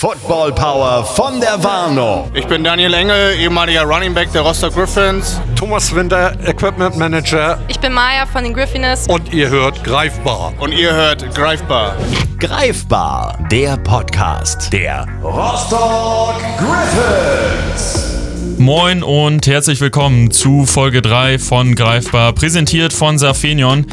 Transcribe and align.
Football 0.00 0.52
Power 0.52 1.04
von 1.04 1.40
der 1.40 1.60
Warnung. 1.64 2.30
Ich 2.32 2.46
bin 2.46 2.62
Daniel 2.62 2.94
Engel, 2.94 3.34
ehemaliger 3.36 3.82
Running 3.82 4.14
Back 4.14 4.30
der 4.30 4.42
Rostock 4.42 4.72
Griffins. 4.72 5.40
Thomas 5.56 5.92
Winter, 5.92 6.38
Equipment 6.46 6.96
Manager. 6.96 7.58
Ich 7.66 7.80
bin 7.80 7.92
Maya 7.92 8.24
von 8.24 8.44
den 8.44 8.54
Griffiners. 8.54 9.08
Und 9.08 9.34
ihr 9.34 9.50
hört 9.50 9.82
Greifbar. 9.82 10.52
Und 10.60 10.70
ihr 10.70 10.94
hört 10.94 11.34
Greifbar. 11.34 11.96
Greifbar, 12.38 13.44
der 13.50 13.76
Podcast 13.78 14.72
der 14.72 15.04
Rostock 15.20 16.36
Griffins. 16.58 18.14
Moin 18.56 19.02
und 19.02 19.48
herzlich 19.48 19.80
willkommen 19.80 20.30
zu 20.30 20.64
Folge 20.64 21.02
3 21.02 21.40
von 21.40 21.74
Greifbar, 21.74 22.34
präsentiert 22.34 22.92
von 22.92 23.18
Safenion. 23.18 23.84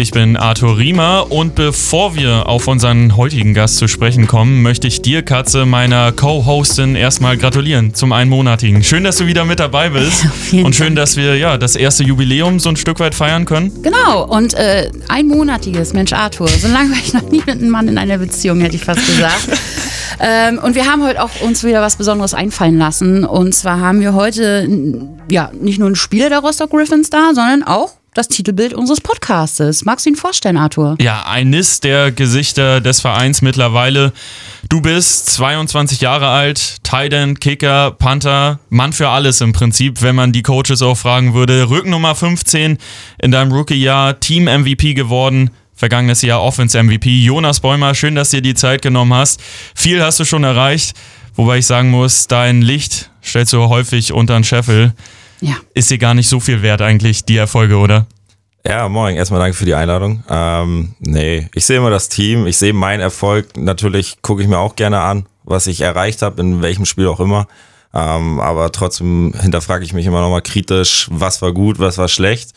Ich 0.00 0.12
bin 0.12 0.36
Arthur 0.36 0.78
Riemer 0.78 1.26
und 1.32 1.56
bevor 1.56 2.14
wir 2.14 2.48
auf 2.48 2.68
unseren 2.68 3.16
heutigen 3.16 3.52
Gast 3.52 3.78
zu 3.78 3.88
sprechen 3.88 4.28
kommen, 4.28 4.62
möchte 4.62 4.86
ich 4.86 5.02
dir, 5.02 5.24
Katze, 5.24 5.66
meiner 5.66 6.12
Co-Hostin, 6.12 6.94
erstmal 6.94 7.36
gratulieren 7.36 7.94
zum 7.94 8.12
einmonatigen. 8.12 8.84
Schön, 8.84 9.02
dass 9.02 9.16
du 9.16 9.26
wieder 9.26 9.44
mit 9.44 9.58
dabei 9.58 9.88
bist 9.88 10.24
Ja, 10.52 10.64
und 10.64 10.76
schön, 10.76 10.94
Dank. 10.94 10.98
dass 10.98 11.16
wir 11.16 11.36
ja 11.36 11.58
das 11.58 11.74
erste 11.74 12.04
Jubiläum 12.04 12.60
so 12.60 12.68
ein 12.68 12.76
Stück 12.76 13.00
weit 13.00 13.16
feiern 13.16 13.44
können. 13.44 13.72
Genau, 13.82 14.24
und 14.24 14.54
äh, 14.54 14.88
einmonatiges, 15.08 15.94
Mensch 15.94 16.12
Arthur. 16.12 16.46
So 16.46 16.68
lange 16.68 16.92
war 16.92 16.98
ich 16.98 17.12
noch 17.12 17.28
nie 17.28 17.42
mit 17.44 17.56
einem 17.56 17.70
Mann 17.70 17.88
in 17.88 17.98
einer 17.98 18.18
Beziehung, 18.18 18.60
hätte 18.60 18.76
ich 18.76 18.84
fast 18.84 19.04
gesagt. 19.04 19.48
ähm, 20.20 20.60
und 20.62 20.76
wir 20.76 20.86
haben 20.86 21.04
heute 21.04 21.20
auch 21.20 21.40
uns 21.40 21.64
wieder 21.64 21.82
was 21.82 21.96
Besonderes 21.96 22.34
einfallen 22.34 22.78
lassen. 22.78 23.24
Und 23.24 23.52
zwar 23.52 23.80
haben 23.80 24.00
wir 24.00 24.14
heute 24.14 24.68
ja 25.28 25.50
nicht 25.60 25.80
nur 25.80 25.88
einen 25.88 25.96
Spieler 25.96 26.28
der 26.28 26.38
Rostock 26.38 26.70
Griffins 26.70 27.10
da, 27.10 27.34
sondern 27.34 27.64
auch 27.64 27.97
das 28.18 28.26
Titelbild 28.26 28.74
unseres 28.74 29.00
Podcastes. 29.00 29.84
Magst 29.84 30.04
du 30.04 30.10
ihn 30.10 30.16
vorstellen, 30.16 30.56
Arthur? 30.56 30.96
Ja, 31.00 31.26
eines 31.26 31.78
der 31.78 32.10
Gesichter 32.10 32.80
des 32.80 33.00
Vereins 33.00 33.42
mittlerweile. 33.42 34.12
Du 34.68 34.80
bist 34.80 35.26
22 35.34 36.00
Jahre 36.00 36.26
alt, 36.26 36.78
Tight 36.82 37.12
End, 37.12 37.40
Kicker, 37.40 37.92
Panther, 37.92 38.58
Mann 38.70 38.92
für 38.92 39.08
alles 39.08 39.40
im 39.40 39.52
Prinzip, 39.52 40.02
wenn 40.02 40.16
man 40.16 40.32
die 40.32 40.42
Coaches 40.42 40.82
auch 40.82 40.96
fragen 40.96 41.32
würde. 41.32 41.70
Rücknummer 41.70 42.16
15 42.16 42.78
in 43.22 43.30
deinem 43.30 43.52
Rookie-Jahr, 43.52 44.18
Team-MVP 44.18 44.94
geworden. 44.94 45.50
Vergangenes 45.76 46.22
Jahr 46.22 46.42
Offense-MVP. 46.42 47.20
Jonas 47.20 47.60
Bäumer, 47.60 47.94
schön, 47.94 48.16
dass 48.16 48.30
du 48.30 48.38
dir 48.38 48.42
die 48.42 48.54
Zeit 48.54 48.82
genommen 48.82 49.14
hast. 49.14 49.40
Viel 49.76 50.02
hast 50.02 50.18
du 50.18 50.24
schon 50.24 50.42
erreicht, 50.42 50.96
wobei 51.36 51.58
ich 51.58 51.66
sagen 51.66 51.92
muss, 51.92 52.26
dein 52.26 52.62
Licht 52.62 53.10
stellst 53.22 53.52
du 53.52 53.68
häufig 53.68 54.12
unter 54.12 54.34
den 54.34 54.42
Scheffel. 54.42 54.92
Ja. 55.40 55.56
Ist 55.74 55.90
dir 55.90 55.98
gar 55.98 56.14
nicht 56.14 56.28
so 56.28 56.40
viel 56.40 56.62
wert 56.62 56.82
eigentlich, 56.82 57.24
die 57.24 57.36
Erfolge, 57.36 57.76
oder? 57.76 58.06
Ja, 58.66 58.88
moin. 58.88 59.16
Erstmal 59.16 59.40
danke 59.40 59.56
für 59.56 59.64
die 59.64 59.74
Einladung. 59.74 60.24
Ähm, 60.28 60.94
nee, 60.98 61.48
ich 61.54 61.64
sehe 61.64 61.78
immer 61.78 61.90
das 61.90 62.08
Team. 62.08 62.46
Ich 62.46 62.58
sehe 62.58 62.72
meinen 62.72 63.00
Erfolg. 63.00 63.56
Natürlich 63.56 64.20
gucke 64.20 64.42
ich 64.42 64.48
mir 64.48 64.58
auch 64.58 64.76
gerne 64.76 65.00
an, 65.00 65.26
was 65.44 65.66
ich 65.66 65.80
erreicht 65.80 66.22
habe, 66.22 66.40
in 66.42 66.60
welchem 66.60 66.84
Spiel 66.84 67.06
auch 67.06 67.20
immer. 67.20 67.46
Ähm, 67.94 68.40
aber 68.40 68.70
trotzdem 68.72 69.32
hinterfrage 69.40 69.84
ich 69.84 69.94
mich 69.94 70.06
immer 70.06 70.20
nochmal 70.20 70.42
kritisch, 70.42 71.08
was 71.10 71.40
war 71.40 71.52
gut, 71.52 71.78
was 71.78 71.98
war 71.98 72.08
schlecht. 72.08 72.52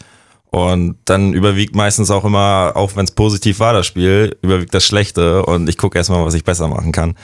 Und 0.49 0.97
dann 1.05 1.33
überwiegt 1.33 1.75
meistens 1.75 2.11
auch 2.11 2.25
immer, 2.25 2.73
auch 2.75 2.97
wenn 2.97 3.05
es 3.05 3.11
positiv 3.11 3.59
war, 3.59 3.71
das 3.71 3.87
Spiel, 3.87 4.37
überwiegt 4.41 4.73
das 4.73 4.85
Schlechte. 4.85 5.45
Und 5.45 5.69
ich 5.69 5.77
gucke 5.77 5.97
erstmal, 5.97 6.25
was 6.25 6.33
ich 6.33 6.43
besser 6.43 6.67
machen 6.67 6.91
kann. 6.91 7.15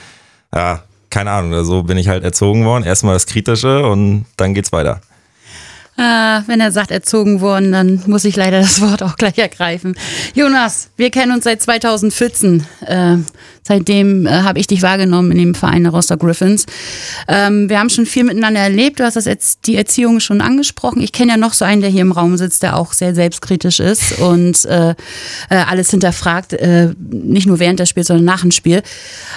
Ja, 0.54 0.84
keine 1.10 1.32
Ahnung. 1.32 1.62
So 1.64 1.82
bin 1.82 1.98
ich 1.98 2.08
halt 2.08 2.24
erzogen 2.24 2.64
worden. 2.64 2.84
Erstmal 2.84 3.12
das 3.12 3.26
Kritische 3.26 3.86
und 3.86 4.24
dann 4.38 4.54
geht's 4.54 4.72
weiter. 4.72 5.02
Äh, 5.98 6.42
wenn 6.46 6.60
er 6.60 6.70
sagt, 6.70 6.92
erzogen 6.92 7.40
worden, 7.40 7.72
dann 7.72 8.00
muss 8.06 8.24
ich 8.24 8.36
leider 8.36 8.60
das 8.60 8.80
Wort 8.80 9.02
auch 9.02 9.16
gleich 9.16 9.36
ergreifen. 9.36 9.96
Jonas, 10.32 10.90
wir 10.96 11.10
kennen 11.10 11.32
uns 11.32 11.42
seit 11.42 11.60
2014. 11.60 12.64
Äh, 12.86 13.16
seitdem 13.68 14.24
äh, 14.24 14.30
habe 14.30 14.60
ich 14.60 14.68
dich 14.68 14.82
wahrgenommen 14.82 15.32
in 15.32 15.38
dem 15.38 15.54
Verein 15.56 15.82
der 15.82 15.92
Rostock 15.92 16.20
Griffins. 16.20 16.66
Ähm, 17.26 17.68
wir 17.68 17.80
haben 17.80 17.90
schon 17.90 18.06
viel 18.06 18.22
miteinander 18.22 18.60
erlebt. 18.60 19.00
Du 19.00 19.04
hast 19.04 19.16
das 19.16 19.24
jetzt 19.24 19.66
die 19.66 19.74
Erziehung 19.74 20.20
schon 20.20 20.40
angesprochen. 20.40 21.02
Ich 21.02 21.10
kenne 21.10 21.32
ja 21.32 21.36
noch 21.36 21.52
so 21.52 21.64
einen, 21.64 21.80
der 21.80 21.90
hier 21.90 22.02
im 22.02 22.12
Raum 22.12 22.36
sitzt, 22.36 22.62
der 22.62 22.76
auch 22.76 22.92
sehr 22.92 23.14
selbstkritisch 23.16 23.80
ist 23.80 24.20
und 24.20 24.64
äh, 24.66 24.90
äh, 24.90 24.94
alles 25.50 25.90
hinterfragt, 25.90 26.52
äh, 26.52 26.94
nicht 26.98 27.48
nur 27.48 27.58
während 27.58 27.80
des 27.80 27.88
Spiels, 27.88 28.06
sondern 28.06 28.24
nach 28.24 28.42
dem 28.42 28.52
Spiel. 28.52 28.82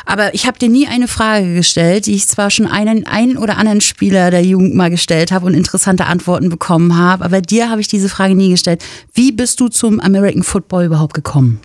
Aber 0.05 0.35
ich 0.35 0.45
habe 0.45 0.59
dir 0.59 0.69
nie 0.69 0.87
eine 0.87 1.07
Frage 1.07 1.55
gestellt, 1.55 2.05
die 2.05 2.13
ich 2.13 2.27
zwar 2.27 2.51
schon 2.51 2.67
einen, 2.67 3.07
einen 3.07 3.37
oder 3.37 3.57
anderen 3.57 3.81
Spieler 3.81 4.29
der 4.29 4.43
Jugend 4.43 4.75
mal 4.75 4.91
gestellt 4.91 5.31
habe 5.31 5.47
und 5.47 5.55
interessante 5.55 6.05
Antworten 6.05 6.50
bekommen 6.51 6.97
habe, 6.97 7.25
aber 7.25 7.41
dir 7.41 7.69
habe 7.69 7.81
ich 7.81 7.87
diese 7.87 8.09
Frage 8.09 8.35
nie 8.35 8.51
gestellt. 8.51 8.83
Wie 9.13 9.31
bist 9.31 9.59
du 9.59 9.67
zum 9.67 9.99
American 9.99 10.43
Football 10.43 10.85
überhaupt 10.85 11.15
gekommen? 11.15 11.59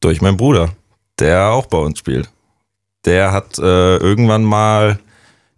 Durch 0.00 0.22
meinen 0.22 0.36
Bruder, 0.36 0.70
der 1.18 1.50
auch 1.50 1.66
bei 1.66 1.78
uns 1.78 1.98
spielt. 1.98 2.30
Der 3.04 3.32
hat 3.32 3.58
äh, 3.58 3.96
irgendwann 3.98 4.44
mal 4.44 4.98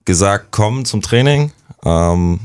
gesagt, 0.04 0.48
komm 0.50 0.84
zum 0.84 1.02
Training. 1.02 1.52
Ähm, 1.84 2.40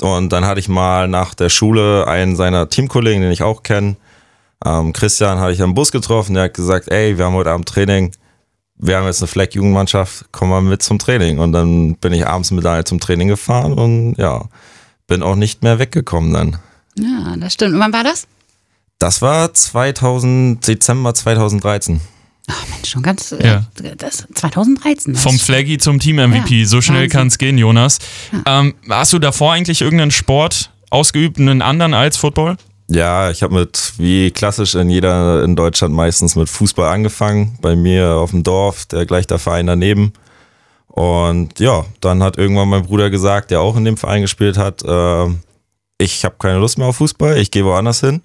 und 0.00 0.32
dann 0.32 0.46
hatte 0.46 0.60
ich 0.60 0.68
mal 0.68 1.08
nach 1.08 1.34
der 1.34 1.48
Schule 1.48 2.06
einen 2.06 2.36
seiner 2.36 2.68
Teamkollegen, 2.68 3.22
den 3.22 3.32
ich 3.32 3.42
auch 3.42 3.62
kenne, 3.62 3.96
ähm, 4.64 4.92
Christian, 4.92 5.38
hatte 5.38 5.52
ich 5.52 5.62
am 5.62 5.74
Bus 5.74 5.92
getroffen. 5.92 6.34
Der 6.34 6.44
hat 6.44 6.54
gesagt, 6.54 6.90
ey, 6.90 7.18
wir 7.18 7.26
haben 7.26 7.34
heute 7.34 7.50
Abend 7.50 7.68
Training. 7.68 8.12
Wir 8.78 8.96
haben 8.96 9.06
jetzt 9.06 9.22
eine 9.22 9.28
Fleck-Jugendmannschaft, 9.28 10.26
komm 10.32 10.50
mal 10.50 10.60
mit 10.60 10.82
zum 10.82 10.98
Training. 10.98 11.38
Und 11.38 11.52
dann 11.52 11.96
bin 11.96 12.12
ich 12.12 12.26
abends 12.26 12.50
mit 12.50 12.66
einer 12.66 12.84
zum 12.84 13.00
Training 13.00 13.28
gefahren 13.28 13.72
und 13.72 14.16
ja, 14.16 14.44
bin 15.06 15.22
auch 15.22 15.36
nicht 15.36 15.62
mehr 15.62 15.78
weggekommen 15.78 16.32
dann. 16.32 16.58
Ja, 16.98 17.36
das 17.36 17.54
stimmt. 17.54 17.74
Und 17.74 17.80
wann 17.80 17.92
war 17.92 18.04
das? 18.04 18.26
Das 18.98 19.20
war 19.22 19.52
2000, 19.52 20.66
Dezember 20.66 21.14
2013. 21.14 22.00
Ach 22.48 22.64
Mensch, 22.70 22.90
schon 22.90 23.02
ganz. 23.02 23.32
Äh, 23.32 23.44
Ja. 23.46 23.64
Das 23.98 24.24
2013. 24.34 25.14
Das 25.14 25.22
Vom 25.22 25.38
Flaggy 25.38 25.78
zum 25.78 25.98
Team-MVP. 25.98 26.60
Ja, 26.60 26.66
so 26.66 26.80
schnell 26.80 27.08
kann 27.08 27.26
es 27.26 27.38
gehen, 27.38 27.58
Jonas. 27.58 27.98
Ähm, 28.46 28.74
hast 28.88 29.12
du 29.12 29.18
davor 29.18 29.52
eigentlich 29.52 29.82
irgendeinen 29.82 30.12
Sport 30.12 30.70
ausgeübt, 30.90 31.38
einen 31.38 31.60
anderen 31.60 31.92
als 31.92 32.16
Football? 32.16 32.56
Ja, 32.88 33.30
ich 33.30 33.42
habe 33.42 33.52
mit, 33.54 33.94
wie 33.98 34.30
klassisch 34.30 34.76
in 34.76 34.88
jeder 34.88 35.42
in 35.42 35.56
Deutschland 35.56 35.92
meistens 35.92 36.36
mit 36.36 36.48
Fußball 36.48 36.88
angefangen. 36.88 37.58
Bei 37.60 37.74
mir 37.74 38.10
auf 38.12 38.30
dem 38.30 38.44
Dorf, 38.44 38.86
der 38.86 39.06
gleich 39.06 39.26
der 39.26 39.40
Verein 39.40 39.66
daneben. 39.66 40.12
Und 40.96 41.60
ja, 41.60 41.84
dann 42.00 42.22
hat 42.22 42.38
irgendwann 42.38 42.70
mein 42.70 42.84
Bruder 42.84 43.10
gesagt, 43.10 43.50
der 43.50 43.60
auch 43.60 43.76
in 43.76 43.84
dem 43.84 43.98
Verein 43.98 44.22
gespielt 44.22 44.56
hat, 44.56 44.82
äh, 44.82 45.26
ich 45.98 46.24
habe 46.24 46.36
keine 46.38 46.58
Lust 46.58 46.78
mehr 46.78 46.86
auf 46.86 46.96
Fußball, 46.96 47.36
ich 47.36 47.50
gehe 47.50 47.66
woanders 47.66 48.00
hin. 48.00 48.22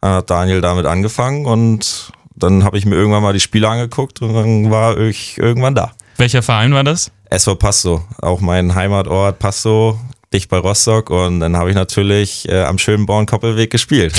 Dann 0.00 0.14
hat 0.14 0.28
Daniel 0.28 0.60
damit 0.60 0.84
angefangen 0.86 1.46
und 1.46 2.12
dann 2.34 2.64
habe 2.64 2.76
ich 2.76 2.86
mir 2.86 2.96
irgendwann 2.96 3.22
mal 3.22 3.32
die 3.32 3.40
Spiele 3.40 3.68
angeguckt 3.68 4.20
und 4.20 4.34
dann 4.34 4.68
war 4.68 4.98
ich 4.98 5.38
irgendwann 5.38 5.76
da. 5.76 5.92
Welcher 6.16 6.42
Verein 6.42 6.74
war 6.74 6.82
das? 6.82 7.12
SV 7.30 7.54
Pasto, 7.54 8.04
auch 8.20 8.40
mein 8.40 8.74
Heimatort 8.74 9.38
Pasto, 9.38 10.00
dicht 10.32 10.50
bei 10.50 10.58
Rostock. 10.58 11.10
Und 11.10 11.38
dann 11.38 11.56
habe 11.56 11.70
ich 11.70 11.76
natürlich 11.76 12.48
äh, 12.48 12.64
am 12.64 12.78
schönen 12.78 13.06
Born-Koppelweg 13.06 13.70
gespielt. 13.70 14.16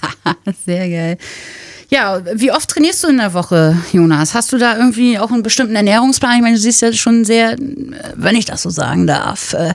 Sehr 0.64 0.88
geil. 0.88 1.18
Ja, 1.92 2.22
wie 2.32 2.50
oft 2.50 2.70
trainierst 2.70 3.04
du 3.04 3.08
in 3.08 3.18
der 3.18 3.34
Woche, 3.34 3.76
Jonas? 3.92 4.32
Hast 4.32 4.50
du 4.50 4.56
da 4.56 4.78
irgendwie 4.78 5.18
auch 5.18 5.30
einen 5.30 5.42
bestimmten 5.42 5.76
Ernährungsplan? 5.76 6.36
Ich 6.36 6.40
meine, 6.40 6.56
du 6.56 6.60
siehst 6.60 6.80
ja 6.80 6.90
schon 6.94 7.26
sehr, 7.26 7.54
wenn 8.16 8.34
ich 8.34 8.46
das 8.46 8.62
so 8.62 8.70
sagen 8.70 9.06
darf, 9.06 9.52
äh, 9.52 9.74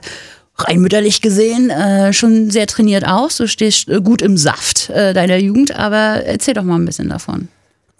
rein 0.56 0.80
mütterlich 0.80 1.20
gesehen, 1.20 1.70
äh, 1.70 2.12
schon 2.12 2.50
sehr 2.50 2.66
trainiert 2.66 3.06
aus. 3.06 3.36
Du 3.36 3.46
stehst 3.46 3.88
äh, 3.88 4.00
gut 4.00 4.20
im 4.20 4.36
Saft 4.36 4.90
deiner 4.90 5.36
Jugend, 5.36 5.76
aber 5.76 6.24
erzähl 6.24 6.54
doch 6.54 6.64
mal 6.64 6.74
ein 6.74 6.84
bisschen 6.84 7.08
davon. 7.08 7.46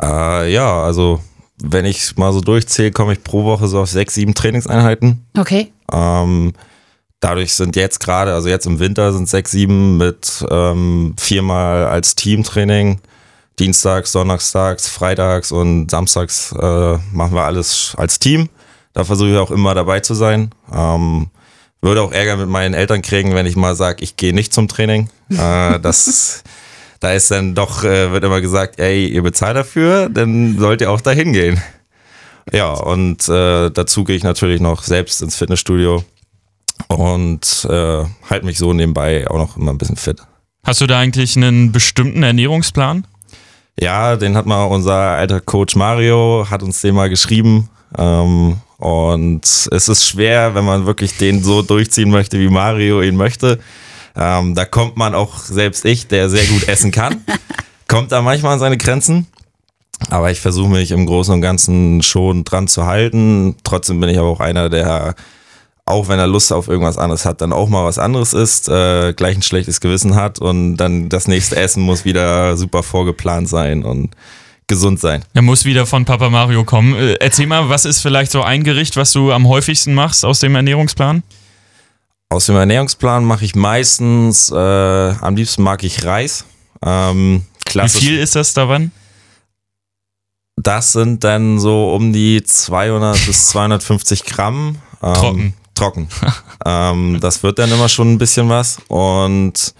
Äh, 0.02 0.52
ja, 0.52 0.82
also 0.82 1.20
wenn 1.62 1.84
ich 1.84 2.16
mal 2.16 2.32
so 2.32 2.40
durchzähle, 2.40 2.90
komme 2.90 3.12
ich 3.12 3.22
pro 3.22 3.44
Woche 3.44 3.68
so 3.68 3.78
auf 3.78 3.88
sechs, 3.88 4.14
sieben 4.14 4.34
Trainingseinheiten. 4.34 5.24
Okay. 5.38 5.70
Ähm, 5.92 6.54
dadurch 7.20 7.54
sind 7.54 7.76
jetzt 7.76 8.00
gerade, 8.00 8.34
also 8.34 8.48
jetzt 8.48 8.66
im 8.66 8.80
Winter 8.80 9.12
sind 9.12 9.28
sechs, 9.28 9.52
sieben 9.52 9.96
mit 9.96 10.44
ähm, 10.50 11.14
viermal 11.20 11.86
als 11.86 12.16
Teamtraining. 12.16 13.00
Dienstags, 13.58 14.12
Donnerstags, 14.12 14.88
Freitags 14.88 15.52
und 15.52 15.91
Samstags 15.91 16.52
äh, 16.52 16.98
machen 17.12 17.34
wir 17.34 17.44
alles 17.44 17.94
als 17.96 18.19
Team. 18.19 18.48
Da 18.92 19.04
versuche 19.04 19.30
ich 19.30 19.36
auch 19.36 19.50
immer 19.50 19.74
dabei 19.74 20.00
zu 20.00 20.15
sein. 20.15 20.50
Ähm, 20.72 21.28
würde 21.80 22.03
auch 22.03 22.12
Ärger 22.12 22.36
mit 22.36 22.48
meinen 22.48 22.74
Eltern 22.74 23.03
kriegen, 23.03 23.34
wenn 23.34 23.47
ich 23.47 23.56
mal 23.56 23.77
sage, 23.77 24.03
ich 24.03 24.16
gehe 24.16 24.34
nicht 24.34 24.53
zum 24.53 24.68
Training. 24.68 25.09
Äh, 25.30 25.78
das, 25.80 26.42
da 27.00 27.12
ist 27.12 27.30
dann 27.30 27.54
doch, 27.54 27.84
äh, 27.84 28.12
wird 28.12 28.24
immer 28.24 28.41
gesagt, 28.41 28.80
ey, 28.80 29.06
ihr 29.06 29.22
bezahlt 29.22 29.56
dafür, 29.56 30.09
dann 30.09 30.59
sollt 30.59 30.80
ihr 30.80 30.91
auch 30.91 31.00
dahin 31.00 31.33
gehen. 31.33 31.62
Ja, 32.53 32.72
und 32.72 33.28
äh, 33.28 33.71
dazu 33.71 34.04
gehe 34.04 34.16
ich 34.16 34.24
natürlich 34.24 34.60
noch 34.60 34.83
selbst 34.83 35.21
ins 35.22 35.36
Fitnessstudio 35.36 36.03
und 36.88 37.66
äh, 37.68 38.04
halte 38.30 38.47
mich 38.47 38.59
so 38.59 38.72
nebenbei 38.72 39.28
auch 39.28 39.36
noch 39.36 39.56
immer 39.56 39.72
ein 39.72 39.78
bisschen 39.78 39.97
fit. 39.97 40.22
Hast 40.65 40.80
du 40.80 40.86
da 40.86 40.98
eigentlich 40.98 41.36
einen 41.36 41.72
bestimmten 41.72 42.22
Ernährungsplan? 42.22 43.06
Ja, 43.80 44.16
den 44.16 44.36
hat 44.36 44.47
mal 44.47 44.65
unser 44.65 44.95
alter 44.95 45.41
Coach 45.41 45.77
Mario, 45.77 46.47
hat 46.51 46.63
uns 46.63 46.80
den 46.80 46.95
mal 46.97 47.09
geschrieben. 47.09 47.69
Ähm, 47.97 48.57
und 48.78 49.45
es 49.45 49.89
ist 49.89 50.04
schwer, 50.04 50.54
wenn 50.54 50.65
man 50.65 50.86
wirklich 50.86 51.16
den 51.16 51.42
so 51.42 51.63
durchziehen 51.63 52.10
möchte, 52.10 52.41
wie 52.41 52.48
Mario 52.48 53.03
ihn 53.03 53.16
möchte. 53.16 53.60
Ähm, 54.16 54.57
da 54.57 54.65
kommt 54.65 54.97
man 54.97 55.15
auch, 55.15 55.39
selbst 55.39 55.84
ich, 55.84 56.09
der 56.09 56.28
sehr 56.28 56.45
gut 56.47 56.66
essen 56.66 56.91
kann, 56.91 57.25
kommt 57.89 58.10
da 58.10 58.21
manchmal 58.21 58.54
an 58.54 58.59
seine 58.59 58.78
Grenzen. 58.78 59.27
Aber 60.10 60.31
ich 60.31 60.41
versuche 60.41 60.71
mich 60.71 60.91
im 60.91 61.07
Großen 61.07 61.34
und 61.34 61.41
Ganzen 61.41 62.03
schon 62.03 62.45
dran 62.45 62.69
zu 62.69 62.86
halten. 62.86 63.57
Trotzdem 63.65 64.01
bin 64.01 64.09
ich 64.09 64.19
aber 64.19 64.28
auch 64.28 64.41
einer, 64.41 64.69
der, 64.69 65.15
auch 65.88 66.08
wenn 66.08 66.18
er 66.18 66.26
Lust 66.26 66.52
auf 66.52 66.68
irgendwas 66.68 66.98
anderes 66.98 67.24
hat, 67.24 67.40
dann 67.40 67.52
auch 67.52 67.68
mal 67.68 67.84
was 67.84 67.98
anderes 67.98 68.32
isst, 68.32 68.68
äh, 68.68 69.12
gleich 69.14 69.36
ein 69.36 69.42
schlechtes 69.42 69.80
Gewissen 69.80 70.14
hat 70.14 70.38
und 70.38 70.76
dann 70.76 71.08
das 71.08 71.28
nächste 71.28 71.56
Essen 71.56 71.82
muss 71.82 72.04
wieder 72.04 72.56
super 72.56 72.82
vorgeplant 72.82 73.48
sein 73.48 73.84
und 73.84 74.10
gesund 74.66 75.00
sein. 75.00 75.24
Er 75.34 75.42
muss 75.42 75.64
wieder 75.64 75.86
von 75.86 76.04
Papa 76.04 76.28
Mario 76.28 76.64
kommen. 76.64 76.94
Äh, 76.94 77.14
erzähl 77.20 77.46
mal, 77.46 77.68
was 77.68 77.84
ist 77.84 78.00
vielleicht 78.00 78.30
so 78.30 78.42
ein 78.42 78.62
Gericht, 78.62 78.96
was 78.96 79.12
du 79.12 79.32
am 79.32 79.48
häufigsten 79.48 79.94
machst 79.94 80.24
aus 80.24 80.40
dem 80.40 80.54
Ernährungsplan? 80.54 81.22
Aus 82.30 82.46
dem 82.46 82.56
Ernährungsplan 82.56 83.24
mache 83.24 83.46
ich 83.46 83.54
meistens, 83.54 84.50
äh, 84.50 84.54
am 84.54 85.34
liebsten 85.34 85.62
mag 85.62 85.82
ich 85.82 86.04
Reis. 86.04 86.44
Ähm, 86.84 87.42
Wie 87.64 87.70
klassisch. 87.70 88.02
viel 88.02 88.18
ist 88.18 88.36
das 88.36 88.52
daran? 88.52 88.92
Das 90.56 90.92
sind 90.92 91.24
dann 91.24 91.58
so 91.58 91.94
um 91.94 92.12
die 92.12 92.42
200 92.42 93.26
bis 93.26 93.48
250 93.48 94.24
Gramm. 94.24 94.76
Ähm, 95.02 95.14
Trocken. 95.14 95.54
Trocken. 95.78 96.09
ähm, 96.66 97.19
das 97.21 97.42
wird 97.42 97.59
dann 97.59 97.71
immer 97.71 97.89
schon 97.89 98.13
ein 98.13 98.19
bisschen 98.19 98.48
was. 98.48 98.78
Und 98.89 99.75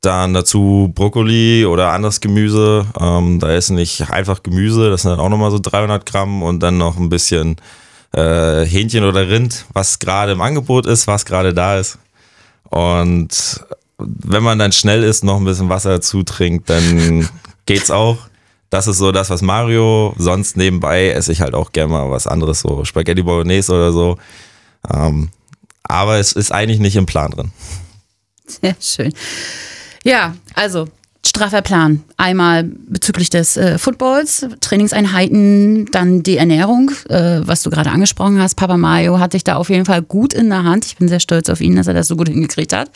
dann 0.00 0.34
dazu 0.34 0.90
Brokkoli 0.94 1.66
oder 1.66 1.92
anderes 1.92 2.20
Gemüse. 2.20 2.86
Ähm, 2.98 3.38
da 3.40 3.54
ist 3.54 3.70
nicht 3.70 4.10
einfach 4.10 4.42
Gemüse, 4.42 4.88
das 4.88 5.02
sind 5.02 5.10
dann 5.10 5.20
auch 5.20 5.28
nochmal 5.28 5.50
so 5.50 5.58
300 5.58 6.06
Gramm 6.06 6.42
und 6.42 6.60
dann 6.60 6.78
noch 6.78 6.96
ein 6.96 7.08
bisschen 7.08 7.56
äh, 8.12 8.64
Hähnchen 8.64 9.04
oder 9.04 9.28
Rind, 9.28 9.66
was 9.72 9.98
gerade 9.98 10.32
im 10.32 10.40
Angebot 10.40 10.86
ist, 10.86 11.06
was 11.06 11.24
gerade 11.24 11.52
da 11.52 11.78
ist. 11.78 11.98
Und 12.70 13.64
wenn 13.98 14.42
man 14.42 14.58
dann 14.58 14.72
schnell 14.72 15.02
ist, 15.02 15.24
noch 15.24 15.36
ein 15.36 15.44
bisschen 15.44 15.68
Wasser 15.68 15.90
dazu 15.90 16.22
trinkt, 16.22 16.70
dann 16.70 17.28
geht's 17.66 17.90
auch. 17.90 18.18
Das 18.70 18.86
ist 18.86 18.98
so 18.98 19.12
das, 19.12 19.30
was 19.30 19.42
Mario. 19.42 20.14
Sonst 20.18 20.56
nebenbei 20.56 21.10
esse 21.10 21.32
ich 21.32 21.40
halt 21.40 21.54
auch 21.54 21.72
gerne 21.72 21.92
mal 21.92 22.10
was 22.10 22.26
anderes, 22.26 22.60
so 22.60 22.84
Spaghetti 22.84 23.22
Bolognese 23.22 23.72
oder 23.72 23.92
so. 23.92 24.18
Ähm, 24.92 25.30
aber 25.84 26.18
es 26.18 26.32
ist 26.32 26.52
eigentlich 26.52 26.80
nicht 26.80 26.96
im 26.96 27.06
Plan 27.06 27.30
drin. 27.30 27.52
Sehr 28.46 28.76
schön. 28.80 29.12
Ja, 30.04 30.34
also 30.54 30.88
straffer 31.26 31.62
Plan. 31.62 32.02
Einmal 32.16 32.64
bezüglich 32.64 33.30
des 33.30 33.56
äh, 33.56 33.78
Footballs, 33.78 34.46
Trainingseinheiten, 34.60 35.86
dann 35.90 36.22
die 36.22 36.36
Ernährung, 36.36 36.92
äh, 37.08 37.40
was 37.42 37.62
du 37.62 37.70
gerade 37.70 37.90
angesprochen 37.90 38.40
hast. 38.40 38.54
Papa 38.54 38.76
Mario 38.76 39.18
hat 39.18 39.32
sich 39.32 39.44
da 39.44 39.56
auf 39.56 39.68
jeden 39.68 39.84
Fall 39.84 40.02
gut 40.02 40.32
in 40.32 40.48
der 40.48 40.64
Hand. 40.64 40.86
Ich 40.86 40.96
bin 40.96 41.08
sehr 41.08 41.20
stolz 41.20 41.50
auf 41.50 41.60
ihn, 41.60 41.76
dass 41.76 41.88
er 41.88 41.94
das 41.94 42.08
so 42.08 42.16
gut 42.16 42.28
hingekriegt 42.28 42.72
hat. 42.72 42.90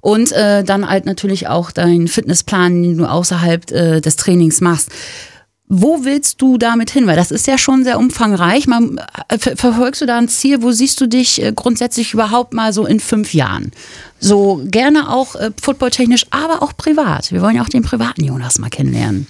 Und 0.00 0.32
äh, 0.32 0.64
dann 0.64 0.88
halt 0.88 1.06
natürlich 1.06 1.48
auch 1.48 1.70
dein 1.70 2.08
Fitnessplan, 2.08 2.82
den 2.82 2.98
du 2.98 3.06
außerhalb 3.06 3.70
äh, 3.70 4.00
des 4.00 4.16
Trainings 4.16 4.60
machst. 4.60 4.90
Wo 5.70 6.04
willst 6.04 6.40
du 6.40 6.56
damit 6.56 6.90
hin? 6.90 7.06
Weil 7.06 7.16
das 7.16 7.30
ist 7.30 7.46
ja 7.46 7.58
schon 7.58 7.84
sehr 7.84 7.98
umfangreich. 7.98 8.66
Man, 8.66 8.98
äh, 9.28 9.38
ver 9.38 9.56
verfolgst 9.56 10.00
du 10.00 10.06
da 10.06 10.16
ein 10.16 10.28
Ziel? 10.28 10.62
Wo 10.62 10.72
siehst 10.72 11.00
du 11.00 11.06
dich 11.06 11.42
äh, 11.42 11.52
grundsätzlich 11.54 12.14
überhaupt 12.14 12.54
mal 12.54 12.72
so 12.72 12.86
in 12.86 13.00
fünf 13.00 13.34
Jahren? 13.34 13.72
So 14.18 14.62
gerne 14.64 15.10
auch 15.10 15.34
äh, 15.34 15.50
footballtechnisch, 15.60 16.26
aber 16.30 16.62
auch 16.62 16.76
privat. 16.76 17.32
Wir 17.32 17.42
wollen 17.42 17.56
ja 17.56 17.62
auch 17.62 17.68
den 17.68 17.82
privaten 17.82 18.24
Jonas 18.24 18.58
mal 18.58 18.70
kennenlernen. 18.70 19.26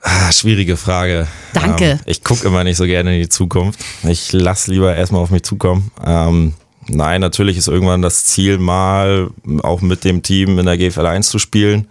Ah, 0.00 0.32
schwierige 0.32 0.76
Frage. 0.76 1.26
Danke. 1.52 1.92
Ähm, 1.92 1.98
ich 2.06 2.24
gucke 2.24 2.46
immer 2.46 2.62
nicht 2.62 2.76
so 2.76 2.84
gerne 2.84 3.14
in 3.14 3.22
die 3.22 3.28
Zukunft. 3.28 3.80
Ich 4.06 4.32
lasse 4.32 4.70
lieber 4.70 4.94
erstmal 4.94 5.22
auf 5.22 5.30
mich 5.30 5.44
zukommen. 5.44 5.90
Ähm, 6.04 6.54
nein, 6.88 7.22
natürlich 7.22 7.56
ist 7.56 7.68
irgendwann 7.68 8.02
das 8.02 8.24
Ziel, 8.24 8.58
mal 8.58 9.30
auch 9.62 9.80
mit 9.80 10.04
dem 10.04 10.22
Team 10.22 10.58
in 10.58 10.66
der 10.66 10.76
GFL 10.76 11.06
1 11.06 11.30
zu 11.30 11.38
spielen. 11.38 11.88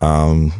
Ähm, 0.00 0.52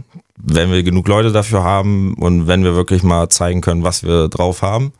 wenn 0.42 0.70
wir 0.70 0.82
genug 0.82 1.08
Leute 1.08 1.32
dafür 1.32 1.64
haben 1.64 2.14
und 2.14 2.46
wenn 2.46 2.64
wir 2.64 2.74
wirklich 2.74 3.02
mal 3.02 3.28
zeigen 3.28 3.60
können, 3.60 3.84
was 3.84 4.02
wir 4.02 4.28
drauf 4.28 4.62
haben. 4.62 4.92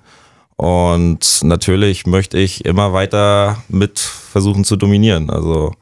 Und 0.56 1.40
natürlich 1.43 2.06
möchte 2.06 2.38
ich 2.38 2.64
immer 2.64 2.93
weiter 2.93 3.62
mit 3.69 3.99
versuchen 3.99 4.64
zu 4.64 4.76
dominieren. 4.76 5.31
Also 5.31 5.73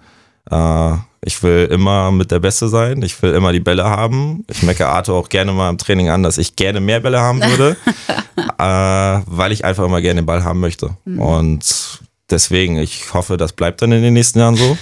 äh, 0.50 0.92
ich 1.24 1.42
will 1.42 1.68
immer 1.72 2.12
mit 2.12 2.30
der 2.30 2.40
Beste 2.40 2.68
sein. 2.68 3.02
Ich 3.02 3.20
will 3.22 3.32
immer 3.32 3.52
die 3.52 3.60
Bälle 3.60 3.84
haben. 3.84 4.44
Ich 4.50 4.62
mecke 4.62 4.86
Arthur 4.86 5.16
auch 5.16 5.28
gerne 5.28 5.52
mal 5.52 5.70
im 5.70 5.78
Training 5.78 6.10
an, 6.10 6.22
dass 6.22 6.38
ich 6.38 6.56
gerne 6.56 6.80
mehr 6.80 7.00
Bälle 7.00 7.20
haben 7.20 7.42
würde, 7.42 7.76
äh, 8.58 9.22
weil 9.26 9.52
ich 9.52 9.64
einfach 9.64 9.84
immer 9.84 10.00
gerne 10.00 10.20
den 10.20 10.26
Ball 10.26 10.44
haben 10.44 10.60
möchte. 10.60 10.96
Und 11.04 12.00
deswegen, 12.30 12.76
ich 12.76 13.12
hoffe, 13.14 13.36
das 13.36 13.54
bleibt 13.54 13.82
dann 13.82 13.92
in 13.92 14.02
den 14.02 14.14
nächsten 14.14 14.38
Jahren 14.38 14.56
so. 14.56 14.76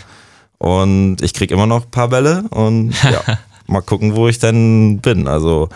Und 0.58 1.22
ich 1.22 1.34
kriege 1.34 1.54
immer 1.54 1.66
noch 1.66 1.84
ein 1.84 1.90
paar 1.90 2.08
Bälle 2.08 2.44
und 2.50 2.94
ja, 3.02 3.22
mal 3.66 3.80
gucken, 3.80 4.16
wo 4.16 4.28
ich 4.28 4.38
dann 4.38 4.98
bin. 4.98 5.28
Also 5.28 5.68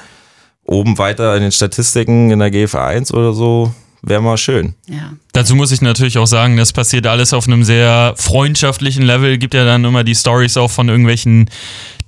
oben 0.64 0.98
weiter 0.98 1.34
in 1.36 1.42
den 1.42 1.52
Statistiken 1.52 2.30
in 2.30 2.38
der 2.38 2.50
GFA 2.50 2.86
1 2.86 3.12
oder 3.14 3.32
so, 3.32 3.72
wäre 4.02 4.22
mal 4.22 4.36
schön. 4.36 4.74
Ja. 4.86 5.12
Dazu 5.32 5.54
muss 5.54 5.72
ich 5.72 5.80
natürlich 5.80 6.18
auch 6.18 6.26
sagen, 6.26 6.56
das 6.56 6.72
passiert 6.72 7.06
alles 7.06 7.32
auf 7.32 7.46
einem 7.46 7.64
sehr 7.64 8.14
freundschaftlichen 8.16 9.02
Level. 9.02 9.38
Gibt 9.38 9.54
ja 9.54 9.64
dann 9.64 9.84
immer 9.84 10.04
die 10.04 10.14
Stories 10.14 10.56
auch 10.56 10.70
von 10.70 10.88
irgendwelchen 10.88 11.48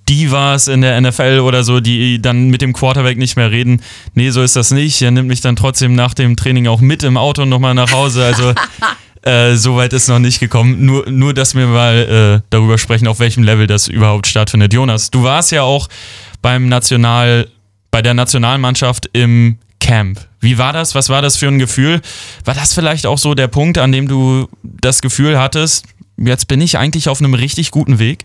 Divas 0.08 0.66
in 0.66 0.80
der 0.80 1.00
NFL 1.00 1.40
oder 1.40 1.62
so, 1.62 1.80
die 1.80 2.20
dann 2.20 2.48
mit 2.48 2.62
dem 2.62 2.72
Quarterback 2.72 3.16
nicht 3.16 3.36
mehr 3.36 3.50
reden. 3.50 3.80
Nee, 4.14 4.30
so 4.30 4.42
ist 4.42 4.56
das 4.56 4.72
nicht. 4.72 5.00
Er 5.02 5.12
nimmt 5.12 5.28
mich 5.28 5.40
dann 5.40 5.56
trotzdem 5.56 5.94
nach 5.94 6.14
dem 6.14 6.36
Training 6.36 6.66
auch 6.66 6.80
mit 6.80 7.02
im 7.04 7.16
Auto 7.16 7.44
nochmal 7.44 7.74
nach 7.74 7.92
Hause. 7.92 8.24
Also 8.24 8.52
äh, 9.22 9.54
so 9.54 9.76
weit 9.76 9.92
ist 9.92 10.08
noch 10.08 10.18
nicht 10.18 10.40
gekommen. 10.40 10.84
Nur, 10.84 11.08
nur 11.10 11.34
dass 11.34 11.54
wir 11.54 11.66
mal 11.66 12.42
äh, 12.42 12.46
darüber 12.50 12.78
sprechen, 12.78 13.06
auf 13.06 13.18
welchem 13.20 13.42
Level 13.42 13.66
das 13.66 13.88
überhaupt 13.88 14.26
stattfindet. 14.26 14.72
Jonas, 14.72 15.10
du 15.10 15.22
warst 15.22 15.52
ja 15.52 15.62
auch 15.62 15.88
beim 16.42 16.68
National, 16.68 17.48
bei 17.90 18.02
der 18.02 18.14
Nationalmannschaft 18.14 19.10
im 19.12 19.58
Camp. 19.80 20.20
Wie 20.40 20.56
war 20.56 20.72
das? 20.72 20.94
Was 20.94 21.08
war 21.08 21.22
das 21.22 21.36
für 21.36 21.48
ein 21.48 21.58
Gefühl? 21.58 22.00
War 22.44 22.54
das 22.54 22.72
vielleicht 22.72 23.06
auch 23.06 23.18
so 23.18 23.34
der 23.34 23.48
Punkt, 23.48 23.78
an 23.78 23.92
dem 23.92 24.08
du 24.08 24.48
das 24.62 25.02
Gefühl 25.02 25.38
hattest, 25.38 25.84
jetzt 26.16 26.48
bin 26.48 26.60
ich 26.60 26.78
eigentlich 26.78 27.08
auf 27.08 27.20
einem 27.20 27.34
richtig 27.34 27.70
guten 27.70 27.98
Weg? 27.98 28.24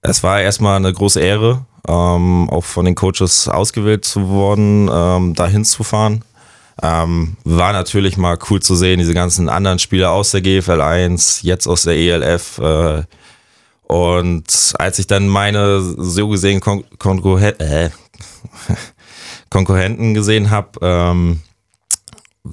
Es 0.00 0.22
war 0.22 0.40
erstmal 0.40 0.76
eine 0.76 0.92
große 0.92 1.20
Ehre, 1.20 1.66
ähm, 1.86 2.48
auch 2.50 2.64
von 2.64 2.84
den 2.84 2.94
Coaches 2.94 3.48
ausgewählt 3.48 4.04
zu 4.04 4.28
worden, 4.28 4.88
ähm, 4.92 5.34
dahin 5.34 5.64
zu. 5.64 5.84
Ähm, 6.80 7.36
war 7.44 7.72
natürlich 7.72 8.16
mal 8.16 8.38
cool 8.50 8.60
zu 8.60 8.76
sehen, 8.76 8.98
diese 8.98 9.14
ganzen 9.14 9.48
anderen 9.48 9.78
Spieler 9.78 10.12
aus 10.12 10.30
der 10.30 10.42
GFL 10.42 10.80
1, 10.80 11.42
jetzt 11.42 11.66
aus 11.66 11.82
der 11.82 11.96
ELF. 11.96 12.58
Äh, 12.58 13.02
und 13.82 14.74
als 14.78 14.98
ich 14.98 15.06
dann 15.06 15.28
meine 15.28 15.80
so 15.80 16.28
gesehen 16.28 16.60
Kon 16.60 16.84
Konkurren 16.98 17.58
äh, 17.58 17.90
Konkurrenten 19.50 20.14
gesehen 20.14 20.50
habe, 20.50 20.78
ähm, 20.82 21.40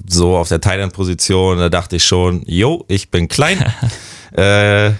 so 0.08 0.36
auf 0.36 0.48
der 0.48 0.60
Thailand-Position, 0.60 1.58
da 1.58 1.68
dachte 1.68 1.96
ich 1.96 2.04
schon, 2.04 2.42
jo, 2.46 2.84
ich 2.88 3.10
bin 3.10 3.28
klein. 3.28 3.64
äh, 4.32 4.92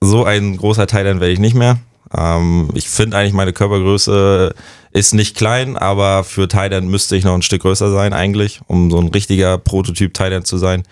so 0.00 0.24
ein 0.24 0.56
großer 0.56 0.86
Thailand 0.86 1.20
werde 1.20 1.32
ich 1.32 1.40
nicht 1.40 1.54
mehr. 1.54 1.78
Ähm, 2.16 2.70
ich 2.74 2.88
finde 2.88 3.18
eigentlich 3.18 3.32
meine 3.32 3.52
Körpergröße 3.52 4.54
ist 4.98 5.14
nicht 5.14 5.36
klein, 5.36 5.76
aber 5.76 6.24
für 6.24 6.48
Thailand 6.48 6.88
müsste 6.88 7.16
ich 7.16 7.24
noch 7.24 7.34
ein 7.34 7.42
Stück 7.42 7.62
größer 7.62 7.90
sein 7.92 8.12
eigentlich, 8.12 8.60
um 8.66 8.90
so 8.90 8.98
ein 8.98 9.08
richtiger 9.08 9.56
Prototyp 9.58 10.12
Thailand 10.12 10.46
zu 10.46 10.58
sein. 10.58 10.82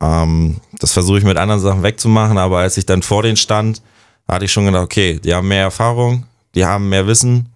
Ähm, 0.00 0.56
das 0.80 0.92
versuche 0.92 1.18
ich 1.18 1.24
mit 1.24 1.36
anderen 1.36 1.60
Sachen 1.60 1.82
wegzumachen, 1.82 2.38
aber 2.38 2.58
als 2.58 2.76
ich 2.76 2.86
dann 2.86 3.02
vor 3.02 3.22
denen 3.22 3.36
stand, 3.36 3.82
hatte 4.28 4.44
ich 4.44 4.52
schon 4.52 4.66
gedacht, 4.66 4.84
okay, 4.84 5.20
die 5.22 5.32
haben 5.32 5.48
mehr 5.48 5.62
Erfahrung, 5.62 6.24
die 6.54 6.64
haben 6.64 6.88
mehr 6.88 7.06
Wissen, 7.06 7.48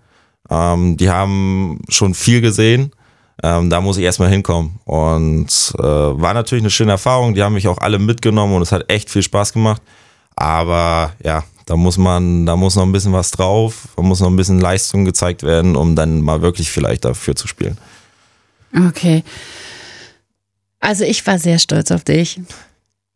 ähm, 0.48 0.96
die 0.96 1.10
haben 1.10 1.80
schon 1.88 2.14
viel 2.14 2.40
gesehen. 2.40 2.92
Ähm, 3.42 3.70
da 3.70 3.80
muss 3.80 3.96
ich 3.96 4.04
erstmal 4.04 4.28
hinkommen. 4.28 4.78
Und 4.84 5.74
äh, 5.78 5.82
war 5.82 6.34
natürlich 6.34 6.62
eine 6.62 6.70
schöne 6.70 6.92
Erfahrung. 6.92 7.34
Die 7.34 7.42
haben 7.42 7.54
mich 7.54 7.68
auch 7.68 7.78
alle 7.78 7.98
mitgenommen 7.98 8.54
und 8.54 8.62
es 8.62 8.70
hat 8.70 8.90
echt 8.90 9.08
viel 9.08 9.22
Spaß 9.22 9.54
gemacht. 9.54 9.80
Aber 10.36 11.12
ja, 11.24 11.44
da 11.66 11.76
muss 11.76 11.98
man, 11.98 12.46
da 12.46 12.56
muss 12.56 12.76
noch 12.76 12.84
ein 12.84 12.92
bisschen 12.92 13.12
was 13.12 13.30
drauf, 13.30 13.88
da 13.96 14.02
muss 14.02 14.20
noch 14.20 14.28
ein 14.28 14.36
bisschen 14.36 14.60
Leistung 14.60 15.04
gezeigt 15.04 15.42
werden, 15.42 15.76
um 15.76 15.94
dann 15.94 16.20
mal 16.20 16.42
wirklich 16.42 16.70
vielleicht 16.70 17.04
dafür 17.04 17.36
zu 17.36 17.46
spielen. 17.46 17.78
Okay. 18.74 19.22
Also 20.80 21.04
ich 21.04 21.26
war 21.26 21.38
sehr 21.38 21.58
stolz 21.58 21.90
auf 21.90 22.04
dich. 22.04 22.40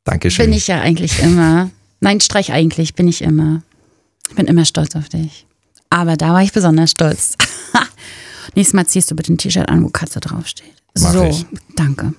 Dankeschön. 0.05 0.47
Bin 0.47 0.55
ich 0.55 0.67
ja 0.67 0.81
eigentlich 0.81 1.21
immer. 1.21 1.71
Nein, 2.01 2.21
streich 2.21 2.53
eigentlich, 2.53 2.95
bin 2.95 3.09
ich 3.09 3.23
immer. 3.23 3.63
Ich 4.29 4.37
bin 4.37 4.47
immer 4.47 4.65
stolz 4.65 4.95
auf 4.97 5.09
dich. 5.09 5.47
Aber 5.91 6.17
da 6.17 6.33
war 6.33 6.43
ich 6.43 6.53
besonders 6.53 6.91
stolz. 6.91 7.37
Nächstes 8.55 8.75
Mal 8.75 8.87
ziehst 8.87 9.11
du 9.11 9.17
bitte 9.17 9.33
ein 9.33 9.39
T-Shirt 9.39 9.69
an, 9.69 9.83
wo 9.83 9.89
Katze 9.89 10.21
draufsteht. 10.21 10.75
Mach 11.01 11.13
so, 11.13 11.25
ich. 11.25 11.47
danke. 11.77 12.13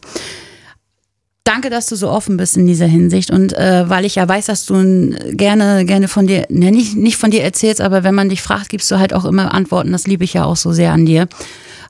Danke, 1.46 1.70
dass 1.70 1.86
du 1.86 1.96
so 1.96 2.10
offen 2.10 2.38
bist 2.38 2.58
in 2.58 2.66
dieser 2.66 2.88
Hinsicht 2.88 3.30
und 3.30 3.54
äh, 3.54 3.88
weil 3.88 4.04
ich 4.04 4.16
ja 4.16 4.28
weiß, 4.28 4.48
dass 4.48 4.66
du 4.66 5.16
gerne, 5.32 5.86
gerne 5.86 6.08
von 6.08 6.26
dir, 6.26 6.48
ne, 6.50 6.72
nicht, 6.72 6.98
nicht 6.98 7.18
von 7.18 7.30
dir 7.30 7.44
erzählst, 7.44 7.82
aber 7.82 8.04
wenn 8.04 8.16
man 8.16 8.30
dich 8.30 8.42
fragt, 8.42 8.70
gibst 8.70 8.90
du 8.90 8.98
halt 8.98 9.14
auch 9.14 9.26
immer 9.26 9.54
Antworten. 9.54 9.92
Das 9.92 10.08
liebe 10.08 10.24
ich 10.24 10.34
ja 10.34 10.44
auch 10.44 10.56
so 10.56 10.72
sehr 10.72 10.92
an 10.92 11.06
dir. 11.06 11.28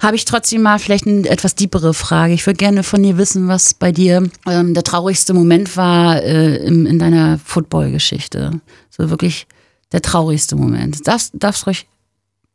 Habe 0.01 0.17
ich 0.17 0.25
trotzdem 0.25 0.62
mal 0.62 0.77
vielleicht 0.77 1.07
eine 1.07 1.25
etwas 1.29 1.55
diepere 1.55 1.93
Frage. 1.93 2.33
Ich 2.33 2.45
würde 2.45 2.57
gerne 2.57 2.83
von 2.83 3.01
dir 3.01 3.17
wissen, 3.17 3.47
was 3.47 3.74
bei 3.74 3.93
dir 3.93 4.29
ähm, 4.45 4.74
der 4.74 4.83
traurigste 4.83 5.33
Moment 5.33 5.77
war 5.77 6.21
äh, 6.21 6.57
im, 6.57 6.85
in 6.85 7.00
deiner 7.00 7.39
Football-Geschichte. 7.39 8.59
So 8.89 9.09
wirklich 9.09 9.47
der 9.93 10.01
traurigste 10.01 10.57
Moment. 10.57 11.07
Darfst, 11.07 11.31
darfst 11.33 11.65
ruhig 11.65 11.88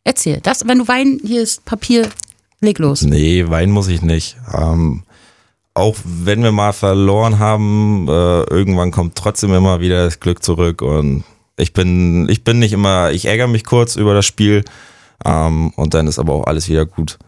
erzählen. 0.04 0.40
Das, 0.42 0.68
wenn 0.68 0.78
du 0.78 0.86
weinen, 0.86 1.18
hier 1.24 1.40
ist 1.40 1.64
Papier, 1.64 2.06
Leg 2.62 2.78
los. 2.78 3.02
Nee, 3.02 3.48
weinen 3.48 3.72
muss 3.72 3.88
ich 3.88 4.02
nicht. 4.02 4.36
Ähm, 4.52 5.02
auch 5.74 5.96
wenn 6.04 6.42
wir 6.42 6.52
mal 6.52 6.72
verloren 6.72 7.38
haben, 7.38 8.06
äh, 8.08 8.42
irgendwann 8.44 8.90
kommt 8.90 9.16
trotzdem 9.16 9.54
immer 9.54 9.80
wieder 9.80 10.04
das 10.04 10.20
Glück 10.20 10.42
zurück 10.42 10.82
und 10.82 11.24
ich 11.56 11.72
bin, 11.72 12.28
ich 12.28 12.42
bin 12.44 12.58
nicht 12.58 12.72
immer, 12.72 13.10
ich 13.12 13.26
ärgere 13.26 13.46
mich 13.46 13.64
kurz 13.64 13.96
über 13.96 14.14
das 14.14 14.26
Spiel 14.26 14.64
ähm, 15.24 15.72
und 15.76 15.94
dann 15.94 16.06
ist 16.06 16.18
aber 16.18 16.34
auch 16.34 16.46
alles 16.46 16.68
wieder 16.68 16.86
gut. 16.86 17.18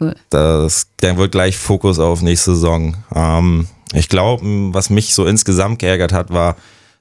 Cool. 0.00 0.14
Das, 0.30 0.88
dann 1.00 1.18
wird 1.18 1.32
gleich 1.32 1.56
Fokus 1.56 1.98
auf 1.98 2.22
nächste 2.22 2.54
Saison. 2.54 2.96
Ähm, 3.14 3.66
ich 3.92 4.08
glaube, 4.08 4.42
was 4.72 4.88
mich 4.88 5.14
so 5.14 5.26
insgesamt 5.26 5.78
geärgert 5.78 6.12
hat, 6.12 6.32
war, 6.32 6.56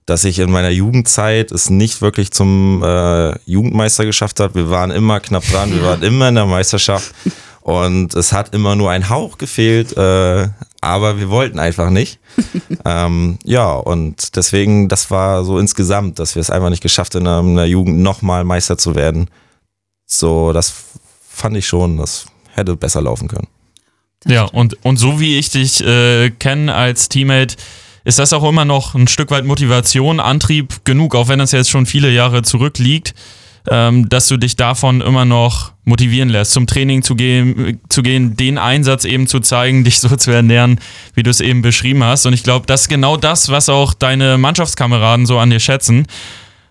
dass 0.06 0.26
ich 0.26 0.40
in 0.40 0.52
meiner 0.52 0.70
Jugendzeit 0.70 1.52
es 1.52 1.70
nicht 1.70 2.02
wirklich 2.02 2.32
zum 2.32 2.84
äh, 2.84 3.38
Jugendmeister 3.46 4.06
geschafft 4.06 4.40
habe. 4.40 4.56
Wir 4.56 4.70
waren 4.70 4.92
immer 4.92 5.20
knapp 5.20 5.46
dran, 5.46 5.72
wir 5.72 5.84
waren 5.86 6.04
immer 6.04 6.30
in 6.30 6.36
der 6.36 6.46
Meisterschaft 6.46 7.14
und 7.62 8.14
es 8.16 8.34
hat 8.34 8.54
immer 8.54 8.76
nur 8.76 8.92
ein 8.92 9.10
Hauch 9.10 9.38
gefehlt, 9.38 9.96
äh, 9.96 10.50
aber 10.82 11.20
wir 11.20 11.30
wollten 11.30 11.60
einfach 11.60 11.92
nicht. 11.92 12.20
ähm, 12.86 13.38
ja, 13.44 13.72
und 13.72 14.36
deswegen, 14.36 14.90
das 14.90 15.12
war 15.12 15.46
so 15.46 15.60
insgesamt, 15.60 16.20
dass 16.20 16.36
wir 16.36 16.42
es 16.42 16.50
einfach 16.50 16.72
nicht 16.72 16.84
geschafft 16.84 17.16
haben, 17.16 17.50
in 17.50 17.56
der 17.56 17.68
Jugend 17.68 18.00
nochmal 18.00 18.44
Meister 18.44 18.78
zu 18.78 18.96
werden. 18.96 19.30
So, 20.08 20.52
das 20.52 20.74
fand 21.30 21.56
ich 21.56 21.68
schon, 21.68 21.98
das 21.98 22.26
hätte 22.54 22.76
besser 22.76 23.02
laufen 23.02 23.28
können. 23.28 23.48
Ja, 24.26 24.44
und, 24.46 24.84
und 24.84 24.98
so 24.98 25.20
wie 25.20 25.38
ich 25.38 25.50
dich 25.50 25.84
äh, 25.86 26.30
kenne 26.32 26.74
als 26.74 27.10
Teammate, 27.10 27.56
ist 28.04 28.20
das 28.20 28.34
auch 28.34 28.48
immer 28.48 28.66
noch 28.66 28.96
ein 28.96 29.08
Stück 29.08 29.32
weit 29.32 29.46
Motivation, 29.46 30.20
Antrieb 30.20 30.84
genug, 30.84 31.16
auch 31.16 31.28
wenn 31.28 31.40
das 31.40 31.52
jetzt 31.52 31.70
schon 31.70 31.86
viele 31.86 32.12
Jahre 32.12 32.42
zurückliegt, 32.42 33.14
ähm, 33.70 34.10
dass 34.10 34.28
du 34.28 34.38
dich 34.38 34.56
davon 34.56 35.02
immer 35.02 35.26
noch 35.26 35.74
motivieren 35.84 36.30
lässt, 36.30 36.52
zum 36.52 36.68
Training 36.68 37.04
zu 37.04 37.16
gehen, 37.16 37.80
zu 37.90 38.02
gehen, 38.02 38.36
den 38.36 38.58
Einsatz 38.58 39.06
eben 39.06 39.28
zu 39.28 39.40
zeigen, 39.40 39.84
dich 39.86 40.00
so 40.00 40.16
zu 40.16 40.32
ernähren, 40.32 40.80
wie 41.14 41.24
du 41.24 41.30
es 41.30 41.42
eben 41.42 41.62
beschrieben 41.62 42.04
hast. 42.04 42.26
Und 42.26 42.34
ich 42.34 42.44
glaube, 42.44 42.66
das 42.66 42.84
ist 42.84 42.88
genau 42.88 43.18
das, 43.18 43.50
was 43.50 43.70
auch 43.70 43.94
deine 43.94 44.38
Mannschaftskameraden 44.38 45.26
so 45.26 45.38
an 45.40 45.50
dir 45.50 45.60
schätzen. 45.60 46.08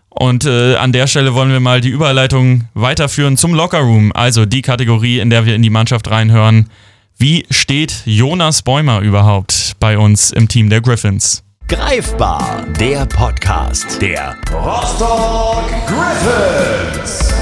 Und 0.08 0.44
äh, 0.44 0.74
an 0.74 0.92
der 0.92 1.06
Stelle 1.06 1.34
wollen 1.34 1.52
wir 1.52 1.60
mal 1.60 1.80
die 1.80 1.88
Überleitung 1.88 2.64
weiterführen 2.74 3.36
zum 3.36 3.54
Lockerroom, 3.54 4.10
also 4.12 4.44
die 4.44 4.62
Kategorie, 4.62 5.20
in 5.20 5.30
der 5.30 5.46
wir 5.46 5.54
in 5.54 5.62
die 5.62 5.70
Mannschaft 5.70 6.10
reinhören. 6.10 6.68
Wie 7.16 7.46
steht 7.50 8.02
Jonas 8.06 8.62
Bäumer 8.62 9.00
überhaupt 9.00 9.76
bei 9.78 9.98
uns 9.98 10.32
im 10.32 10.48
Team 10.48 10.68
der 10.68 10.80
Griffins? 10.80 11.44
Greifbar, 11.70 12.66
der 12.80 13.06
Podcast 13.06 14.02
der 14.02 14.36
Rostock 14.52 15.62
Griffins. 15.86 17.32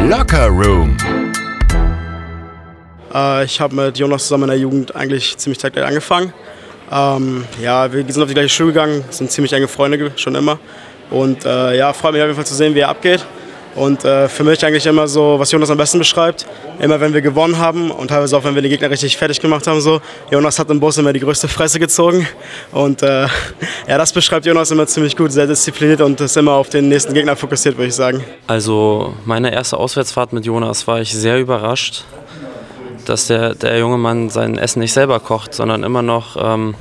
Locker 0.00 0.46
Room. 0.46 0.96
Äh, 3.12 3.44
ich 3.44 3.60
habe 3.60 3.74
mit 3.74 3.98
Jonas 3.98 4.22
zusammen 4.22 4.44
in 4.44 4.48
der 4.48 4.58
Jugend 4.58 4.96
eigentlich 4.96 5.36
ziemlich 5.36 5.60
zeitgleich 5.60 5.84
angefangen. 5.84 6.32
Ähm, 6.90 7.44
ja, 7.60 7.92
wir 7.92 8.02
sind 8.10 8.22
auf 8.22 8.28
die 8.28 8.34
gleiche 8.34 8.48
Schule 8.48 8.72
gegangen, 8.72 9.04
sind 9.10 9.30
ziemlich 9.30 9.52
enge 9.52 9.68
Freunde 9.68 10.10
schon 10.16 10.34
immer. 10.34 10.58
Und 11.10 11.44
äh, 11.44 11.76
ja, 11.76 11.92
freue 11.92 12.12
mich 12.12 12.22
auf 12.22 12.28
jeden 12.28 12.36
Fall 12.36 12.46
zu 12.46 12.54
sehen, 12.54 12.74
wie 12.74 12.80
er 12.80 12.88
abgeht. 12.88 13.26
Und 13.78 14.04
äh, 14.04 14.28
für 14.28 14.42
mich 14.42 14.64
eigentlich 14.64 14.86
immer 14.86 15.06
so, 15.06 15.38
was 15.38 15.52
Jonas 15.52 15.70
am 15.70 15.78
besten 15.78 15.98
beschreibt, 15.98 16.46
immer 16.80 16.98
wenn 17.00 17.14
wir 17.14 17.20
gewonnen 17.20 17.58
haben 17.58 17.92
und 17.92 18.08
teilweise 18.08 18.36
auch 18.36 18.42
wenn 18.42 18.54
wir 18.56 18.62
den 18.62 18.70
Gegner 18.70 18.90
richtig 18.90 19.16
fertig 19.16 19.40
gemacht 19.40 19.66
haben, 19.68 19.80
so. 19.80 20.00
Jonas 20.32 20.58
hat 20.58 20.68
im 20.70 20.80
Bus 20.80 20.98
immer 20.98 21.12
die 21.12 21.20
größte 21.20 21.46
Fresse 21.46 21.78
gezogen. 21.78 22.26
Und 22.72 23.02
äh, 23.02 23.28
ja, 23.86 23.96
das 23.96 24.12
beschreibt 24.12 24.46
Jonas 24.46 24.72
immer 24.72 24.86
ziemlich 24.88 25.16
gut, 25.16 25.30
sehr 25.30 25.46
diszipliniert 25.46 26.00
und 26.00 26.20
ist 26.20 26.36
immer 26.36 26.52
auf 26.54 26.68
den 26.68 26.88
nächsten 26.88 27.14
Gegner 27.14 27.36
fokussiert, 27.36 27.76
würde 27.76 27.88
ich 27.88 27.94
sagen. 27.94 28.24
Also 28.48 29.14
meine 29.24 29.52
erste 29.52 29.76
Auswärtsfahrt 29.76 30.32
mit 30.32 30.44
Jonas 30.44 30.86
war 30.88 31.00
ich 31.00 31.14
sehr 31.14 31.38
überrascht, 31.38 32.04
dass 33.04 33.28
der, 33.28 33.54
der 33.54 33.78
junge 33.78 33.96
Mann 33.96 34.28
sein 34.28 34.58
Essen 34.58 34.80
nicht 34.80 34.92
selber 34.92 35.20
kocht, 35.20 35.54
sondern 35.54 35.84
immer 35.84 36.02
noch 36.02 36.36
ähm, 36.36 36.74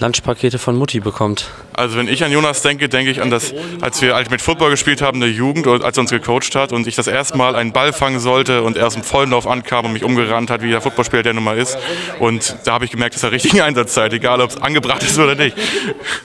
Lunchpakete 0.00 0.58
von 0.58 0.76
Mutti 0.76 1.00
bekommt. 1.00 1.50
Also 1.72 1.96
wenn 1.96 2.08
ich 2.08 2.24
an 2.24 2.32
Jonas 2.32 2.62
denke, 2.62 2.88
denke 2.88 3.10
ich 3.10 3.22
an 3.22 3.30
das, 3.30 3.54
als 3.80 4.00
wir 4.02 4.16
mit 4.30 4.42
Football 4.42 4.70
gespielt 4.70 5.02
haben 5.02 5.16
in 5.16 5.20
der 5.20 5.30
Jugend, 5.30 5.66
als 5.66 5.96
er 5.96 6.00
uns 6.00 6.10
gecoacht 6.10 6.54
hat 6.54 6.72
und 6.72 6.86
ich 6.86 6.96
das 6.96 7.06
erste 7.06 7.38
Mal 7.38 7.54
einen 7.54 7.72
Ball 7.72 7.92
fangen 7.92 8.20
sollte 8.20 8.62
und 8.62 8.76
er 8.76 8.86
aus 8.86 8.94
dem 8.94 9.02
Vollenlauf 9.02 9.46
ankam 9.46 9.86
und 9.86 9.92
mich 9.92 10.04
umgerannt 10.04 10.50
hat, 10.50 10.62
wie 10.62 10.70
der 10.70 10.80
Footballspieler 10.80 11.22
der 11.22 11.34
nun 11.34 11.44
mal 11.44 11.58
ist. 11.58 11.78
Und 12.18 12.56
da 12.64 12.74
habe 12.74 12.84
ich 12.84 12.90
gemerkt, 12.90 13.14
dass 13.14 13.22
er 13.22 13.32
richtigen 13.32 13.60
Einsatzzeit, 13.60 14.12
egal 14.12 14.40
ob 14.40 14.50
es 14.50 14.56
angebracht 14.56 15.02
ist 15.02 15.18
oder 15.18 15.34
nicht. 15.34 15.56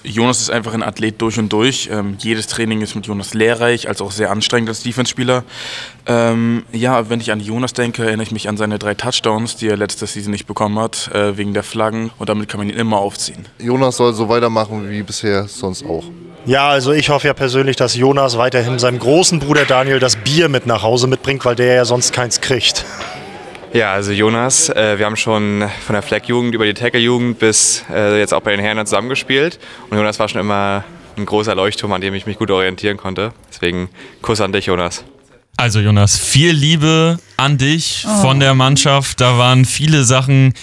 Jonas 0.03 0.41
ist 0.41 0.49
einfach 0.49 0.73
ein 0.73 0.83
Athlet 0.83 1.21
durch 1.21 1.37
und 1.37 1.51
durch. 1.51 1.89
Ähm, 1.91 2.15
jedes 2.19 2.47
Training 2.47 2.81
ist 2.81 2.95
mit 2.95 3.05
Jonas 3.05 3.33
lehrreich, 3.33 3.87
als 3.87 4.01
auch 4.01 4.11
sehr 4.11 4.31
anstrengend 4.31 4.69
als 4.69 4.83
Defense-Spieler. 4.83 5.43
Ähm, 6.05 6.63
ja, 6.71 7.09
wenn 7.09 7.21
ich 7.21 7.31
an 7.31 7.39
Jonas 7.39 7.73
denke, 7.73 8.03
erinnere 8.03 8.23
ich 8.23 8.31
mich 8.31 8.49
an 8.49 8.57
seine 8.57 8.77
drei 8.77 8.93
Touchdowns, 8.93 9.55
die 9.55 9.67
er 9.67 9.77
letzte 9.77 10.05
Season 10.05 10.31
nicht 10.31 10.47
bekommen 10.47 10.77
hat, 10.79 11.09
äh, 11.13 11.37
wegen 11.37 11.53
der 11.53 11.63
Flaggen. 11.63 12.11
Und 12.17 12.29
damit 12.29 12.49
kann 12.49 12.59
man 12.59 12.69
ihn 12.69 12.75
immer 12.75 12.97
aufziehen. 12.97 13.45
Jonas 13.63 13.97
soll 13.97 14.13
so 14.13 14.27
weitermachen 14.29 14.89
wie 14.89 15.01
bisher 15.03 15.47
sonst 15.47 15.85
auch. 15.85 16.03
Ja, 16.45 16.69
also 16.69 16.91
ich 16.91 17.09
hoffe 17.09 17.27
ja 17.27 17.33
persönlich, 17.33 17.77
dass 17.77 17.95
Jonas 17.95 18.37
weiterhin 18.37 18.77
seinem 18.77 18.99
großen 18.99 19.39
Bruder 19.39 19.63
Daniel 19.65 19.99
das 19.99 20.17
Bier 20.17 20.49
mit 20.49 20.65
nach 20.65 20.83
Hause 20.83 21.07
mitbringt, 21.07 21.45
weil 21.45 21.55
der 21.55 21.73
ja 21.75 21.85
sonst 21.85 22.11
keins 22.13 22.41
kriegt. 22.41 22.83
Ja, 23.71 23.93
also 23.93 24.11
Jonas, 24.11 24.69
äh, 24.69 24.99
wir 24.99 25.05
haben 25.05 25.15
schon 25.15 25.63
von 25.85 25.93
der 25.93 26.03
Fleck-Jugend 26.03 26.53
über 26.53 26.65
die 26.65 26.73
Tackle-Jugend 26.73 27.39
bis 27.39 27.83
äh, 27.91 28.19
jetzt 28.19 28.33
auch 28.33 28.41
bei 28.41 28.51
den 28.51 28.59
Herren 28.59 28.85
zusammengespielt. 28.85 29.57
Und 29.89 29.97
Jonas 29.97 30.19
war 30.19 30.27
schon 30.27 30.41
immer 30.41 30.83
ein 31.17 31.25
großer 31.25 31.55
Leuchtturm, 31.55 31.93
an 31.93 32.01
dem 32.01 32.13
ich 32.13 32.25
mich 32.25 32.37
gut 32.37 32.51
orientieren 32.51 32.97
konnte. 32.97 33.31
Deswegen 33.51 33.89
Kuss 34.21 34.41
an 34.41 34.51
dich, 34.51 34.65
Jonas. 34.67 35.03
Also 35.57 35.79
Jonas, 35.79 36.17
viel 36.19 36.51
Liebe 36.51 37.17
an 37.37 37.57
dich 37.57 38.05
Oh. 38.07 38.21
von 38.21 38.39
der 38.39 38.53
Mannschaft. 38.53 39.21
Da 39.21 39.37
waren 39.37 39.65
viele 39.65 40.03
Sachen 40.03 40.53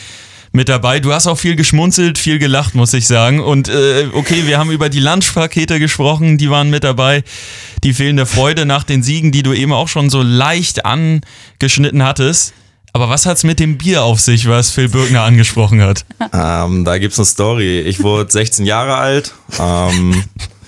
mit 0.53 0.69
dabei. 0.69 1.01
Du 1.01 1.13
hast 1.13 1.27
auch 1.27 1.39
viel 1.39 1.57
geschmunzelt, 1.57 2.19
viel 2.19 2.39
gelacht, 2.39 2.75
muss 2.75 2.93
ich 2.93 3.07
sagen. 3.07 3.41
Und 3.41 3.69
äh, 3.69 4.09
okay, 4.13 4.47
wir 4.47 4.59
haben 4.59 4.71
über 4.71 4.89
die 4.89 5.01
Lunchpakete 5.01 5.79
gesprochen, 5.79 6.39
die 6.39 6.51
waren 6.51 6.71
mit 6.71 6.85
dabei. 6.85 7.23
Die 7.85 7.95
fehlende 7.95 8.27
Freude 8.27 8.67
nach 8.67 8.85
den 8.85 9.03
Siegen, 9.03 9.33
die 9.33 9.43
du 9.43 9.53
eben 9.53 9.73
auch 9.73 9.89
schon 9.89 10.11
so 10.11 10.23
leicht 10.23 10.85
angeschnitten 10.85 12.03
hattest. 12.03 12.53
Aber 12.93 13.09
was 13.09 13.25
hat's 13.27 13.45
mit 13.45 13.61
dem 13.61 13.79
Bier 13.79 14.03
auf 14.03 14.21
sich, 14.21 14.49
was 14.49 14.71
Phil 14.71 14.89
Birkner 14.89 15.23
angesprochen 15.23 15.81
hat? 15.81 16.05
Ähm, 16.33 16.85
da 16.85 16.99
gibt's 16.99 17.19
eine 17.19 17.27
Story. 17.27 17.81
Ich 17.81 18.03
wurde 18.03 18.31
16 18.31 18.67
Jahre 18.67 18.97
alt. 18.97 19.33
Ähm, 19.59 20.25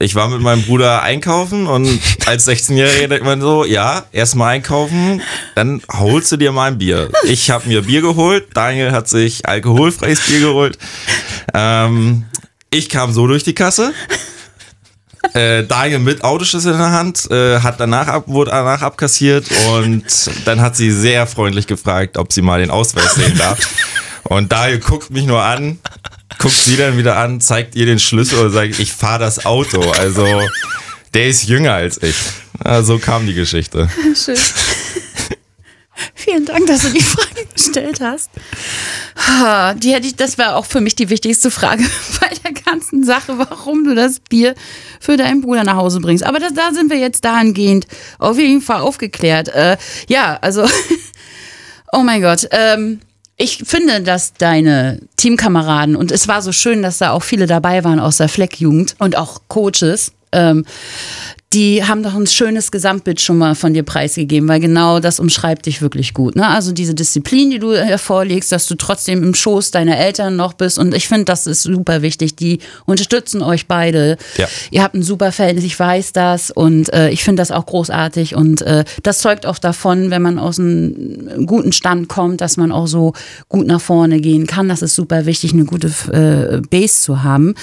ich 0.00 0.14
war 0.14 0.28
mit 0.28 0.40
meinem 0.40 0.62
Bruder 0.62 1.02
einkaufen 1.02 1.66
und 1.66 1.86
als 2.26 2.48
16-Jähriger 2.48 3.08
denkt 3.08 3.24
man 3.24 3.40
so, 3.40 3.64
ja, 3.64 4.04
erstmal 4.12 4.54
einkaufen, 4.54 5.20
dann 5.54 5.82
holst 5.92 6.32
du 6.32 6.38
dir 6.38 6.52
mal 6.52 6.68
ein 6.68 6.78
Bier. 6.78 7.10
Ich 7.24 7.50
habe 7.50 7.68
mir 7.68 7.82
Bier 7.82 8.00
geholt, 8.00 8.48
Daniel 8.54 8.92
hat 8.92 9.08
sich 9.08 9.46
alkoholfreies 9.46 10.20
Bier 10.22 10.40
geholt. 10.40 10.78
Ähm, 11.52 12.24
ich 12.70 12.88
kam 12.88 13.12
so 13.12 13.26
durch 13.26 13.44
die 13.44 13.54
Kasse. 13.54 13.92
Äh, 15.34 15.64
Daniel 15.64 15.98
mit 15.98 16.24
Autoschlüssel 16.24 16.72
in 16.72 16.78
der 16.78 16.92
Hand, 16.92 17.30
äh, 17.30 17.60
hat 17.60 17.78
danach 17.78 18.08
ab, 18.08 18.24
wurde 18.26 18.52
danach 18.52 18.80
abkassiert 18.80 19.44
und 19.68 20.04
dann 20.46 20.62
hat 20.62 20.76
sie 20.76 20.90
sehr 20.90 21.26
freundlich 21.26 21.66
gefragt, 21.66 22.16
ob 22.16 22.32
sie 22.32 22.40
mal 22.40 22.58
den 22.58 22.70
Ausweis 22.70 23.16
sehen 23.16 23.36
darf. 23.36 23.58
Und 24.24 24.50
Daniel 24.50 24.78
guckt 24.80 25.10
mich 25.10 25.26
nur 25.26 25.42
an, 25.42 25.78
guckt 26.40 26.56
sie 26.56 26.76
dann 26.76 26.96
wieder 26.96 27.16
an, 27.18 27.40
zeigt 27.40 27.76
ihr 27.76 27.86
den 27.86 27.98
Schlüssel 27.98 28.46
und 28.46 28.50
sagt, 28.50 28.78
ich 28.80 28.92
fahre 28.92 29.20
das 29.20 29.44
Auto. 29.44 29.80
Also 29.92 30.26
der 31.14 31.28
ist 31.28 31.46
jünger 31.46 31.74
als 31.74 32.02
ich. 32.02 32.16
Ja, 32.64 32.82
so 32.82 32.98
kam 32.98 33.26
die 33.26 33.34
Geschichte. 33.34 33.88
Schön. 34.14 34.36
Vielen 36.14 36.46
Dank, 36.46 36.66
dass 36.66 36.80
du 36.80 36.90
die 36.90 37.02
Frage 37.02 37.46
gestellt 37.54 38.00
hast. 38.00 38.30
Die 39.82 39.92
hätte 39.92 40.06
ich, 40.06 40.16
das 40.16 40.38
war 40.38 40.56
auch 40.56 40.64
für 40.64 40.80
mich 40.80 40.96
die 40.96 41.10
wichtigste 41.10 41.50
Frage 41.50 41.84
bei 42.20 42.30
der 42.42 42.52
ganzen 42.62 43.04
Sache, 43.04 43.38
warum 43.38 43.84
du 43.84 43.94
das 43.94 44.20
Bier 44.20 44.54
für 44.98 45.18
deinen 45.18 45.42
Bruder 45.42 45.64
nach 45.64 45.76
Hause 45.76 46.00
bringst. 46.00 46.24
Aber 46.24 46.38
das, 46.38 46.54
da 46.54 46.72
sind 46.72 46.90
wir 46.90 46.98
jetzt 46.98 47.24
dahingehend 47.24 47.86
auf 48.18 48.38
jeden 48.38 48.62
Fall 48.62 48.80
aufgeklärt. 48.80 49.48
Äh, 49.48 49.76
ja, 50.08 50.38
also, 50.40 50.66
oh 51.92 52.02
mein 52.02 52.22
Gott. 52.22 52.48
Ähm, 52.50 53.00
ich 53.40 53.62
finde, 53.64 54.02
dass 54.02 54.34
deine 54.34 55.00
Teamkameraden, 55.16 55.96
und 55.96 56.12
es 56.12 56.28
war 56.28 56.42
so 56.42 56.52
schön, 56.52 56.82
dass 56.82 56.98
da 56.98 57.12
auch 57.12 57.22
viele 57.22 57.46
dabei 57.46 57.84
waren 57.84 57.98
aus 57.98 58.18
der 58.18 58.28
Fleck-Jugend 58.28 58.96
und 58.98 59.16
auch 59.16 59.40
Coaches, 59.48 60.12
ähm, 60.32 60.66
die 61.52 61.82
haben 61.84 62.04
doch 62.04 62.14
ein 62.14 62.28
schönes 62.28 62.70
Gesamtbild 62.70 63.20
schon 63.20 63.36
mal 63.36 63.56
von 63.56 63.74
dir 63.74 63.82
preisgegeben, 63.82 64.48
weil 64.48 64.60
genau 64.60 65.00
das 65.00 65.18
umschreibt 65.18 65.66
dich 65.66 65.82
wirklich 65.82 66.14
gut. 66.14 66.36
Ne? 66.36 66.46
Also 66.46 66.70
diese 66.70 66.94
Disziplin, 66.94 67.50
die 67.50 67.58
du 67.58 67.74
hervorlegst, 67.74 68.52
dass 68.52 68.66
du 68.66 68.76
trotzdem 68.76 69.24
im 69.24 69.34
Schoß 69.34 69.72
deiner 69.72 69.98
Eltern 69.98 70.36
noch 70.36 70.52
bist. 70.52 70.78
Und 70.78 70.94
ich 70.94 71.08
finde, 71.08 71.24
das 71.24 71.48
ist 71.48 71.64
super 71.64 72.02
wichtig. 72.02 72.36
Die 72.36 72.60
unterstützen 72.86 73.42
euch 73.42 73.66
beide. 73.66 74.16
Ja. 74.36 74.46
Ihr 74.70 74.84
habt 74.84 74.94
ein 74.94 75.02
super 75.02 75.32
Verhältnis, 75.32 75.64
ich 75.64 75.78
weiß 75.78 76.12
das. 76.12 76.52
Und 76.52 76.92
äh, 76.92 77.10
ich 77.10 77.24
finde 77.24 77.40
das 77.40 77.50
auch 77.50 77.66
großartig. 77.66 78.36
Und 78.36 78.62
äh, 78.62 78.84
das 79.02 79.18
zeugt 79.18 79.44
auch 79.44 79.58
davon, 79.58 80.10
wenn 80.10 80.22
man 80.22 80.38
aus 80.38 80.60
einem 80.60 81.46
guten 81.46 81.72
Stand 81.72 82.08
kommt, 82.08 82.40
dass 82.42 82.58
man 82.58 82.70
auch 82.70 82.86
so 82.86 83.12
gut 83.48 83.66
nach 83.66 83.80
vorne 83.80 84.20
gehen 84.20 84.46
kann. 84.46 84.68
Das 84.68 84.82
ist 84.82 84.94
super 84.94 85.26
wichtig, 85.26 85.52
eine 85.52 85.64
gute 85.64 85.88
äh, 86.12 86.60
Base 86.60 87.02
zu 87.02 87.24
haben. 87.24 87.56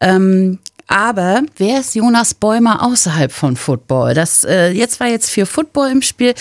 Ähm, 0.00 0.60
Aber 0.86 1.42
wer 1.56 1.80
ist 1.80 1.94
Jonas 1.94 2.34
Bäumer 2.34 2.82
außerhalb 2.82 3.32
von 3.32 3.56
Football? 3.56 4.14
Das 4.14 4.44
äh, 4.44 4.70
jetzt 4.70 5.00
war 5.00 5.08
jetzt 5.08 5.30
für 5.30 5.46
Football 5.46 5.90
im 5.90 6.02
Spiel. 6.02 6.34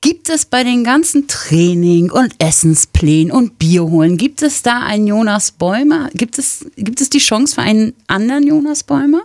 Gibt 0.00 0.28
es 0.28 0.44
bei 0.44 0.62
den 0.62 0.84
ganzen 0.84 1.26
Training 1.26 2.10
und 2.10 2.34
Essensplänen 2.38 3.32
und 3.32 3.58
Bier 3.58 3.84
holen, 3.84 4.16
gibt 4.16 4.42
es 4.42 4.62
da 4.62 4.80
einen 4.80 5.06
Jonas 5.06 5.50
Bäumer? 5.50 6.10
Gibt 6.14 6.38
es, 6.38 6.66
gibt 6.76 7.00
es 7.00 7.10
die 7.10 7.18
Chance 7.18 7.54
für 7.54 7.62
einen 7.62 7.94
anderen 8.06 8.46
Jonas 8.46 8.84
Bäumer? 8.84 9.22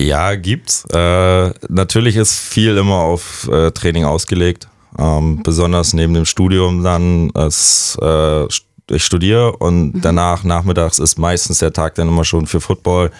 Ja, 0.00 0.34
gibt's. 0.34 0.84
Äh, 0.92 1.50
natürlich 1.68 2.16
ist 2.16 2.38
viel 2.38 2.76
immer 2.76 2.96
auf 2.98 3.48
äh, 3.50 3.70
Training 3.70 4.04
ausgelegt. 4.04 4.68
Ähm, 4.98 5.42
besonders 5.42 5.92
neben 5.92 6.14
dem 6.14 6.24
Studium 6.24 6.82
dann. 6.82 7.30
Es, 7.34 7.96
äh, 8.00 8.46
ich 8.90 9.04
studiere 9.04 9.56
und 9.56 9.94
mhm. 9.94 10.00
danach, 10.00 10.44
nachmittags, 10.44 10.98
ist 10.98 11.18
meistens 11.18 11.58
der 11.58 11.72
Tag 11.72 11.94
dann 11.94 12.08
immer 12.08 12.24
schon 12.24 12.46
für 12.46 12.60
Football, 12.60 13.10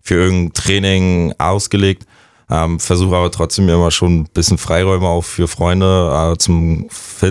für 0.00 0.14
irgendein 0.14 0.52
Training 0.52 1.34
ausgelegt. 1.38 2.06
Ähm, 2.50 2.78
Versuche 2.78 3.16
aber 3.16 3.30
trotzdem 3.30 3.68
immer 3.68 3.90
schon 3.90 4.20
ein 4.20 4.28
bisschen 4.34 4.58
Freiräume 4.58 5.06
auch 5.06 5.24
für 5.24 5.48
Freunde 5.48 6.32
äh, 6.34 6.38
zum, 6.38 6.88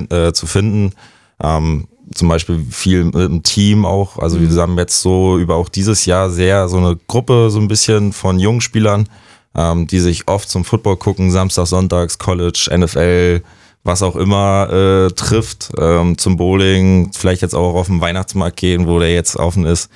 äh, 0.10 0.34
zu 0.34 0.48
finden. 0.48 0.94
Ähm, 1.42 1.88
zum 2.14 2.28
Beispiel 2.28 2.66
viel 2.70 3.06
mit 3.06 3.16
dem 3.16 3.44
Team 3.44 3.86
auch. 3.86 4.18
Also 4.18 4.38
mhm. 4.38 4.54
wir 4.54 4.62
haben 4.62 4.78
jetzt 4.78 5.02
so 5.02 5.38
über 5.38 5.56
auch 5.56 5.70
dieses 5.70 6.06
Jahr 6.06 6.30
sehr 6.30 6.68
so 6.68 6.78
eine 6.78 6.98
Gruppe 7.08 7.50
so 7.50 7.60
ein 7.60 7.68
bisschen 7.68 8.14
von 8.14 8.40
jungen 8.40 8.62
Spielern, 8.62 9.08
ähm, 9.56 9.88
die 9.88 10.00
sich 10.00 10.28
oft 10.28 10.50
zum 10.50 10.66
Football 10.66 10.98
gucken, 10.98 11.32
Samstag, 11.32 11.68
Sonntags, 11.68 12.18
College, 12.18 12.70
NFL, 12.76 13.42
was 13.84 14.02
auch 14.02 14.16
immer 14.16 14.70
äh, 14.72 15.14
trifft, 15.14 15.72
ähm, 15.78 16.18
zum 16.18 16.38
Bowling, 16.38 17.12
vielleicht 17.14 17.42
jetzt 17.42 17.56
auch 17.56 17.76
auf 17.76 17.88
den 17.88 18.02
Weihnachtsmarkt 18.02 18.58
gehen, 18.58 18.88
wo 18.88 19.00
der 19.00 19.14
jetzt 19.14 19.36
offen 19.36 19.66
ist. 19.66 19.90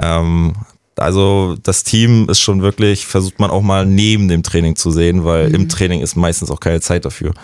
Ähm, 0.00 0.54
also 0.96 1.56
das 1.62 1.84
Team 1.84 2.28
ist 2.30 2.40
schon 2.40 2.62
wirklich, 2.62 3.06
versucht 3.06 3.38
man 3.38 3.50
auch 3.50 3.60
mal 3.60 3.84
neben 3.84 4.28
dem 4.28 4.42
Training 4.42 4.76
zu 4.76 4.90
sehen, 4.90 5.24
weil 5.24 5.48
mhm. 5.48 5.54
im 5.54 5.68
Training 5.68 6.00
ist 6.00 6.16
meistens 6.16 6.50
auch 6.50 6.60
keine 6.60 6.80
Zeit 6.80 7.04
dafür. 7.04 7.34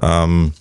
Ähm, 0.00 0.52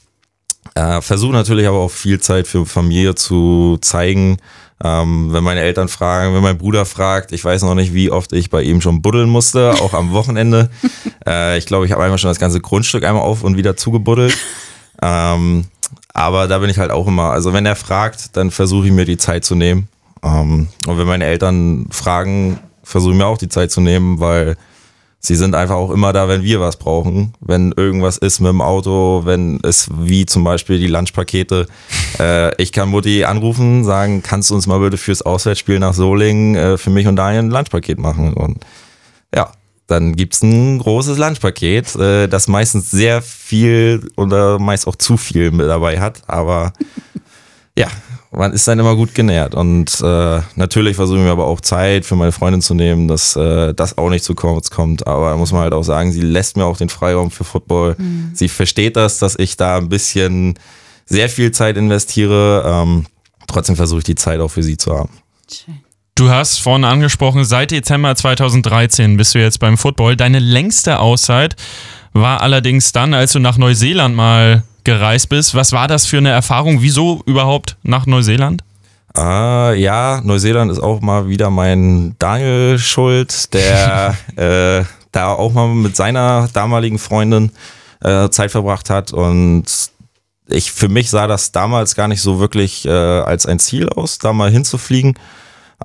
äh, 0.75 1.01
Versuche 1.01 1.33
natürlich 1.33 1.67
aber 1.67 1.79
auch 1.79 1.91
viel 1.91 2.19
Zeit 2.19 2.47
für 2.47 2.65
Familie 2.65 3.13
zu 3.13 3.77
zeigen. 3.81 4.37
Ähm, 4.85 5.31
wenn 5.31 5.43
meine 5.43 5.61
Eltern 5.61 5.87
fragen, 5.87 6.35
wenn 6.35 6.43
mein 6.43 6.57
Bruder 6.57 6.85
fragt, 6.85 7.31
ich 7.31 7.43
weiß 7.43 7.61
noch 7.63 7.73
nicht, 7.73 7.93
wie 7.93 8.11
oft 8.11 8.33
ich 8.33 8.49
bei 8.49 8.61
ihm 8.63 8.81
schon 8.81 9.01
buddeln 9.01 9.29
musste, 9.29 9.71
auch 9.81 9.93
am 9.93 10.11
Wochenende. 10.11 10.69
äh, 11.25 11.57
ich 11.57 11.65
glaube, 11.65 11.85
ich 11.85 11.93
habe 11.93 12.03
einmal 12.03 12.17
schon 12.17 12.29
das 12.29 12.39
ganze 12.39 12.59
Grundstück 12.59 13.05
einmal 13.05 13.23
auf 13.23 13.43
und 13.43 13.55
wieder 13.55 13.77
zugebuddelt. 13.77 14.37
Ähm, 15.01 15.65
aber 16.13 16.47
da 16.47 16.59
bin 16.59 16.69
ich 16.69 16.79
halt 16.79 16.91
auch 16.91 17.07
immer, 17.07 17.31
also 17.31 17.53
wenn 17.53 17.65
er 17.65 17.77
fragt, 17.77 18.35
dann 18.35 18.51
versuche 18.51 18.87
ich 18.87 18.91
mir 18.91 19.05
die 19.05 19.17
Zeit 19.17 19.45
zu 19.45 19.55
nehmen. 19.55 19.87
Ähm, 20.21 20.67
und 20.85 20.97
wenn 20.97 21.07
meine 21.07 21.25
Eltern 21.25 21.87
fragen, 21.89 22.59
versuche 22.83 23.13
ich 23.13 23.17
mir 23.17 23.25
auch 23.25 23.37
die 23.37 23.49
Zeit 23.49 23.71
zu 23.71 23.79
nehmen, 23.79 24.19
weil 24.19 24.57
sie 25.25 25.35
sind 25.35 25.55
einfach 25.55 25.75
auch 25.75 25.89
immer 25.89 26.11
da, 26.13 26.27
wenn 26.27 26.43
wir 26.43 26.59
was 26.59 26.77
brauchen. 26.77 27.33
Wenn 27.39 27.71
irgendwas 27.71 28.17
ist 28.17 28.41
mit 28.41 28.49
dem 28.49 28.61
Auto, 28.61 29.21
wenn 29.23 29.59
es 29.63 29.89
wie 29.97 30.25
zum 30.25 30.43
Beispiel 30.43 30.77
die 30.77 30.87
Lunchpakete. 30.87 31.67
Äh, 32.19 32.61
ich 32.61 32.71
kann 32.71 32.89
Mutti 32.89 33.23
anrufen, 33.23 33.83
sagen, 33.83 34.21
kannst 34.21 34.51
du 34.51 34.53
uns 34.53 34.67
mal 34.67 34.77
bitte 34.77 34.97
fürs 34.97 35.23
Auswärtsspiel 35.23 35.79
nach 35.79 35.95
Solingen 35.95 36.55
äh, 36.55 36.77
für 36.77 36.91
mich 36.91 37.07
und 37.07 37.15
Daniel 37.15 37.41
ein 37.41 37.49
Lunchpaket 37.49 37.97
machen? 37.97 38.33
Und 38.33 38.63
ja, 39.33 39.51
dann 39.87 40.15
gibt 40.15 40.35
es 40.35 40.43
ein 40.43 40.77
großes 40.77 41.17
Lunchpaket, 41.17 41.95
äh, 41.95 42.27
das 42.27 42.47
meistens 42.47 42.91
sehr 42.91 43.23
viel 43.23 44.11
oder 44.15 44.59
meist 44.59 44.85
auch 44.85 44.95
zu 44.95 45.17
viel 45.17 45.49
mit 45.49 45.67
dabei 45.67 45.99
hat. 45.99 46.21
Aber 46.27 46.73
ja, 47.75 47.87
man 48.35 48.53
ist 48.53 48.67
dann 48.67 48.79
immer 48.79 48.95
gut 48.95 49.15
genährt. 49.15 49.55
Und 49.55 50.01
äh, 50.01 50.41
natürlich 50.55 50.95
versuche 50.95 51.17
ich 51.17 51.23
mir 51.23 51.31
aber 51.31 51.45
auch 51.45 51.61
Zeit 51.61 52.05
für 52.05 52.15
meine 52.15 52.31
Freundin 52.31 52.61
zu 52.61 52.73
nehmen, 52.73 53.07
dass 53.07 53.35
äh, 53.35 53.73
das 53.73 53.97
auch 53.97 54.09
nicht 54.09 54.23
zu 54.23 54.35
kurz 54.35 54.69
kommt. 54.69 55.07
Aber 55.07 55.29
da 55.29 55.37
muss 55.37 55.51
man 55.51 55.61
halt 55.61 55.73
auch 55.73 55.83
sagen, 55.83 56.11
sie 56.11 56.21
lässt 56.21 56.57
mir 56.57 56.65
auch 56.65 56.77
den 56.77 56.89
Freiraum 56.89 57.31
für 57.31 57.43
Football. 57.43 57.95
Mhm. 57.97 58.31
Sie 58.33 58.47
versteht 58.47 58.95
das, 58.95 59.19
dass 59.19 59.37
ich 59.37 59.57
da 59.57 59.77
ein 59.77 59.89
bisschen 59.89 60.55
sehr 61.05 61.29
viel 61.29 61.51
Zeit 61.51 61.77
investiere. 61.77 62.63
Ähm, 62.65 63.05
trotzdem 63.47 63.75
versuche 63.75 63.99
ich 63.99 64.05
die 64.05 64.15
Zeit 64.15 64.39
auch 64.39 64.49
für 64.49 64.63
sie 64.63 64.77
zu 64.77 64.97
haben. 64.97 65.09
Du 66.15 66.29
hast 66.29 66.59
vorhin 66.59 66.85
angesprochen, 66.85 67.43
seit 67.43 67.71
Dezember 67.71 68.15
2013 68.15 69.17
bist 69.17 69.35
du 69.35 69.39
jetzt 69.39 69.59
beim 69.59 69.77
Football. 69.77 70.15
Deine 70.15 70.39
längste 70.39 70.99
Auszeit 70.99 71.55
war 72.13 72.41
allerdings 72.41 72.91
dann, 72.91 73.13
als 73.13 73.33
du 73.33 73.39
nach 73.39 73.57
Neuseeland 73.57 74.15
mal 74.15 74.63
gereist 74.83 75.29
bist. 75.29 75.55
Was 75.55 75.71
war 75.71 75.87
das 75.87 76.05
für 76.05 76.17
eine 76.17 76.29
Erfahrung? 76.29 76.81
Wieso 76.81 77.21
überhaupt 77.25 77.77
nach 77.83 78.05
Neuseeland? 78.05 78.63
Uh, 79.15 79.73
ja, 79.73 80.21
Neuseeland 80.23 80.71
ist 80.71 80.79
auch 80.79 81.01
mal 81.01 81.27
wieder 81.27 81.51
mein 81.51 82.15
Daniel 82.17 82.79
schuld, 82.79 83.53
der 83.53 84.17
äh, 84.35 84.83
da 85.11 85.33
auch 85.33 85.53
mal 85.53 85.67
mit 85.67 85.95
seiner 85.95 86.49
damaligen 86.51 86.97
Freundin 86.97 87.51
äh, 88.01 88.29
Zeit 88.29 88.51
verbracht 88.51 88.89
hat. 88.89 89.13
Und 89.13 89.65
ich 90.47 90.71
für 90.71 90.89
mich 90.89 91.09
sah 91.09 91.27
das 91.27 91.51
damals 91.51 91.95
gar 91.95 92.07
nicht 92.07 92.21
so 92.21 92.39
wirklich 92.39 92.85
äh, 92.85 92.89
als 92.89 93.45
ein 93.45 93.59
Ziel 93.59 93.87
aus, 93.89 94.17
da 94.17 94.33
mal 94.33 94.49
hinzufliegen. 94.49 95.13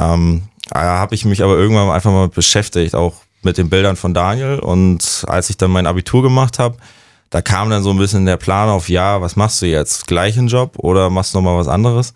Ähm, 0.01 0.45
da 0.71 0.81
habe 0.81 1.15
ich 1.15 1.25
mich 1.25 1.43
aber 1.43 1.57
irgendwann 1.57 1.91
einfach 1.91 2.11
mal 2.11 2.29
beschäftigt, 2.29 2.95
auch 2.95 3.15
mit 3.43 3.59
den 3.59 3.71
Bildern 3.71 3.97
von 3.97 4.15
Daniel. 4.15 4.59
Und 4.59 5.25
als 5.27 5.51
ich 5.51 5.57
dann 5.57 5.71
mein 5.71 5.87
Abitur 5.87 6.23
gemacht 6.23 6.59
habe, 6.59 6.77
da 7.31 7.43
kam 7.43 7.71
dann 7.71 7.83
so 7.83 7.91
ein 7.91 7.99
bisschen 7.99 8.27
der 8.27 8.37
Plan 8.37 8.69
auf, 8.69 8.89
ja, 8.89 9.21
was 9.21 9.37
machst 9.37 9.61
du 9.63 9.67
jetzt? 9.67 10.07
Gleichen 10.07 10.49
Job 10.49 10.79
oder 10.79 11.11
machst 11.11 11.35
du 11.35 11.39
nochmal 11.39 11.59
was 11.59 11.69
anderes? 11.69 12.15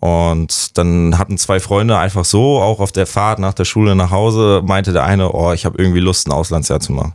Und 0.00 0.76
dann 0.78 1.16
hatten 1.16 1.38
zwei 1.38 1.60
Freunde 1.60 1.96
einfach 1.96 2.24
so, 2.24 2.60
auch 2.60 2.80
auf 2.80 2.92
der 2.92 3.06
Fahrt 3.06 3.38
nach 3.38 3.54
der 3.54 3.64
Schule 3.64 3.94
nach 3.94 4.10
Hause, 4.10 4.60
meinte 4.64 4.92
der 4.92 5.04
eine, 5.04 5.32
oh, 5.32 5.52
ich 5.52 5.64
habe 5.64 5.80
irgendwie 5.80 6.00
Lust, 6.00 6.26
ein 6.26 6.32
Auslandsjahr 6.32 6.80
zu 6.80 6.92
machen. 6.92 7.14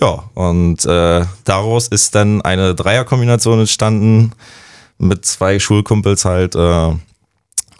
Ja, 0.00 0.24
und 0.34 0.84
äh, 0.84 1.24
daraus 1.44 1.88
ist 1.88 2.14
dann 2.14 2.42
eine 2.42 2.74
Dreierkombination 2.74 3.60
entstanden 3.60 4.32
mit 4.98 5.24
zwei 5.24 5.58
Schulkumpels 5.58 6.24
halt. 6.24 6.54
Äh, 6.54 6.94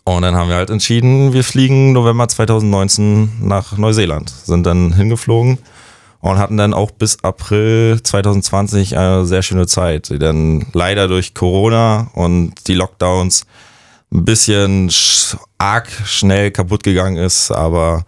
und 0.04 0.22
dann 0.22 0.36
haben 0.36 0.48
wir 0.48 0.56
halt 0.56 0.70
entschieden, 0.70 1.32
wir 1.32 1.44
fliegen 1.44 1.92
November 1.92 2.28
2019 2.28 3.32
nach 3.40 3.76
Neuseeland, 3.76 4.30
sind 4.30 4.64
dann 4.64 4.94
hingeflogen 4.94 5.58
und 6.20 6.38
hatten 6.38 6.56
dann 6.56 6.74
auch 6.74 6.90
bis 6.90 7.22
April 7.22 8.02
2020 8.02 8.96
eine 8.96 9.24
sehr 9.24 9.42
schöne 9.42 9.66
Zeit, 9.66 10.10
die 10.10 10.18
dann 10.18 10.66
leider 10.72 11.08
durch 11.08 11.34
Corona 11.34 12.10
und 12.14 12.54
die 12.66 12.74
Lockdowns 12.74 13.46
ein 14.12 14.24
bisschen 14.24 14.90
arg 15.58 15.88
schnell 16.04 16.50
kaputt 16.50 16.82
gegangen 16.82 17.16
ist, 17.16 17.50
aber 17.50 18.04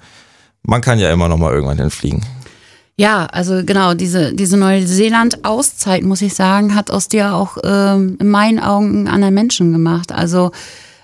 man 0.63 0.81
kann 0.81 0.99
ja 0.99 1.11
immer 1.11 1.29
noch 1.29 1.39
mal 1.39 1.53
irgendwann 1.53 1.79
hinfliegen. 1.79 2.25
Ja, 2.97 3.25
also 3.27 3.65
genau, 3.65 3.95
diese, 3.95 4.35
diese 4.35 4.59
Neuseeland-Auszeit, 4.59 6.03
muss 6.03 6.21
ich 6.21 6.35
sagen, 6.35 6.75
hat 6.75 6.91
aus 6.91 7.09
dir 7.09 7.35
auch 7.35 7.57
ähm, 7.65 8.19
in 8.21 8.29
meinen 8.29 8.59
Augen 8.59 8.89
einen 8.89 9.09
anderen 9.09 9.33
Menschen 9.33 9.73
gemacht. 9.73 10.13
Also 10.13 10.51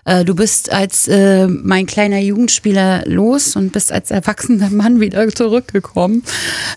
äh, 0.07 0.25
du 0.25 0.35
bist 0.35 0.73
als 0.73 1.09
äh, 1.09 1.47
mein 1.49 1.85
kleiner 1.85 2.19
Jugendspieler 2.19 3.03
los 3.07 3.57
und 3.57 3.73
bist 3.73 3.93
als 3.93 4.11
erwachsener 4.11 4.71
Mann 4.71 5.01
wieder 5.01 5.29
zurückgekommen, 5.29 6.23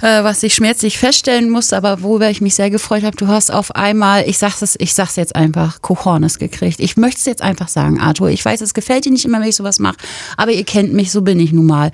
äh, 0.01 0.23
was 0.23 0.43
ich 0.43 0.53
schmerzlich 0.53 0.97
feststellen 0.97 1.49
musste, 1.49 1.77
aber 1.77 2.01
worüber 2.01 2.29
ich 2.29 2.41
mich 2.41 2.55
sehr 2.55 2.69
gefreut 2.69 3.03
habe, 3.03 3.15
du 3.15 3.27
hast 3.27 3.51
auf 3.51 3.75
einmal, 3.75 4.27
ich 4.27 4.37
sag's 4.37 4.61
es, 4.61 4.75
ich 4.79 4.93
sag's 4.93 5.15
jetzt 5.15 5.35
einfach, 5.35 5.81
Cojones 5.81 6.39
gekriegt. 6.39 6.79
Ich 6.79 6.97
möchte 6.97 7.19
es 7.19 7.25
jetzt 7.25 7.41
einfach 7.41 7.67
sagen, 7.67 7.99
Arthur. 7.99 8.29
Ich 8.29 8.43
weiß, 8.43 8.61
es 8.61 8.73
gefällt 8.73 9.05
dir 9.05 9.11
nicht 9.11 9.25
immer, 9.25 9.39
wenn 9.39 9.47
ich 9.47 9.55
sowas 9.55 9.79
mache, 9.79 9.97
aber 10.35 10.51
ihr 10.51 10.65
kennt 10.65 10.93
mich, 10.93 11.11
so 11.11 11.21
bin 11.21 11.39
ich 11.39 11.53
nun 11.53 11.67
mal 11.67 11.91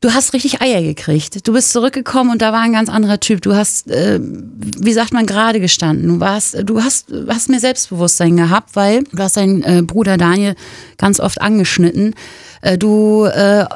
du 0.00 0.12
hast 0.12 0.32
richtig 0.32 0.60
Eier 0.60 0.82
gekriegt. 0.82 1.46
Du 1.46 1.52
bist 1.52 1.72
zurückgekommen 1.72 2.30
und 2.30 2.42
da 2.42 2.52
war 2.52 2.60
ein 2.60 2.72
ganz 2.72 2.88
anderer 2.88 3.20
Typ. 3.20 3.42
Du 3.42 3.54
hast, 3.54 3.88
äh, 3.90 4.18
wie 4.20 4.92
sagt 4.92 5.12
man, 5.12 5.26
gerade 5.26 5.60
gestanden. 5.60 6.08
Du 6.08 6.20
warst, 6.20 6.56
du 6.64 6.82
hast, 6.82 7.12
hast 7.28 7.48
mehr 7.48 7.60
Selbstbewusstsein 7.60 8.36
gehabt, 8.36 8.76
weil 8.76 9.04
du 9.04 9.22
hast 9.22 9.36
deinen 9.36 9.62
äh, 9.62 9.82
Bruder 9.82 10.16
Daniel 10.16 10.56
ganz 10.96 11.20
oft 11.20 11.40
angeschnitten. 11.40 12.14
Äh, 12.62 12.78
du 12.78 13.24
äh, 13.26 13.66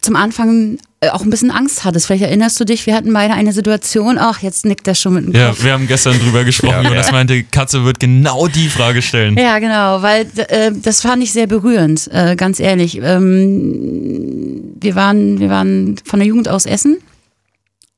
zum 0.00 0.16
Anfang 0.16 0.78
auch 1.10 1.22
ein 1.22 1.30
bisschen 1.30 1.50
Angst 1.50 1.84
hattest. 1.84 2.06
Vielleicht 2.06 2.22
erinnerst 2.22 2.60
du 2.60 2.64
dich, 2.64 2.86
wir 2.86 2.94
hatten 2.94 3.12
beide 3.12 3.34
eine 3.34 3.52
Situation, 3.52 4.18
ach, 4.18 4.40
jetzt 4.42 4.64
nickt 4.64 4.86
er 4.86 4.94
schon 4.94 5.14
mit 5.14 5.24
dem 5.26 5.32
Kopf. 5.32 5.58
Ja, 5.58 5.64
wir 5.64 5.72
haben 5.72 5.86
gestern 5.86 6.18
drüber 6.18 6.44
gesprochen. 6.44 6.84
ja, 6.84 6.90
Jonas 6.90 7.06
ja. 7.06 7.12
meinte, 7.12 7.42
Katze 7.44 7.84
wird 7.84 7.98
genau 7.98 8.46
die 8.46 8.68
Frage 8.68 9.02
stellen. 9.02 9.36
Ja, 9.36 9.58
genau, 9.58 10.02
weil 10.02 10.26
äh, 10.48 10.70
das 10.72 11.02
fand 11.02 11.22
ich 11.22 11.32
sehr 11.32 11.46
berührend, 11.46 12.08
äh, 12.12 12.36
ganz 12.36 12.60
ehrlich. 12.60 13.00
Ähm, 13.02 14.74
wir, 14.80 14.94
waren, 14.94 15.40
wir 15.40 15.50
waren 15.50 15.96
von 16.04 16.20
der 16.20 16.28
Jugend 16.28 16.48
aus 16.48 16.66
essen, 16.66 16.98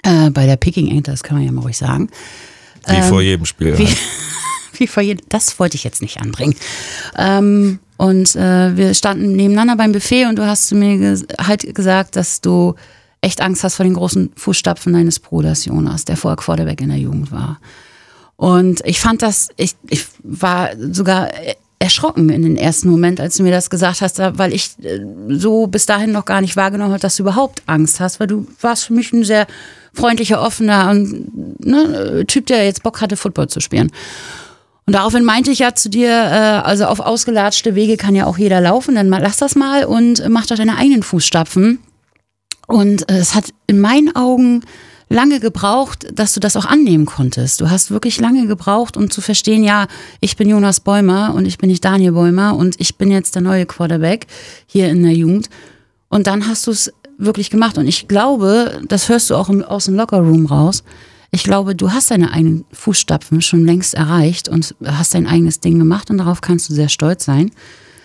äh, 0.03 0.31
bei 0.31 0.47
der 0.47 0.57
Picking 0.57 0.91
Anglers, 0.91 1.23
kann 1.23 1.37
man 1.37 1.47
ja 1.47 1.53
mal 1.53 1.63
ruhig 1.63 1.77
sagen. 1.77 2.09
Wie 2.87 2.97
ähm, 2.97 3.03
vor 3.05 3.23
jedem 3.23 3.45
Spiel. 3.45 3.79
Wie, 3.79 3.89
wie 4.79 4.87
vor 4.87 5.03
jedem, 5.03 5.27
das 5.29 5.59
wollte 5.59 5.77
ich 5.77 5.85
jetzt 5.85 6.03
nicht 6.03 6.21
anbringen. 6.21 6.55
Ähm, 7.17 7.81
und 8.05 8.37
äh, 8.37 8.77
wir 8.77 8.93
standen 8.93 9.33
nebeneinander 9.33 9.77
beim 9.77 9.93
Buffet 9.93 10.27
und 10.27 10.37
du 10.37 10.47
hast 10.47 10.69
zu 10.69 10.75
mir 10.75 10.99
ges 10.99 11.25
halt 11.41 11.75
gesagt, 11.75 12.17
dass 12.17 12.41
du 12.41 12.75
echt 13.23 13.41
Angst 13.41 13.65
hast 13.65 13.77
vor 13.77 13.85
den 13.85 13.95
großen 13.95 14.31
Fußstapfen 14.37 14.93
deines 14.93 15.19
Bruders 15.19 15.65
Jonas, 15.65 16.05
der 16.05 16.19
vorher 16.19 16.37
Quarterback 16.37 16.83
in 16.83 16.91
der 16.91 16.99
Jugend 16.99 17.33
war. 17.33 17.61
Und 18.37 18.83
ich 18.85 19.01
fand 19.01 19.23
das, 19.23 19.49
ich, 19.57 19.75
ich 19.89 20.05
war 20.23 20.71
sogar 20.91 21.31
erschrocken 21.79 22.29
in 22.29 22.43
den 22.43 22.57
ersten 22.59 22.91
Moment, 22.91 23.21
als 23.21 23.37
du 23.37 23.43
mir 23.43 23.51
das 23.51 23.71
gesagt 23.71 24.03
hast, 24.03 24.19
weil 24.19 24.53
ich 24.53 24.73
äh, 24.83 25.01
so 25.29 25.67
bis 25.67 25.87
dahin 25.87 26.13
noch 26.13 26.27
gar 26.27 26.43
nicht 26.43 26.57
wahrgenommen 26.57 26.93
habe, 26.93 27.01
dass 27.01 27.17
du 27.17 27.23
überhaupt 27.23 27.63
Angst 27.67 28.01
hast, 28.01 28.21
weil 28.21 28.27
du 28.27 28.47
warst 28.61 28.85
für 28.85 28.93
mich 28.93 29.13
ein 29.13 29.25
sehr 29.25 29.47
freundlicher, 29.95 30.43
offener 30.43 30.91
und, 30.91 31.65
ne, 31.65 32.25
Typ, 32.27 32.47
der 32.47 32.65
jetzt 32.65 32.83
Bock 32.83 33.01
hatte, 33.01 33.17
Football 33.17 33.49
zu 33.49 33.61
spielen. 33.61 33.91
Und 34.87 34.95
daraufhin 34.95 35.25
meinte 35.25 35.51
ich 35.51 35.61
ja 35.61 35.75
zu 35.75 35.89
dir, 35.89 36.11
äh, 36.11 36.63
also 36.65 36.85
auf 36.85 37.01
ausgelatschte 37.01 37.75
Wege 37.75 37.97
kann 37.97 38.15
ja 38.15 38.27
auch 38.27 38.37
jeder 38.37 38.61
laufen, 38.61 38.95
dann 38.95 39.09
lass 39.09 39.39
das 39.39 39.55
mal 39.55 39.85
und 39.85 40.23
mach 40.29 40.47
doch 40.47 40.57
deine 40.57 40.77
eigenen 40.77 41.03
Fußstapfen. 41.03 41.79
Und 42.67 43.11
äh, 43.11 43.19
es 43.19 43.35
hat 43.35 43.47
in 43.67 43.81
meinen 43.81 44.15
Augen 44.15 44.63
lange 45.09 45.41
gebraucht, 45.41 46.07
dass 46.13 46.35
du 46.35 46.41
das 46.41 46.57
auch 46.57 46.65
annehmen 46.65 47.07
konntest. 47.07 47.61
Du 47.61 47.71
hast 47.71 47.91
wirklich 47.91 48.21
lange 48.21 48.47
gebraucht, 48.47 48.97
um 48.97 49.11
zu 49.11 49.21
verstehen, 49.21 49.65
ja, 49.65 49.87
ich 50.21 50.37
bin 50.37 50.49
Jonas 50.49 50.81
Bäumer 50.81 51.35
und 51.35 51.47
ich 51.47 51.59
bin 51.59 51.71
nicht 51.71 51.85
Daniel 51.85 52.13
Bäumer 52.13 52.57
und 52.57 52.81
ich 52.81 52.97
bin 52.97 53.11
jetzt 53.11 53.35
der 53.35 53.43
neue 53.43 53.67
Quarterback 53.67 54.27
hier 54.67 54.89
in 54.89 55.03
der 55.03 55.13
Jugend. 55.13 55.49
Und 56.09 56.27
dann 56.27 56.47
hast 56.47 56.67
du 56.67 56.71
es 56.71 56.93
wirklich 57.19 57.51
gemacht. 57.51 57.79
Und 57.79 57.87
ich 57.87 58.09
glaube, 58.09 58.81
das 58.89 59.09
hörst 59.09 59.31
du 59.31 59.37
auch 59.37 59.49
aus 59.49 59.87
dem 59.87 59.95
Lockerroom 59.95 60.47
raus. 60.47 60.85
Ich 61.35 61.43
glaube, 61.43 61.75
du 61.75 61.91
hast 61.91 62.13
deine 62.13 62.33
eigenen 62.33 62.65
Fußstapfen 62.73 63.43
schon 63.43 63.67
längst 63.67 63.95
erreicht 63.95 64.49
und 64.49 64.75
hast 64.85 65.15
dein 65.15 65.27
eigenes 65.27 65.59
Ding 65.59 65.81
gemacht 65.81 66.09
und 66.11 66.19
darauf 66.19 66.41
kannst 66.41 66.69
du 66.69 66.75
sehr 66.75 66.89
stolz 66.89 67.25
sein. 67.25 67.51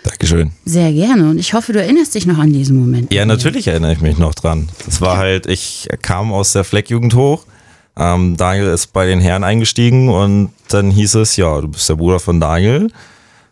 Dankeschön. 0.04 0.52
Sehr 0.66 0.92
gerne. 0.92 1.30
Und 1.30 1.38
ich 1.38 1.54
hoffe, 1.54 1.74
du 1.74 1.80
erinnerst 1.80 2.16
dich 2.16 2.26
noch 2.26 2.40
an 2.40 2.52
diesen 2.52 2.80
Moment. 2.80 3.14
Ja, 3.14 3.26
natürlich 3.26 3.68
erinnere 3.68 3.94
ich 3.94 4.02
mich 4.02 4.18
noch 4.18 4.34
dran. 4.34 4.70
Das 4.86 5.00
war 5.00 5.18
halt, 5.18 5.46
ich 5.46 5.88
kam 6.02 6.34
aus 6.34 6.54
der 6.54 6.64
Fleckjugend 6.64 7.14
hoch. 7.14 7.46
Ähm, 7.96 8.36
Daniel 8.36 8.68
ist 8.68 8.94
bei 8.94 9.06
den 9.06 9.20
Herren 9.20 9.44
eingestiegen 9.44 10.10
und 10.10 10.50
dann 10.70 10.90
hieß 10.90 11.16
es, 11.16 11.36
ja, 11.36 11.62
du 11.62 11.68
bist 11.68 11.88
der 11.88 11.96
Bruder 11.96 12.20
von 12.20 12.40
Daniel. 12.40 12.90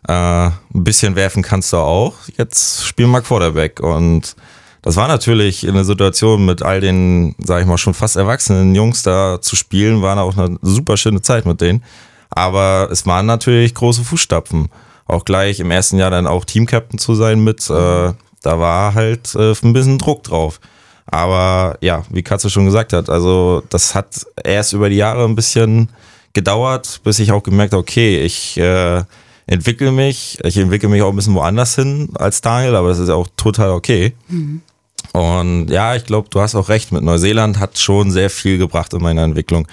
Äh, 0.08 0.12
ein 0.12 0.54
bisschen 0.72 1.14
werfen 1.14 1.42
kannst 1.42 1.72
du 1.72 1.76
auch. 1.76 2.14
Jetzt 2.36 2.84
spiel 2.84 3.06
mal 3.06 3.20
Quarterback. 3.20 3.78
Und 3.78 4.34
das 4.82 4.96
war 4.96 5.08
natürlich 5.08 5.66
eine 5.68 5.84
Situation 5.84 6.46
mit 6.46 6.62
all 6.62 6.80
den, 6.80 7.34
sag 7.38 7.60
ich 7.60 7.66
mal, 7.66 7.78
schon 7.78 7.94
fast 7.94 8.16
erwachsenen 8.16 8.74
Jungs 8.74 9.02
da 9.02 9.40
zu 9.40 9.56
spielen, 9.56 10.02
war 10.02 10.20
auch 10.22 10.36
eine 10.36 10.58
super 10.62 10.96
schöne 10.96 11.22
Zeit 11.22 11.46
mit 11.46 11.60
denen. 11.60 11.82
Aber 12.30 12.88
es 12.90 13.06
waren 13.06 13.26
natürlich 13.26 13.74
große 13.74 14.04
Fußstapfen 14.04 14.68
auch 15.08 15.24
gleich 15.24 15.58
im 15.58 15.70
ersten 15.70 15.98
Jahr 15.98 16.10
dann 16.10 16.26
auch 16.26 16.44
Teamcaptain 16.44 16.98
zu 16.98 17.14
sein 17.14 17.42
mit, 17.42 17.68
äh, 17.70 18.12
da 18.42 18.58
war 18.58 18.94
halt 18.94 19.34
äh, 19.34 19.54
ein 19.62 19.72
bisschen 19.72 19.98
Druck 19.98 20.22
drauf. 20.22 20.60
Aber 21.06 21.78
ja, 21.80 22.04
wie 22.10 22.22
Katze 22.22 22.50
schon 22.50 22.66
gesagt 22.66 22.92
hat, 22.92 23.08
also 23.08 23.62
das 23.70 23.94
hat 23.94 24.26
erst 24.44 24.74
über 24.74 24.90
die 24.90 24.96
Jahre 24.96 25.24
ein 25.24 25.34
bisschen 25.34 25.88
gedauert, 26.34 27.00
bis 27.02 27.18
ich 27.18 27.32
auch 27.32 27.42
gemerkt 27.42 27.72
habe, 27.72 27.80
okay, 27.80 28.20
ich 28.20 28.58
äh, 28.58 29.02
entwickle 29.46 29.90
mich, 29.90 30.38
ich 30.44 30.58
entwickle 30.58 30.90
mich 30.90 31.00
auch 31.00 31.08
ein 31.08 31.16
bisschen 31.16 31.34
woanders 31.34 31.74
hin 31.74 32.10
als 32.14 32.42
Daniel, 32.42 32.76
aber 32.76 32.90
das 32.90 32.98
ist 32.98 33.08
auch 33.08 33.26
total 33.36 33.70
okay. 33.70 34.12
Mhm. 34.28 34.60
Und 35.18 35.68
ja, 35.68 35.96
ich 35.96 36.04
glaube, 36.04 36.28
du 36.30 36.40
hast 36.40 36.54
auch 36.54 36.68
recht, 36.68 36.92
mit 36.92 37.02
Neuseeland 37.02 37.58
hat 37.58 37.76
schon 37.76 38.12
sehr 38.12 38.30
viel 38.30 38.56
gebracht 38.56 38.94
in 38.94 39.02
meiner 39.02 39.24
Entwicklung. 39.24 39.66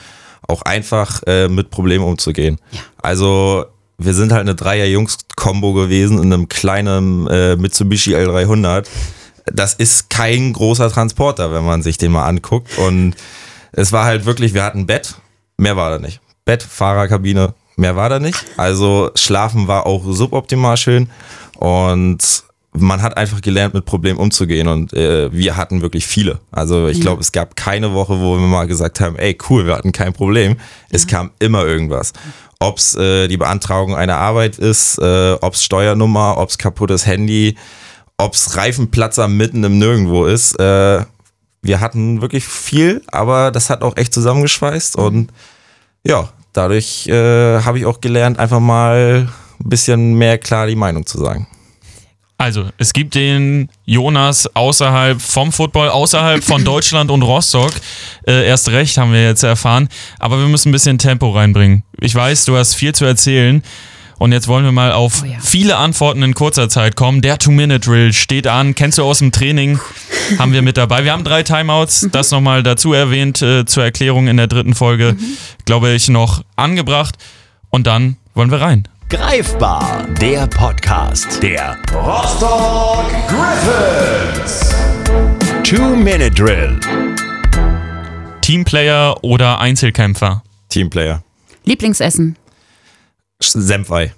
Auch 0.47 0.63
einfach 0.63 1.21
äh, 1.27 1.47
mit 1.47 1.69
Problemen 1.69 2.03
umzugehen. 2.03 2.57
Ja. 2.71 2.79
Also 2.97 3.65
wir 3.99 4.15
sind 4.15 4.31
halt 4.31 4.41
eine 4.41 4.55
Dreier-Jungs-Kombo 4.55 5.73
gewesen 5.73 6.17
in 6.17 6.33
einem 6.33 6.49
kleinen 6.49 7.27
äh, 7.27 7.57
Mitsubishi 7.57 8.15
L300. 8.15 8.87
Das 9.45 9.75
ist 9.75 10.09
kein 10.09 10.51
großer 10.51 10.89
Transporter, 10.89 11.53
wenn 11.53 11.63
man 11.63 11.83
sich 11.83 11.99
den 11.99 12.11
mal 12.11 12.25
anguckt. 12.25 12.79
Und 12.79 13.13
es 13.71 13.91
war 13.91 14.05
halt 14.05 14.25
wirklich, 14.25 14.55
wir 14.55 14.63
hatten 14.63 14.87
Bett, 14.87 15.13
mehr 15.57 15.77
war 15.77 15.91
da 15.91 15.99
nicht. 15.99 16.21
Bett, 16.45 16.63
Fahrerkabine, 16.63 17.53
mehr 17.75 17.95
war 17.95 18.09
da 18.09 18.17
nicht. 18.17 18.43
Also 18.57 19.11
Schlafen 19.13 19.67
war 19.67 19.85
auch 19.85 20.01
suboptimal 20.07 20.75
schön. 20.75 21.07
Und 21.57 22.45
man 22.77 23.01
hat 23.01 23.17
einfach 23.17 23.41
gelernt, 23.41 23.73
mit 23.73 23.85
Problemen 23.85 24.19
umzugehen 24.19 24.67
und 24.67 24.93
äh, 24.93 25.31
wir 25.31 25.57
hatten 25.57 25.81
wirklich 25.81 26.05
viele. 26.05 26.39
Also 26.51 26.87
ich 26.87 27.01
glaube, 27.01 27.21
es 27.21 27.31
gab 27.31 27.55
keine 27.55 27.93
Woche, 27.93 28.19
wo 28.19 28.37
wir 28.37 28.47
mal 28.47 28.67
gesagt 28.67 28.99
haben, 28.99 29.17
ey 29.17 29.37
cool, 29.49 29.65
wir 29.65 29.75
hatten 29.75 29.91
kein 29.91 30.13
Problem. 30.13 30.57
Es 30.89 31.03
ja. 31.03 31.09
kam 31.09 31.31
immer 31.39 31.65
irgendwas 31.65 32.13
ob 32.59 32.77
es 32.77 32.95
äh, 32.95 33.27
die 33.27 33.37
Beantragung 33.37 33.95
einer 33.95 34.17
Arbeit 34.17 34.57
ist, 34.57 34.97
äh, 34.99 35.33
ob 35.33 35.53
es 35.53 35.63
Steuernummer, 35.63 36.37
ob 36.37 36.49
es 36.49 36.57
kaputtes 36.57 37.05
Handy, 37.05 37.57
ob 38.17 38.33
es 38.33 38.55
Reifenplatzer 38.55 39.27
mitten 39.27 39.63
im 39.63 39.77
Nirgendwo 39.77 40.25
ist. 40.25 40.59
Äh, 40.59 41.03
wir 41.61 41.79
hatten 41.79 42.21
wirklich 42.21 42.45
viel, 42.45 43.01
aber 43.07 43.51
das 43.51 43.69
hat 43.69 43.81
auch 43.81 43.97
echt 43.97 44.13
zusammengeschweißt 44.13 44.95
und 44.95 45.31
ja, 46.03 46.29
dadurch 46.53 47.07
äh, 47.07 47.61
habe 47.61 47.79
ich 47.79 47.85
auch 47.85 48.01
gelernt, 48.01 48.39
einfach 48.39 48.59
mal 48.59 49.27
ein 49.59 49.69
bisschen 49.69 50.13
mehr 50.15 50.37
klar 50.37 50.67
die 50.67 50.75
Meinung 50.75 51.05
zu 51.05 51.17
sagen. 51.17 51.47
Also, 52.37 52.69
es 52.77 52.91
gibt 52.91 53.15
den 53.15 53.69
Jonas 53.85 54.49
außerhalb 54.55 55.21
vom 55.21 55.51
Football, 55.53 55.89
außerhalb 55.89 56.43
von 56.43 56.63
Deutschland 56.65 57.09
und 57.09 57.21
Rostock. 57.21 57.71
Äh, 58.27 58.45
erst 58.45 58.69
recht 58.69 58.97
haben 58.97 59.13
wir 59.13 59.23
jetzt 59.23 59.43
erfahren. 59.43 59.87
Aber 60.19 60.39
wir 60.39 60.47
müssen 60.47 60.69
ein 60.69 60.71
bisschen 60.73 60.97
Tempo 60.97 61.31
reinbringen. 61.31 61.83
Ich 62.01 62.13
weiß, 62.13 62.45
du 62.45 62.57
hast 62.57 62.73
viel 62.73 62.93
zu 62.93 63.05
erzählen. 63.05 63.63
Und 64.17 64.31
jetzt 64.31 64.47
wollen 64.47 64.63
wir 64.63 64.71
mal 64.71 64.93
auf 64.93 65.23
oh 65.23 65.25
ja. 65.25 65.37
viele 65.41 65.75
Antworten 65.75 66.23
in 66.23 66.33
kurzer 66.33 66.69
Zeit 66.69 66.95
kommen. 66.95 67.21
Der 67.21 67.37
Two-Minute-Drill 67.37 68.13
steht 68.13 68.47
an. 68.47 68.73
Kennst 68.73 68.97
du 68.97 69.03
aus 69.03 69.19
dem 69.19 69.31
Training? 69.31 69.79
haben 70.39 70.53
wir 70.53 70.61
mit 70.61 70.77
dabei. 70.77 71.03
Wir 71.03 71.11
haben 71.11 71.23
drei 71.23 71.43
Timeouts. 71.43 72.03
Mhm. 72.03 72.11
Das 72.11 72.31
nochmal 72.31 72.63
dazu 72.63 72.93
erwähnt 72.93 73.41
äh, 73.41 73.65
zur 73.65 73.83
Erklärung 73.83 74.27
in 74.27 74.37
der 74.37 74.47
dritten 74.47 74.73
Folge. 74.73 75.15
Mhm. 75.19 75.37
Glaube 75.65 75.91
ich, 75.91 76.09
noch 76.09 76.43
angebracht. 76.55 77.15
Und 77.69 77.87
dann 77.87 78.17
wollen 78.33 78.51
wir 78.51 78.61
rein. 78.61 78.87
Greifbar, 79.07 80.07
der 80.19 80.47
Podcast 80.47 81.41
der 81.43 81.77
Rostock 81.93 83.05
Griffins. 83.27 84.73
Two-Minute 85.63 86.31
Drill. 86.31 86.79
Teamplayer 88.41 89.15
oder 89.23 89.59
Einzelkämpfer? 89.59 90.41
Teamplayer. 90.69 91.23
Lieblingsessen? 91.65 92.35
Senfei. 93.39 94.11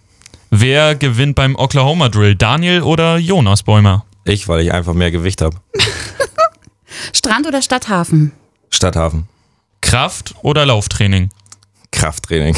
Wer 0.52 0.96
gewinnt 0.96 1.36
beim 1.36 1.58
Oklahoma 1.58 2.08
Drill? 2.08 2.36
Daniel 2.36 2.82
oder 2.82 3.18
Jonas 3.18 3.64
Bäumer? 3.64 4.06
Ich, 4.24 4.48
weil 4.48 4.62
ich 4.62 4.72
einfach 4.74 4.94
mehr 4.94 5.12
Gewicht 5.12 5.42
habe. 5.42 5.58
Strand 7.14 7.46
oder 7.46 7.62
Stadthafen? 7.62 8.32
Stadthafen. 8.70 9.28
Kraft 9.82 10.34
oder 10.44 10.66
Lauftraining? 10.66 11.30
Krafttraining. 11.92 12.56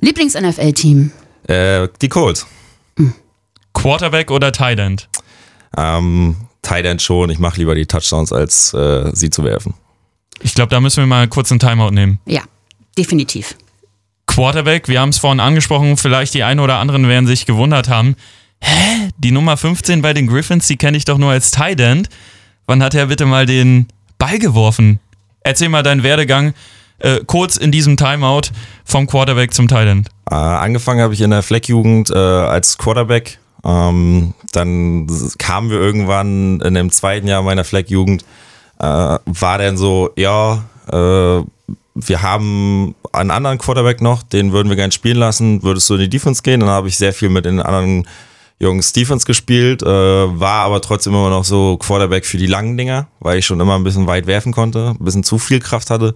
Lieblings-NFL-Team? 0.00 1.12
Äh, 1.52 1.88
die 2.00 2.08
Colts. 2.08 2.46
Quarterback 3.74 4.30
oder 4.30 4.52
Tight 4.52 4.78
End? 4.78 5.08
Ähm, 5.76 6.36
Tight 6.62 6.86
End 6.86 7.02
schon. 7.02 7.30
Ich 7.30 7.38
mache 7.38 7.58
lieber 7.58 7.74
die 7.74 7.86
Touchdowns, 7.86 8.32
als 8.32 8.72
äh, 8.72 9.10
sie 9.12 9.28
zu 9.30 9.44
werfen. 9.44 9.74
Ich 10.40 10.54
glaube, 10.54 10.70
da 10.70 10.80
müssen 10.80 11.02
wir 11.02 11.06
mal 11.06 11.28
kurz 11.28 11.50
einen 11.50 11.60
Timeout 11.60 11.90
nehmen. 11.90 12.20
Ja, 12.26 12.42
definitiv. 12.96 13.56
Quarterback, 14.26 14.88
wir 14.88 15.00
haben 15.00 15.10
es 15.10 15.18
vorhin 15.18 15.40
angesprochen, 15.40 15.96
vielleicht 15.96 16.32
die 16.34 16.42
einen 16.42 16.60
oder 16.60 16.78
anderen 16.78 17.06
werden 17.06 17.26
sich 17.26 17.44
gewundert 17.44 17.88
haben. 17.88 18.16
Hä? 18.60 19.10
Die 19.18 19.30
Nummer 19.30 19.56
15 19.56 20.00
bei 20.00 20.14
den 20.14 20.26
Griffins, 20.28 20.66
die 20.68 20.76
kenne 20.76 20.96
ich 20.96 21.04
doch 21.04 21.18
nur 21.18 21.32
als 21.32 21.50
Tight 21.50 21.80
End. 21.80 22.08
Wann 22.66 22.82
hat 22.82 22.94
er 22.94 23.06
bitte 23.06 23.26
mal 23.26 23.44
den 23.44 23.88
Ball 24.18 24.38
geworfen? 24.38 25.00
Erzähl 25.40 25.68
mal 25.68 25.82
deinen 25.82 26.02
Werdegang 26.02 26.54
äh, 27.02 27.20
kurz 27.26 27.56
in 27.56 27.72
diesem 27.72 27.96
Timeout 27.96 28.50
vom 28.84 29.06
Quarterback 29.06 29.52
zum 29.52 29.68
End. 29.68 30.08
Äh, 30.30 30.34
angefangen 30.34 31.00
habe 31.00 31.14
ich 31.14 31.20
in 31.20 31.30
der 31.30 31.42
Fleckjugend 31.42 32.10
äh, 32.10 32.14
als 32.16 32.78
Quarterback. 32.78 33.38
Ähm, 33.64 34.34
dann 34.52 35.06
kamen 35.38 35.70
wir 35.70 35.78
irgendwann 35.78 36.60
in 36.60 36.74
dem 36.74 36.90
zweiten 36.90 37.28
Jahr 37.28 37.42
meiner 37.42 37.64
Fleckjugend, 37.64 38.24
äh, 38.78 38.84
war 38.84 39.58
dann 39.58 39.76
so, 39.76 40.10
ja, 40.16 40.64
äh, 40.90 41.42
wir 41.94 42.22
haben 42.22 42.94
einen 43.12 43.30
anderen 43.30 43.58
Quarterback 43.58 44.00
noch, 44.00 44.22
den 44.22 44.52
würden 44.52 44.68
wir 44.68 44.76
gerne 44.76 44.92
spielen 44.92 45.18
lassen, 45.18 45.62
würdest 45.62 45.88
du 45.90 45.94
in 45.94 46.00
die 46.00 46.08
Defense 46.08 46.42
gehen? 46.42 46.60
Dann 46.60 46.70
habe 46.70 46.88
ich 46.88 46.96
sehr 46.96 47.12
viel 47.12 47.28
mit 47.28 47.44
den 47.44 47.60
anderen 47.60 48.06
Jungs 48.58 48.92
Defense 48.92 49.26
gespielt, 49.26 49.82
äh, 49.82 49.86
war 49.86 50.64
aber 50.64 50.80
trotzdem 50.80 51.12
immer 51.14 51.30
noch 51.30 51.44
so 51.44 51.76
Quarterback 51.76 52.24
für 52.24 52.38
die 52.38 52.46
langen 52.46 52.76
Dinger, 52.76 53.08
weil 53.20 53.38
ich 53.38 53.46
schon 53.46 53.60
immer 53.60 53.76
ein 53.76 53.84
bisschen 53.84 54.06
weit 54.06 54.26
werfen 54.26 54.52
konnte, 54.52 54.94
ein 54.98 55.04
bisschen 55.04 55.24
zu 55.24 55.38
viel 55.38 55.60
Kraft 55.60 55.90
hatte. 55.90 56.14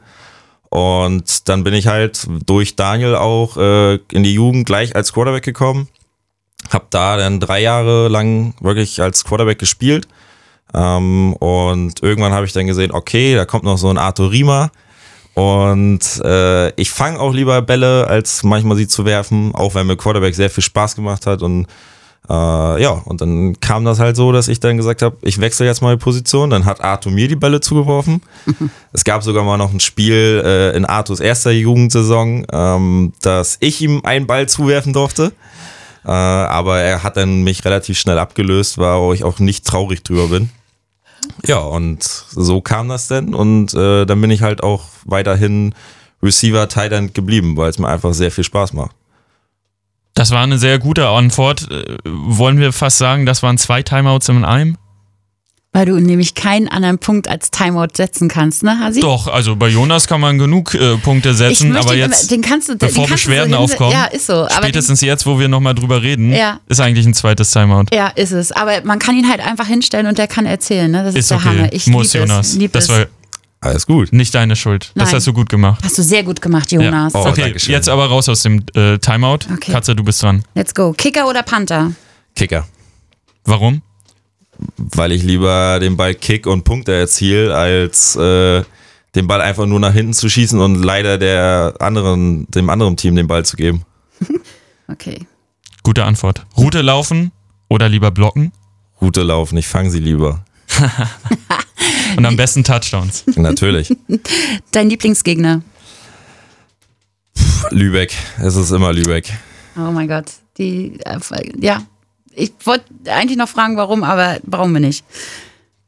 Und 0.69 1.49
dann 1.49 1.65
bin 1.65 1.75
ich 1.75 1.87
halt 1.87 2.27
durch 2.45 2.77
Daniel 2.77 3.15
auch 3.15 3.57
äh, 3.57 3.95
in 4.13 4.23
die 4.23 4.35
Jugend 4.35 4.67
gleich 4.67 4.95
als 4.97 5.13
Quarterback 5.13 5.45
gekommen. 5.45 5.89
Hab 6.71 6.91
da 6.91 7.17
dann 7.17 7.41
drei 7.41 7.61
Jahre 7.63 8.09
lang 8.09 8.55
wirklich 8.61 9.01
als 9.01 9.25
Quarterback 9.25 9.59
gespielt. 9.59 10.09
Ähm, 10.75 11.35
und 11.35 12.03
irgendwann 12.03 12.33
habe 12.33 12.47
ich 12.47 12.53
dann 12.53 12.67
gesehen, 12.67 12.93
okay, 12.93 13.35
da 13.35 13.45
kommt 13.45 13.65
noch 13.65 13.79
so 13.79 13.89
ein 13.89 13.99
Arthur 13.99 14.31
Riemer. 14.33 14.71
Und 15.35 16.01
äh, 16.25 16.71
ich 16.81 16.91
fange 16.91 17.21
auch 17.21 17.33
lieber 17.33 17.61
Bälle, 17.63 18.07
als 18.09 18.43
manchmal 18.43 18.77
sie 18.77 18.89
zu 18.89 19.05
werfen, 19.05 19.55
auch 19.55 19.75
wenn 19.75 19.87
mir 19.87 19.97
Quarterback 19.97 20.35
sehr 20.35 20.51
viel 20.51 20.65
Spaß 20.65 20.97
gemacht 20.97 21.27
hat 21.27 21.43
und 21.43 21.67
äh, 22.29 22.83
ja, 22.83 22.91
und 23.05 23.21
dann 23.21 23.61
kam 23.61 23.85
das 23.85 23.99
halt 23.99 24.17
so, 24.17 24.33
dass 24.33 24.49
ich 24.49 24.59
dann 24.61 24.77
gesagt 24.77 25.03
habe, 25.03 25.17
ich 25.23 25.41
wechsle 25.41 25.67
jetzt 25.67 25.83
mal 25.83 25.97
die 25.97 26.03
Position. 26.03 26.51
Dann 26.51 26.65
hat 26.65 26.83
Arthur 26.83 27.13
mir 27.13 27.29
die 27.29 27.37
Bälle 27.37 27.61
zugeworfen. 27.61 28.23
es 28.93 29.05
gab 29.05 29.23
sogar 29.23 29.45
mal 29.45 29.57
noch 29.57 29.73
ein 29.73 29.81
Spiel 29.81 30.43
äh, 30.45 30.77
in 30.77 30.85
Arthurs 30.85 31.21
erster 31.21 31.53
Jugendsaison, 31.53 32.47
ähm, 32.53 33.13
dass 33.23 33.59
ich 33.61 33.81
ihm 33.81 34.01
einen 34.05 34.27
Ball 34.27 34.49
zuwerfen 34.49 34.93
durfte. 34.93 35.33
Äh, 36.05 36.11
aber 36.11 36.81
er 36.81 37.03
hat 37.03 37.17
dann 37.17 37.43
mich 37.43 37.65
relativ 37.65 37.99
schnell 37.99 38.19
abgelöst, 38.19 38.79
wo 38.79 39.13
ich 39.13 39.25
auch 39.25 39.39
nicht 39.39 39.67
traurig 39.67 40.03
drüber 40.03 40.29
bin. 40.29 40.51
Ja, 41.45 41.59
und 41.59 42.03
so 42.03 42.61
kam 42.61 42.89
das 42.89 43.09
denn. 43.09 43.35
Und 43.35 43.75
äh, 43.75 44.05
dann 44.05 44.21
bin 44.21 44.31
ich 44.31 44.43
halt 44.43 44.63
auch 44.63 44.85
weiterhin 45.05 45.75
Receiver 46.23 46.69
End 46.77 47.15
geblieben, 47.15 47.57
weil 47.57 47.71
es 47.71 47.79
mir 47.79 47.89
einfach 47.89 48.15
sehr 48.15 48.31
viel 48.31 48.45
Spaß 48.45 48.73
macht. 48.73 48.97
Das 50.17 50.31
war 50.31 50.43
eine 50.43 50.59
sehr 50.59 50.79
gute 50.79 51.07
Antwort. 51.09 51.71
Äh, 51.71 51.85
wollen 52.05 52.59
wir 52.59 52.73
fast 52.73 52.97
sagen, 52.99 53.27
das 53.27 53.43
waren 53.43 53.59
zwei 53.59 53.83
Timeouts 53.83 54.29
in 54.31 54.45
einem? 54.45 54.77
Weil 55.73 55.85
du 55.85 56.01
nämlich 56.01 56.35
keinen 56.35 56.69
anderen 56.69 56.99
Punkt 56.99 57.29
als 57.29 57.51
Timeout 57.51 57.89
setzen 57.97 58.29
kannst, 58.29 58.63
ne, 58.63 58.79
Hasi? 58.81 59.01
Doch, 59.01 59.27
also 59.29 59.57
bei 59.57 59.69
Jonas 59.69 60.07
kann 60.07 60.23
man 60.23 60.39
genug 60.39 60.73
äh, 60.73 60.97
Punkte 60.97 61.35
setzen, 61.35 61.77
aber 61.77 61.91
den, 61.91 61.99
jetzt, 61.99 62.31
den 62.31 62.41
kannst 62.41 62.71
du, 62.71 62.79
bevor 62.79 63.05
den 63.05 63.11
kannst 63.11 63.25
Beschwerden 63.27 63.51
du 63.53 63.59
so 63.59 63.65
aufkommen, 63.65 63.93
ja, 63.93 64.07
ist 64.07 64.27
so. 64.27 64.33
Aber 64.33 64.51
spätestens 64.53 65.03
jetzt, 65.03 65.27
wo 65.27 65.39
wir 65.39 65.49
nochmal 65.49 65.75
drüber 65.75 66.01
reden, 66.03 66.33
Ja. 66.33 66.61
ist 66.67 66.81
eigentlich 66.81 67.05
ein 67.05 67.13
zweites 67.13 67.51
Timeout. 67.51 67.85
Ja, 67.93 68.07
ist 68.09 68.33
es. 68.33 68.53
Aber 68.53 68.81
man 68.85 68.99
kann 68.99 69.17
ihn 69.19 69.29
halt 69.29 69.41
einfach 69.41 69.67
hinstellen 69.67 70.07
und 70.07 70.17
der 70.17 70.29
kann 70.29 70.47
erzählen. 70.47 70.91
Ne? 70.91 71.03
Das 71.05 71.13
ist, 71.15 71.19
Ist 71.21 71.31
der 71.33 71.37
okay. 71.37 71.49
Hammer. 71.49 71.73
Ich 71.75 71.87
Muss, 71.89 72.15
Jonas. 72.15 72.57
Es, 72.57 72.71
das 72.73 72.89
war 72.89 73.07
alles 73.61 73.87
gut. 73.87 74.13
Nicht 74.13 74.35
deine 74.35 74.55
Schuld. 74.57 74.93
Das 74.95 75.07
Nein. 75.07 75.15
hast 75.17 75.27
du 75.27 75.33
gut 75.33 75.49
gemacht. 75.49 75.83
Hast 75.85 75.99
du 75.99 76.03
sehr 76.03 76.23
gut 76.23 76.41
gemacht, 76.41 76.71
Jonas. 76.71 77.13
Ja. 77.15 77.21
okay, 77.27 77.55
jetzt 77.57 77.89
aber 77.89 78.07
raus 78.07 78.29
aus 78.29 78.43
dem 78.43 78.65
äh, 78.75 78.99
Timeout. 78.99 79.41
Okay. 79.53 79.73
Katze, 79.73 79.97
du 79.97 80.05
bist 80.05 80.23
dran. 80.23 80.45
Let's 80.55 80.75
go. 80.75 80.93
Kicker 80.93 81.29
oder 81.29 81.43
Panther? 81.43 81.93
Kicker. 82.35 82.67
Warum? 83.45 83.83
Weil 84.77 85.13
ich 85.13 85.23
lieber 85.23 85.79
den 85.81 85.97
Ball 85.97 86.15
kick 86.15 86.47
und 86.47 86.65
Punkte 86.65 86.93
erziele, 86.93 87.55
als 87.55 88.17
äh, 88.17 88.63
den 89.15 89.27
Ball 89.27 89.41
einfach 89.41 89.67
nur 89.67 89.81
nach 89.81 89.93
hinten 89.93 90.13
zu 90.13 90.29
schießen 90.29 90.61
und 90.61 90.83
leider 90.83 91.19
der 91.19 91.75
anderen, 91.81 92.47
dem 92.51 92.71
anderen 92.71 92.97
Team 92.97 93.17
den 93.17 93.27
Ball 93.27 93.45
zu 93.45 93.57
geben. 93.57 93.85
Okay. 94.89 95.27
Gute 95.83 96.05
Antwort. 96.05 96.47
Route 96.57 96.81
laufen 96.81 97.33
oder 97.69 97.89
lieber 97.89 98.13
blocken? 98.13 98.53
Route 99.01 99.25
laufen, 99.25 99.57
ich 99.59 99.67
fange 99.67 99.91
sie 99.91 99.99
lieber. 99.99 100.45
Und 102.17 102.25
am 102.27 102.37
besten 102.37 102.65
Touchdowns. 102.65 103.25
Natürlich. 103.37 103.95
Dein 104.73 104.89
Lieblingsgegner? 104.89 105.63
Lübeck, 107.71 108.15
es 108.41 108.57
ist 108.57 108.71
immer 108.71 108.93
Lübeck. 108.93 109.33
Oh 109.77 109.91
mein 109.93 110.09
Gott. 110.09 110.27
Die, 110.59 110.99
äh, 111.05 111.19
ja. 111.61 111.83
Ich 112.33 112.53
wollte 112.65 112.85
eigentlich 113.07 113.39
noch 113.39 113.49
fragen, 113.49 113.77
warum, 113.77 114.05
aber 114.05 114.39
brauchen 114.45 114.73
wir 114.73 114.81
nicht. 114.81 115.05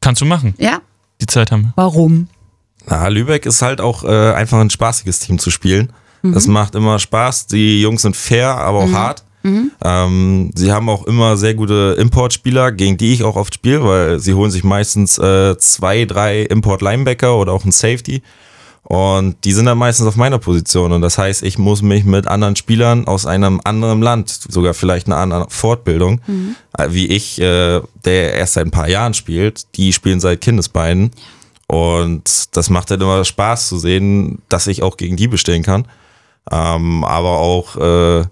Kannst 0.01 0.21
du 0.21 0.25
machen. 0.25 0.53
Ja? 0.57 0.81
Die 1.21 1.25
Zeit 1.27 1.51
haben 1.51 1.63
wir. 1.63 1.73
Warum? 1.75 2.27
Na, 2.87 3.07
Lübeck 3.07 3.45
ist 3.45 3.61
halt 3.61 3.81
auch 3.81 4.03
äh, 4.03 4.33
einfach 4.33 4.59
ein 4.59 4.69
spaßiges 4.69 5.19
Team 5.19 5.37
zu 5.39 5.51
spielen. 5.51 5.91
Mhm. 6.21 6.33
Das 6.33 6.47
macht 6.47 6.75
immer 6.75 6.97
Spaß. 6.99 7.47
Die 7.47 7.81
Jungs 7.81 8.01
sind 8.01 8.15
fair, 8.15 8.49
aber 8.57 8.79
auch 8.79 8.87
Mhm. 8.87 8.95
hart. 8.97 9.23
Mhm. 9.43 9.71
Ähm, 9.83 10.51
sie 10.55 10.71
haben 10.71 10.89
auch 10.89 11.05
immer 11.05 11.37
sehr 11.37 11.53
gute 11.53 11.95
Importspieler, 11.99 12.71
gegen 12.71 12.97
die 12.97 13.13
ich 13.13 13.23
auch 13.23 13.35
oft 13.35 13.53
spiele, 13.53 13.83
weil 13.85 14.19
sie 14.19 14.33
holen 14.33 14.51
sich 14.51 14.63
meistens 14.63 15.17
äh, 15.17 15.57
zwei, 15.57 16.05
drei 16.05 16.41
Import-Linebacker 16.41 17.37
oder 17.37 17.53
auch 17.53 17.63
einen 17.63 17.71
Safety. 17.71 18.21
Und 18.83 19.35
die 19.43 19.51
sind 19.51 19.65
dann 19.65 19.77
meistens 19.77 20.07
auf 20.07 20.15
meiner 20.15 20.39
Position. 20.39 20.91
Und 20.93 21.01
das 21.01 21.17
heißt, 21.17 21.43
ich 21.43 21.57
muss 21.59 21.81
mich 21.83 22.05
mit 22.05 22.27
anderen 22.27 22.55
Spielern 22.55 23.07
aus 23.07 23.25
einem 23.27 23.61
anderen 23.63 24.01
Land, 24.01 24.29
sogar 24.29 24.73
vielleicht 24.73 25.05
eine 25.07 25.17
andere 25.17 25.45
Fortbildung, 25.49 26.21
Mhm. 26.25 26.55
wie 26.89 27.07
ich, 27.07 27.39
äh, 27.39 27.81
der 28.05 28.33
erst 28.33 28.53
seit 28.53 28.65
ein 28.65 28.71
paar 28.71 28.89
Jahren 28.89 29.13
spielt, 29.13 29.75
die 29.77 29.93
spielen 29.93 30.19
seit 30.19 30.41
Kindesbeinen. 30.41 31.11
Und 31.67 32.55
das 32.57 32.71
macht 32.71 32.89
dann 32.89 32.99
immer 33.01 33.23
Spaß 33.23 33.67
zu 33.69 33.77
sehen, 33.77 34.41
dass 34.49 34.65
ich 34.65 34.81
auch 34.81 34.97
gegen 34.97 35.17
die 35.17 35.27
bestehen 35.27 35.61
kann. 35.61 35.85
Ähm, 36.51 37.03
aber 37.03 37.37
auch, 37.37 37.75
äh, 37.75 38.23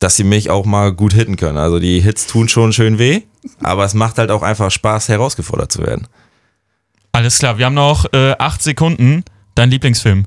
dass 0.00 0.16
sie 0.16 0.24
mich 0.24 0.50
auch 0.50 0.64
mal 0.64 0.92
gut 0.92 1.12
hitten 1.12 1.36
können. 1.36 1.58
Also 1.58 1.78
die 1.78 2.00
Hits 2.00 2.26
tun 2.26 2.48
schon 2.48 2.72
schön 2.72 2.98
weh, 2.98 3.22
aber 3.62 3.84
es 3.84 3.94
macht 3.94 4.18
halt 4.18 4.30
auch 4.30 4.42
einfach 4.42 4.70
Spaß, 4.70 5.08
herausgefordert 5.08 5.70
zu 5.70 5.82
werden. 5.82 6.08
Alles 7.12 7.38
klar, 7.38 7.58
wir 7.58 7.66
haben 7.66 7.74
noch 7.74 8.12
äh, 8.12 8.34
acht 8.38 8.62
Sekunden. 8.62 9.24
Dein 9.54 9.70
Lieblingsfilm? 9.70 10.26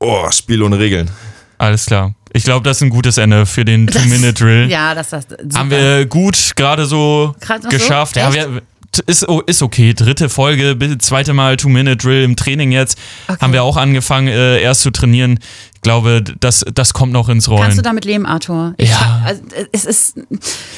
Oh, 0.00 0.30
Spiel 0.30 0.62
ohne 0.62 0.78
Regeln. 0.78 1.10
Alles 1.56 1.86
klar. 1.86 2.14
Ich 2.32 2.44
glaube, 2.44 2.62
das 2.62 2.76
ist 2.76 2.82
ein 2.82 2.90
gutes 2.90 3.16
Ende 3.16 3.46
für 3.46 3.64
den 3.64 3.86
Two-Minute-Drill. 3.86 4.70
Ja, 4.70 4.94
das 4.94 5.12
ist 5.12 5.30
super. 5.30 5.58
Haben 5.58 5.70
wir 5.70 6.06
gut 6.06 6.52
gerade 6.56 6.84
so 6.84 7.34
geschafft. 7.70 8.14
so? 8.14 8.20
Ja, 8.20 8.34
wir, 8.34 8.62
ist, 9.06 9.28
oh, 9.28 9.40
ist 9.46 9.62
okay. 9.62 9.94
Dritte 9.94 10.28
Folge, 10.28 10.74
bitte 10.74 10.98
zweite 10.98 11.32
Mal 11.32 11.56
Two-Minute-Drill 11.56 12.22
im 12.22 12.36
Training 12.36 12.72
jetzt. 12.72 12.98
Haben 13.40 13.52
wir 13.52 13.62
auch 13.62 13.76
angefangen, 13.76 14.28
äh, 14.28 14.60
erst 14.60 14.82
zu 14.82 14.90
trainieren. 14.90 15.38
Ich 15.78 15.82
glaube, 15.82 16.22
das, 16.40 16.64
das 16.74 16.92
kommt 16.92 17.12
noch 17.12 17.28
ins 17.28 17.48
Rollen. 17.48 17.62
Kannst 17.62 17.78
du 17.78 17.82
damit 17.82 18.04
leben, 18.04 18.26
Arthur? 18.26 18.74
Ich 18.78 18.90
Ja. 18.90 19.22
also, 19.24 19.42
es 19.70 19.84
ist. 19.84 20.18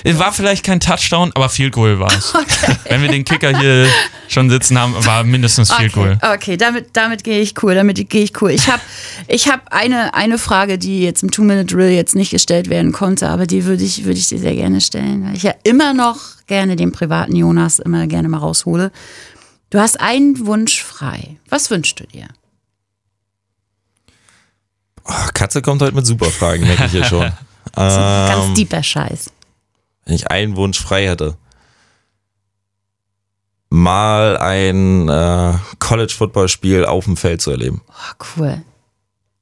Es 0.04 0.18
war 0.18 0.30
vielleicht 0.30 0.62
kein 0.62 0.78
Touchdown, 0.78 1.32
aber 1.34 1.48
Field 1.48 1.72
Goal 1.72 1.98
war 1.98 2.12
es. 2.12 2.34
Wenn 2.88 3.00
wir 3.00 3.08
den 3.08 3.24
Kicker 3.24 3.58
hier 3.58 3.86
schon 4.28 4.50
sitzen 4.50 4.78
haben, 4.78 4.94
war 5.06 5.24
mindestens 5.24 5.72
Field 5.72 5.96
Okay, 5.96 6.16
Goal. 6.20 6.34
okay 6.34 6.56
damit, 6.58 6.90
damit 6.92 7.24
gehe 7.24 7.40
ich 7.40 7.54
cool, 7.62 7.74
damit 7.74 8.10
gehe 8.10 8.22
ich 8.22 8.42
cool. 8.42 8.50
Ich 8.50 8.68
habe 8.68 8.82
ich 9.26 9.48
hab 9.48 9.72
eine, 9.72 10.12
eine 10.12 10.36
Frage, 10.36 10.76
die 10.76 11.00
jetzt 11.00 11.22
im 11.22 11.30
Two-Minute-Drill 11.30 11.90
jetzt 11.92 12.14
nicht 12.14 12.30
gestellt 12.30 12.68
werden 12.68 12.92
konnte, 12.92 13.30
aber 13.30 13.46
die 13.46 13.64
würde 13.64 13.82
ich, 13.82 14.04
würde 14.04 14.18
ich 14.18 14.28
dir 14.28 14.38
sehr 14.38 14.54
gerne 14.54 14.82
stellen, 14.82 15.24
weil 15.24 15.34
ich 15.34 15.44
ja 15.44 15.54
immer 15.64 15.94
noch 15.94 16.18
gerne 16.46 16.76
den 16.76 16.92
privaten 16.92 17.34
Jonas 17.34 17.78
immer 17.78 18.06
gerne 18.06 18.28
mal 18.28 18.38
raushole. 18.38 18.92
Du 19.70 19.78
hast 19.78 19.98
einen 19.98 20.46
Wunsch 20.46 20.82
frei. 20.82 21.36
Was 21.48 21.70
wünschst 21.70 21.98
du 22.00 22.04
dir? 22.06 22.26
Oh, 25.04 25.12
Katze 25.34 25.62
kommt 25.62 25.82
heute 25.82 25.94
mit 25.94 26.06
super 26.06 26.26
Fragen, 26.30 26.64
merke 26.66 26.84
ich 26.86 26.92
hier 26.92 27.04
schon. 27.04 27.32
Das 27.72 27.92
ist 27.92 27.98
ein 27.98 28.28
Ähm, 28.32 28.42
ganz 28.46 28.56
deeper 28.56 28.82
Scheiß. 28.82 29.30
wenn 30.06 30.14
ich 30.14 30.28
einen 30.30 30.56
Wunsch 30.56 30.80
frei 30.80 31.06
hätte, 31.06 31.36
mal 33.68 34.36
ein 34.38 35.08
äh, 35.08 35.54
College-Football-Spiel 35.78 36.84
auf 36.84 37.04
dem 37.04 37.16
Feld 37.16 37.40
zu 37.40 37.50
erleben. 37.52 37.82
Oh, 37.88 38.24
cool. 38.36 38.62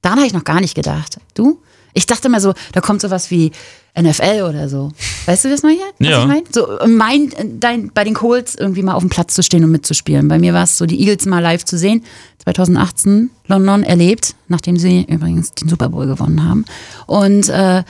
Daran 0.02 0.18
habe 0.18 0.26
ich 0.26 0.34
noch 0.34 0.44
gar 0.44 0.60
nicht 0.60 0.74
gedacht. 0.74 1.18
Du? 1.34 1.62
Ich 1.94 2.06
dachte 2.06 2.28
immer 2.28 2.40
so, 2.40 2.54
da 2.72 2.80
kommt 2.80 3.00
sowas 3.00 3.30
wie 3.30 3.52
NFL 3.96 4.42
oder 4.48 4.68
so. 4.68 4.90
Weißt 5.26 5.44
du 5.44 5.48
das 5.50 5.62
mal 5.62 5.72
hier? 5.72 5.84
Was 5.98 6.08
Ja. 6.08 6.20
ich 6.22 6.26
mein? 6.26 6.42
So 6.50 6.66
mein, 6.86 7.58
dein, 7.60 7.90
bei 7.92 8.04
den 8.04 8.14
Colts 8.14 8.54
irgendwie 8.54 8.82
mal 8.82 8.94
auf 8.94 9.02
dem 9.02 9.10
Platz 9.10 9.34
zu 9.34 9.42
stehen 9.42 9.64
und 9.64 9.70
mitzuspielen. 9.70 10.28
Bei 10.28 10.38
mir 10.38 10.54
war 10.54 10.64
es 10.64 10.76
so, 10.78 10.86
die 10.86 11.00
Eagles 11.00 11.26
mal 11.26 11.40
live 11.40 11.64
zu 11.64 11.76
sehen. 11.78 12.04
2018 12.44 13.30
London 13.46 13.82
erlebt, 13.82 14.34
nachdem 14.48 14.76
sie 14.76 15.04
übrigens 15.08 15.52
den 15.52 15.68
Super 15.68 15.88
Bowl 15.90 16.06
gewonnen 16.06 16.48
haben. 16.48 16.64
Und 17.06 17.48
äh, 17.48 17.82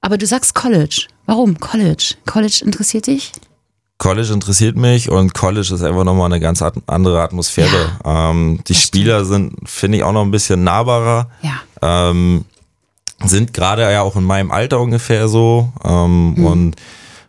aber 0.00 0.18
du 0.18 0.26
sagst 0.26 0.54
College. 0.54 1.06
Warum 1.26 1.58
College? 1.58 2.14
College 2.26 2.62
interessiert 2.64 3.08
dich? 3.08 3.32
College 3.98 4.32
interessiert 4.32 4.76
mich 4.76 5.10
und 5.10 5.32
College 5.34 5.72
ist 5.74 5.82
einfach 5.82 6.04
nochmal 6.04 6.26
eine 6.26 6.38
ganz 6.38 6.62
andere 6.86 7.22
Atmosphäre. 7.22 7.98
ähm, 8.04 8.60
die 8.68 8.74
Spieler 8.74 9.24
sind, 9.24 9.54
finde 9.64 9.98
ich, 9.98 10.04
auch 10.04 10.12
noch 10.12 10.22
ein 10.22 10.30
bisschen 10.30 10.62
nahbarer. 10.64 11.30
Ja. 11.42 11.60
Ähm, 12.10 12.44
sind 13.24 13.54
gerade 13.54 13.82
ja 13.82 14.02
auch 14.02 14.16
in 14.16 14.24
meinem 14.24 14.50
Alter 14.50 14.80
ungefähr 14.80 15.28
so. 15.28 15.72
Ähm, 15.84 16.34
Mhm. 16.34 16.44
Und 16.44 16.76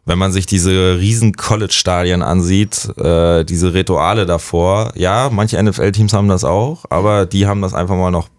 wenn 0.06 0.17
man 0.17 0.32
sich 0.32 0.45
diese 0.45 0.97
riesen 1.00 1.34
College-Stadien 1.34 2.21
ansieht, 2.21 2.89
äh, 2.97 3.43
diese 3.43 3.73
Rituale 3.73 4.26
davor, 4.26 4.93
ja, 4.95 5.30
manche 5.32 5.62
NFL-Teams 5.62 6.13
haben 6.13 6.30
das 6.30 6.43
auch, 6.45 6.86
aber 6.89 7.26
die 7.26 7.45
haben 7.45 7.62
das 7.62 7.73
einfach 7.73 7.95
mal 7.95 8.12
noch 8.12 8.30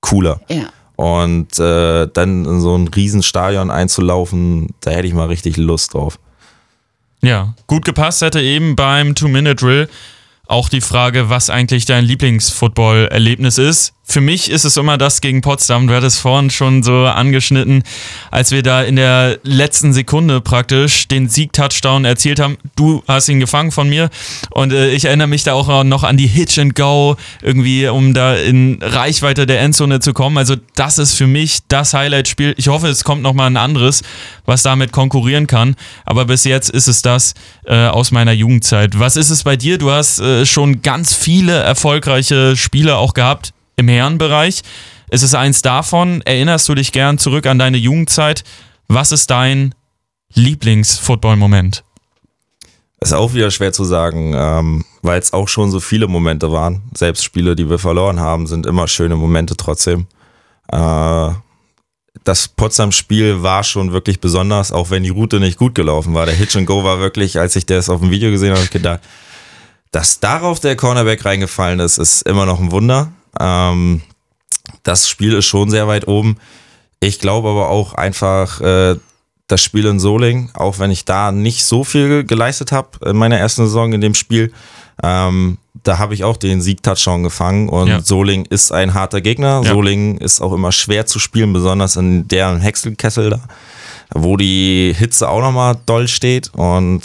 cooler. 0.00 0.40
Ja. 0.48 0.68
Und 0.96 1.58
äh, 1.58 2.08
dann 2.12 2.44
in 2.44 2.60
so 2.60 2.76
ein 2.76 2.88
Riesenstadion 2.88 3.70
einzulaufen, 3.70 4.74
da 4.80 4.90
hätte 4.90 5.06
ich 5.06 5.14
mal 5.14 5.28
richtig 5.28 5.56
Lust 5.56 5.94
drauf. 5.94 6.18
Ja, 7.22 7.54
gut 7.66 7.84
gepasst 7.84 8.22
hätte 8.22 8.40
eben 8.40 8.76
beim 8.76 9.14
Two-Minute-Drill 9.14 9.88
auch 10.46 10.68
die 10.68 10.80
Frage, 10.80 11.30
was 11.30 11.48
eigentlich 11.48 11.84
dein 11.84 12.04
Lieblings-Football-Erlebnis 12.04 13.56
ist. 13.58 13.92
Für 14.10 14.20
mich 14.20 14.50
ist 14.50 14.64
es 14.64 14.76
immer 14.76 14.98
das 14.98 15.20
gegen 15.20 15.40
Potsdam. 15.40 15.86
Du 15.86 15.94
hattest 15.94 16.18
vorhin 16.18 16.50
schon 16.50 16.82
so 16.82 17.04
angeschnitten, 17.04 17.84
als 18.32 18.50
wir 18.50 18.64
da 18.64 18.82
in 18.82 18.96
der 18.96 19.38
letzten 19.44 19.92
Sekunde 19.92 20.40
praktisch 20.40 21.06
den 21.06 21.28
Sieg-Touchdown 21.28 22.04
erzielt 22.04 22.40
haben. 22.40 22.58
Du 22.74 23.04
hast 23.06 23.28
ihn 23.28 23.38
gefangen 23.38 23.70
von 23.70 23.88
mir 23.88 24.10
und 24.50 24.72
äh, 24.72 24.90
ich 24.90 25.04
erinnere 25.04 25.28
mich 25.28 25.44
da 25.44 25.52
auch 25.52 25.84
noch 25.84 26.02
an 26.02 26.16
die 26.16 26.26
Hitch 26.26 26.58
and 26.58 26.74
Go, 26.74 27.18
irgendwie, 27.40 27.86
um 27.86 28.12
da 28.12 28.34
in 28.34 28.80
Reichweite 28.82 29.46
der 29.46 29.60
Endzone 29.60 30.00
zu 30.00 30.12
kommen. 30.12 30.38
Also 30.38 30.56
das 30.74 30.98
ist 30.98 31.14
für 31.14 31.28
mich 31.28 31.60
das 31.68 31.94
Highlight-Spiel. 31.94 32.54
Ich 32.56 32.66
hoffe, 32.66 32.88
es 32.88 33.04
kommt 33.04 33.22
nochmal 33.22 33.46
ein 33.46 33.56
anderes, 33.56 34.02
was 34.44 34.64
damit 34.64 34.90
konkurrieren 34.90 35.46
kann. 35.46 35.76
Aber 36.04 36.24
bis 36.24 36.42
jetzt 36.42 36.68
ist 36.70 36.88
es 36.88 37.02
das 37.02 37.34
äh, 37.64 37.86
aus 37.86 38.10
meiner 38.10 38.32
Jugendzeit. 38.32 38.98
Was 38.98 39.14
ist 39.14 39.30
es 39.30 39.44
bei 39.44 39.56
dir? 39.56 39.78
Du 39.78 39.92
hast 39.92 40.18
äh, 40.18 40.44
schon 40.46 40.82
ganz 40.82 41.14
viele 41.14 41.52
erfolgreiche 41.52 42.56
Spiele 42.56 42.96
auch 42.96 43.14
gehabt 43.14 43.52
im 43.80 43.88
Herrenbereich. 43.88 44.62
Ist 45.10 45.34
eins 45.34 45.62
davon? 45.62 46.22
Erinnerst 46.22 46.68
du 46.68 46.74
dich 46.74 46.92
gern 46.92 47.18
zurück 47.18 47.46
an 47.46 47.58
deine 47.58 47.76
Jugendzeit? 47.76 48.44
Was 48.86 49.10
ist 49.10 49.30
dein 49.30 49.74
Lieblings-Football-Moment? 50.34 51.84
Ist 53.00 53.12
auch 53.12 53.34
wieder 53.34 53.50
schwer 53.50 53.72
zu 53.72 53.84
sagen, 53.84 54.34
ähm, 54.36 54.84
weil 55.02 55.18
es 55.18 55.32
auch 55.32 55.48
schon 55.48 55.70
so 55.70 55.80
viele 55.80 56.06
Momente 56.06 56.52
waren. 56.52 56.82
Selbst 56.94 57.24
Spiele, 57.24 57.56
die 57.56 57.68
wir 57.68 57.78
verloren 57.78 58.20
haben, 58.20 58.46
sind 58.46 58.66
immer 58.66 58.86
schöne 58.86 59.16
Momente 59.16 59.56
trotzdem. 59.56 60.06
Äh, 60.68 60.76
da 60.76 61.42
das 62.24 62.48
Potsdam-Spiel 62.48 63.42
war 63.42 63.64
schon 63.64 63.92
wirklich 63.92 64.20
besonders, 64.20 64.72
auch 64.72 64.90
wenn 64.90 65.02
die 65.02 65.10
Route 65.10 65.40
nicht 65.40 65.58
gut 65.58 65.74
gelaufen 65.74 66.14
war. 66.14 66.26
Der 66.26 66.34
Hitch 66.34 66.56
and 66.56 66.66
Go 66.66 66.84
war 66.84 67.00
wirklich, 67.00 67.38
als 67.38 67.56
ich 67.56 67.66
das 67.66 67.88
auf 67.88 68.00
dem 68.00 68.10
Video 68.10 68.30
gesehen 68.30 68.54
habe, 68.54 68.66
gedacht, 68.66 69.00
dass 69.90 70.20
darauf 70.20 70.60
der 70.60 70.76
Cornerback 70.76 71.24
reingefallen 71.24 71.80
ist, 71.80 71.98
ist 71.98 72.22
immer 72.22 72.46
noch 72.46 72.60
ein 72.60 72.70
Wunder. 72.70 73.12
Ähm, 73.38 74.02
das 74.82 75.08
Spiel 75.08 75.34
ist 75.34 75.46
schon 75.46 75.70
sehr 75.70 75.88
weit 75.88 76.08
oben. 76.08 76.36
Ich 77.00 77.18
glaube 77.18 77.48
aber 77.48 77.68
auch 77.68 77.94
einfach, 77.94 78.60
äh, 78.60 78.96
das 79.46 79.62
Spiel 79.62 79.86
in 79.86 79.98
Soling, 79.98 80.50
auch 80.54 80.78
wenn 80.78 80.90
ich 80.90 81.04
da 81.04 81.32
nicht 81.32 81.64
so 81.64 81.82
viel 81.82 82.24
geleistet 82.24 82.72
habe 82.72 82.88
in 83.04 83.16
meiner 83.16 83.36
ersten 83.36 83.64
Saison 83.66 83.92
in 83.92 84.00
dem 84.00 84.14
Spiel, 84.14 84.52
ähm, 85.02 85.58
da 85.82 85.98
habe 85.98 86.14
ich 86.14 86.24
auch 86.24 86.36
den 86.36 86.60
Sieg-Touchdown 86.60 87.22
gefangen 87.22 87.68
und 87.68 87.88
Ja. 87.88 88.00
Soling 88.00 88.44
ist 88.44 88.70
ein 88.70 88.94
harter 88.94 89.20
Gegner. 89.20 89.62
Ja. 89.64 89.72
Soling 89.72 90.18
ist 90.18 90.40
auch 90.40 90.52
immer 90.52 90.72
schwer 90.72 91.06
zu 91.06 91.18
spielen, 91.18 91.52
besonders 91.52 91.96
in 91.96 92.28
deren 92.28 92.60
Häckselkessel 92.60 93.30
da, 93.30 93.40
wo 94.14 94.36
die 94.36 94.94
Hitze 94.96 95.28
auch 95.28 95.40
nochmal 95.40 95.76
doll 95.86 96.06
steht 96.06 96.50
und 96.54 97.02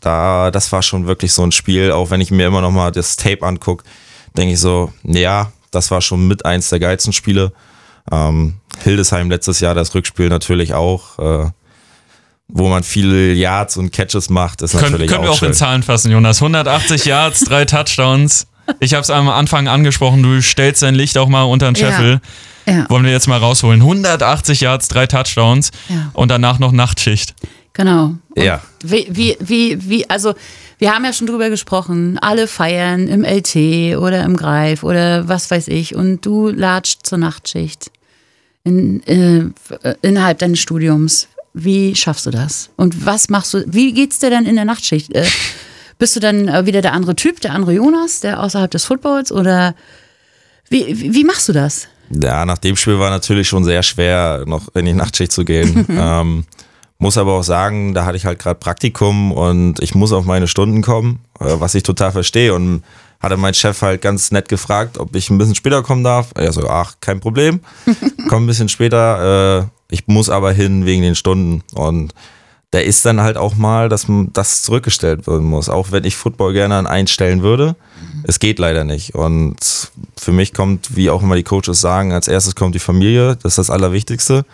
da, 0.00 0.50
das 0.50 0.70
war 0.72 0.82
schon 0.82 1.06
wirklich 1.06 1.32
so 1.32 1.42
ein 1.42 1.52
Spiel, 1.52 1.92
auch 1.92 2.10
wenn 2.10 2.20
ich 2.20 2.30
mir 2.30 2.46
immer 2.46 2.60
nochmal 2.60 2.92
das 2.92 3.16
Tape 3.16 3.44
angucke, 3.46 3.84
denke 4.36 4.54
ich 4.54 4.60
so, 4.60 4.92
ja, 5.02 5.50
das 5.70 5.90
war 5.90 6.00
schon 6.00 6.26
mit 6.28 6.44
eins 6.44 6.68
der 6.70 6.80
geilsten 6.80 7.12
Spiele. 7.12 7.52
Ähm, 8.10 8.54
Hildesheim 8.82 9.30
letztes 9.30 9.60
Jahr, 9.60 9.74
das 9.74 9.94
Rückspiel 9.94 10.28
natürlich 10.28 10.74
auch, 10.74 11.18
äh, 11.18 11.50
wo 12.48 12.68
man 12.68 12.82
viele 12.82 13.32
Yards 13.32 13.76
und 13.76 13.92
Catches 13.92 14.28
macht, 14.30 14.62
ist 14.62 14.72
Können, 14.72 14.92
natürlich 14.92 15.10
können 15.10 15.22
wir 15.22 15.30
auch 15.30 15.34
auch 15.36 15.42
in 15.42 15.48
schön. 15.48 15.54
Zahlen 15.54 15.82
fassen, 15.82 16.10
Jonas. 16.10 16.40
180 16.42 17.04
Yards, 17.04 17.40
drei 17.44 17.64
Touchdowns. 17.66 18.46
Ich 18.80 18.94
habe 18.94 19.02
es 19.02 19.10
am 19.10 19.28
Anfang 19.28 19.68
angesprochen, 19.68 20.22
du 20.22 20.40
stellst 20.42 20.82
dein 20.82 20.94
Licht 20.94 21.16
auch 21.18 21.28
mal 21.28 21.42
unter 21.44 21.70
den 21.70 21.74
Ja. 21.76 21.90
Scheffel. 21.90 22.20
Ja. 22.66 22.88
Wollen 22.88 23.04
wir 23.04 23.10
jetzt 23.12 23.26
mal 23.28 23.38
rausholen. 23.38 23.80
180 23.80 24.60
Yards, 24.60 24.88
drei 24.88 25.06
Touchdowns 25.06 25.70
Ja. 25.88 26.10
und 26.12 26.28
danach 26.30 26.58
noch 26.58 26.72
Nachtschicht. 26.72 27.34
Genau. 27.72 28.14
Ja. 28.36 28.60
Wie, 28.84 29.06
wie, 29.10 29.36
wie, 29.40 29.88
wie, 29.88 30.10
also 30.10 30.34
wir 30.80 30.94
haben 30.94 31.04
ja 31.04 31.12
schon 31.12 31.26
drüber 31.26 31.50
gesprochen, 31.50 32.18
alle 32.18 32.46
feiern 32.46 33.06
im 33.06 33.22
LT 33.22 33.98
oder 33.98 34.24
im 34.24 34.34
Greif 34.34 34.82
oder 34.82 35.28
was 35.28 35.50
weiß 35.50 35.68
ich 35.68 35.94
und 35.94 36.24
du 36.24 36.48
latscht 36.48 37.06
zur 37.06 37.18
Nachtschicht 37.18 37.90
in, 38.64 39.02
äh, 39.06 39.94
innerhalb 40.00 40.38
deines 40.38 40.58
Studiums. 40.58 41.28
Wie 41.52 41.94
schaffst 41.94 42.24
du 42.24 42.30
das? 42.30 42.70
Und 42.76 43.04
was 43.04 43.28
machst 43.28 43.52
du, 43.52 43.62
wie 43.66 43.92
geht's 43.92 44.20
dir 44.20 44.30
dann 44.30 44.46
in 44.46 44.56
der 44.56 44.64
Nachtschicht? 44.64 45.14
Äh, 45.14 45.26
bist 45.98 46.16
du 46.16 46.20
dann 46.20 46.48
äh, 46.48 46.64
wieder 46.64 46.80
der 46.80 46.94
andere 46.94 47.14
Typ, 47.14 47.40
der 47.42 47.52
andere 47.52 47.74
Jonas, 47.74 48.20
der 48.20 48.42
außerhalb 48.42 48.70
des 48.70 48.84
Footballs 48.84 49.30
oder 49.30 49.74
wie, 50.70 50.98
wie, 50.98 51.12
wie 51.12 51.24
machst 51.24 51.46
du 51.48 51.52
das? 51.52 51.88
Ja, 52.08 52.46
nach 52.46 52.58
dem 52.58 52.76
Spiel 52.76 52.98
war 52.98 53.10
natürlich 53.10 53.48
schon 53.48 53.64
sehr 53.64 53.82
schwer, 53.82 54.44
noch 54.46 54.74
in 54.74 54.86
die 54.86 54.94
Nachtschicht 54.94 55.30
zu 55.30 55.44
gehen. 55.44 55.86
ähm, 55.90 56.44
muss 57.00 57.18
aber 57.18 57.32
auch 57.32 57.42
sagen, 57.42 57.94
da 57.94 58.04
hatte 58.04 58.16
ich 58.16 58.26
halt 58.26 58.38
gerade 58.38 58.58
Praktikum 58.58 59.32
und 59.32 59.80
ich 59.80 59.94
muss 59.94 60.12
auf 60.12 60.24
meine 60.24 60.46
Stunden 60.46 60.82
kommen, 60.82 61.20
äh, 61.40 61.56
was 61.58 61.74
ich 61.74 61.82
total 61.82 62.12
verstehe. 62.12 62.54
Und 62.54 62.84
hatte 63.20 63.36
mein 63.36 63.54
Chef 63.54 63.82
halt 63.82 64.00
ganz 64.00 64.30
nett 64.30 64.48
gefragt, 64.48 64.98
ob 64.98 65.14
ich 65.16 65.28
ein 65.28 65.38
bisschen 65.38 65.54
später 65.54 65.82
kommen 65.82 66.04
darf. 66.04 66.30
Er 66.34 66.52
so, 66.52 66.68
ach, 66.68 66.94
kein 67.00 67.20
Problem, 67.20 67.60
komm 68.28 68.44
ein 68.44 68.46
bisschen 68.46 68.68
später. 68.68 69.62
Äh, 69.62 69.66
ich 69.90 70.06
muss 70.06 70.30
aber 70.30 70.52
hin 70.52 70.86
wegen 70.86 71.02
den 71.02 71.14
Stunden. 71.14 71.62
Und 71.74 72.14
da 72.70 72.78
ist 72.78 73.04
dann 73.04 73.20
halt 73.20 73.36
auch 73.36 73.56
mal, 73.56 73.88
dass 73.88 74.06
das 74.32 74.62
zurückgestellt 74.62 75.26
werden 75.26 75.46
muss. 75.46 75.68
Auch 75.68 75.90
wenn 75.90 76.04
ich 76.04 76.14
Football 76.14 76.52
gerne 76.52 76.88
einstellen 76.88 77.42
würde. 77.42 77.74
Es 78.22 78.38
geht 78.38 78.60
leider 78.60 78.84
nicht. 78.84 79.14
Und 79.14 79.56
für 80.16 80.30
mich 80.30 80.54
kommt, 80.54 80.94
wie 80.94 81.10
auch 81.10 81.22
immer 81.22 81.34
die 81.34 81.42
Coaches 81.42 81.80
sagen, 81.80 82.12
als 82.12 82.28
erstes 82.28 82.54
kommt 82.54 82.74
die 82.74 82.80
Familie, 82.80 83.36
das 83.42 83.52
ist 83.52 83.58
das 83.58 83.70
Allerwichtigste. 83.70 84.44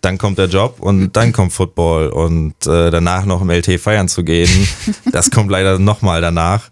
Dann 0.00 0.18
kommt 0.18 0.38
der 0.38 0.46
Job 0.46 0.76
und 0.80 1.12
dann 1.16 1.32
kommt 1.32 1.52
Football. 1.52 2.08
Und 2.08 2.54
äh, 2.66 2.90
danach 2.90 3.24
noch 3.24 3.40
im 3.40 3.50
LT 3.50 3.80
feiern 3.80 4.08
zu 4.08 4.24
gehen, 4.24 4.68
das 5.12 5.30
kommt 5.30 5.50
leider 5.50 5.78
nochmal 5.78 6.20
danach. 6.20 6.70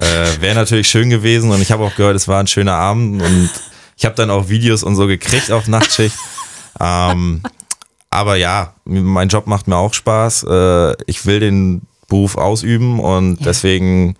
Äh, 0.00 0.40
Wäre 0.40 0.54
natürlich 0.54 0.88
schön 0.88 1.10
gewesen 1.10 1.50
und 1.50 1.60
ich 1.60 1.72
habe 1.72 1.82
auch 1.82 1.94
gehört, 1.96 2.14
es 2.14 2.28
war 2.28 2.38
ein 2.38 2.46
schöner 2.46 2.74
Abend 2.74 3.20
und 3.20 3.50
ich 3.96 4.04
habe 4.04 4.14
dann 4.14 4.30
auch 4.30 4.48
Videos 4.48 4.84
und 4.84 4.94
so 4.94 5.08
gekriegt 5.08 5.50
auf 5.50 5.66
Nachtschicht. 5.66 6.16
Ähm, 6.78 7.40
aber 8.16 8.36
ja, 8.36 8.72
mein 8.84 9.28
Job 9.28 9.46
macht 9.46 9.68
mir 9.68 9.76
auch 9.76 9.92
Spaß. 9.92 10.46
Äh, 10.48 10.94
ich 11.06 11.26
will 11.26 11.38
den 11.38 11.82
Beruf 12.08 12.38
ausüben 12.38 12.98
und 12.98 13.44
deswegen 13.44 14.16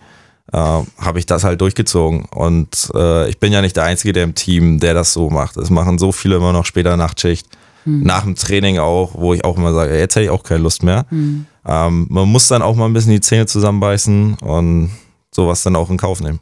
äh, 0.52 0.58
habe 0.58 1.18
ich 1.18 1.24
das 1.24 1.44
halt 1.44 1.62
durchgezogen. 1.62 2.26
Und 2.26 2.90
äh, 2.94 3.28
ich 3.30 3.38
bin 3.38 3.54
ja 3.54 3.62
nicht 3.62 3.74
der 3.76 3.84
Einzige, 3.84 4.12
der 4.12 4.24
im 4.24 4.34
Team, 4.34 4.80
der 4.80 4.92
das 4.92 5.14
so 5.14 5.30
macht. 5.30 5.56
Es 5.56 5.70
machen 5.70 5.98
so 5.98 6.12
viele 6.12 6.36
immer 6.36 6.52
noch 6.52 6.66
später 6.66 6.96
Nachtschicht. 6.98 7.46
Hm. 7.84 8.02
Nach 8.02 8.24
dem 8.24 8.34
Training 8.34 8.78
auch, 8.78 9.12
wo 9.14 9.32
ich 9.32 9.44
auch 9.44 9.56
immer 9.56 9.72
sage, 9.72 9.98
jetzt 9.98 10.14
hätte 10.14 10.24
ich 10.24 10.30
auch 10.30 10.42
keine 10.42 10.60
Lust 10.60 10.82
mehr. 10.82 11.06
Hm. 11.08 11.46
Ähm, 11.66 12.06
man 12.10 12.28
muss 12.28 12.48
dann 12.48 12.60
auch 12.60 12.76
mal 12.76 12.86
ein 12.86 12.92
bisschen 12.92 13.12
die 13.12 13.20
Zähne 13.20 13.46
zusammenbeißen 13.46 14.34
und 14.42 14.90
sowas 15.30 15.62
dann 15.62 15.74
auch 15.74 15.88
in 15.88 15.96
Kauf 15.96 16.20
nehmen. 16.20 16.40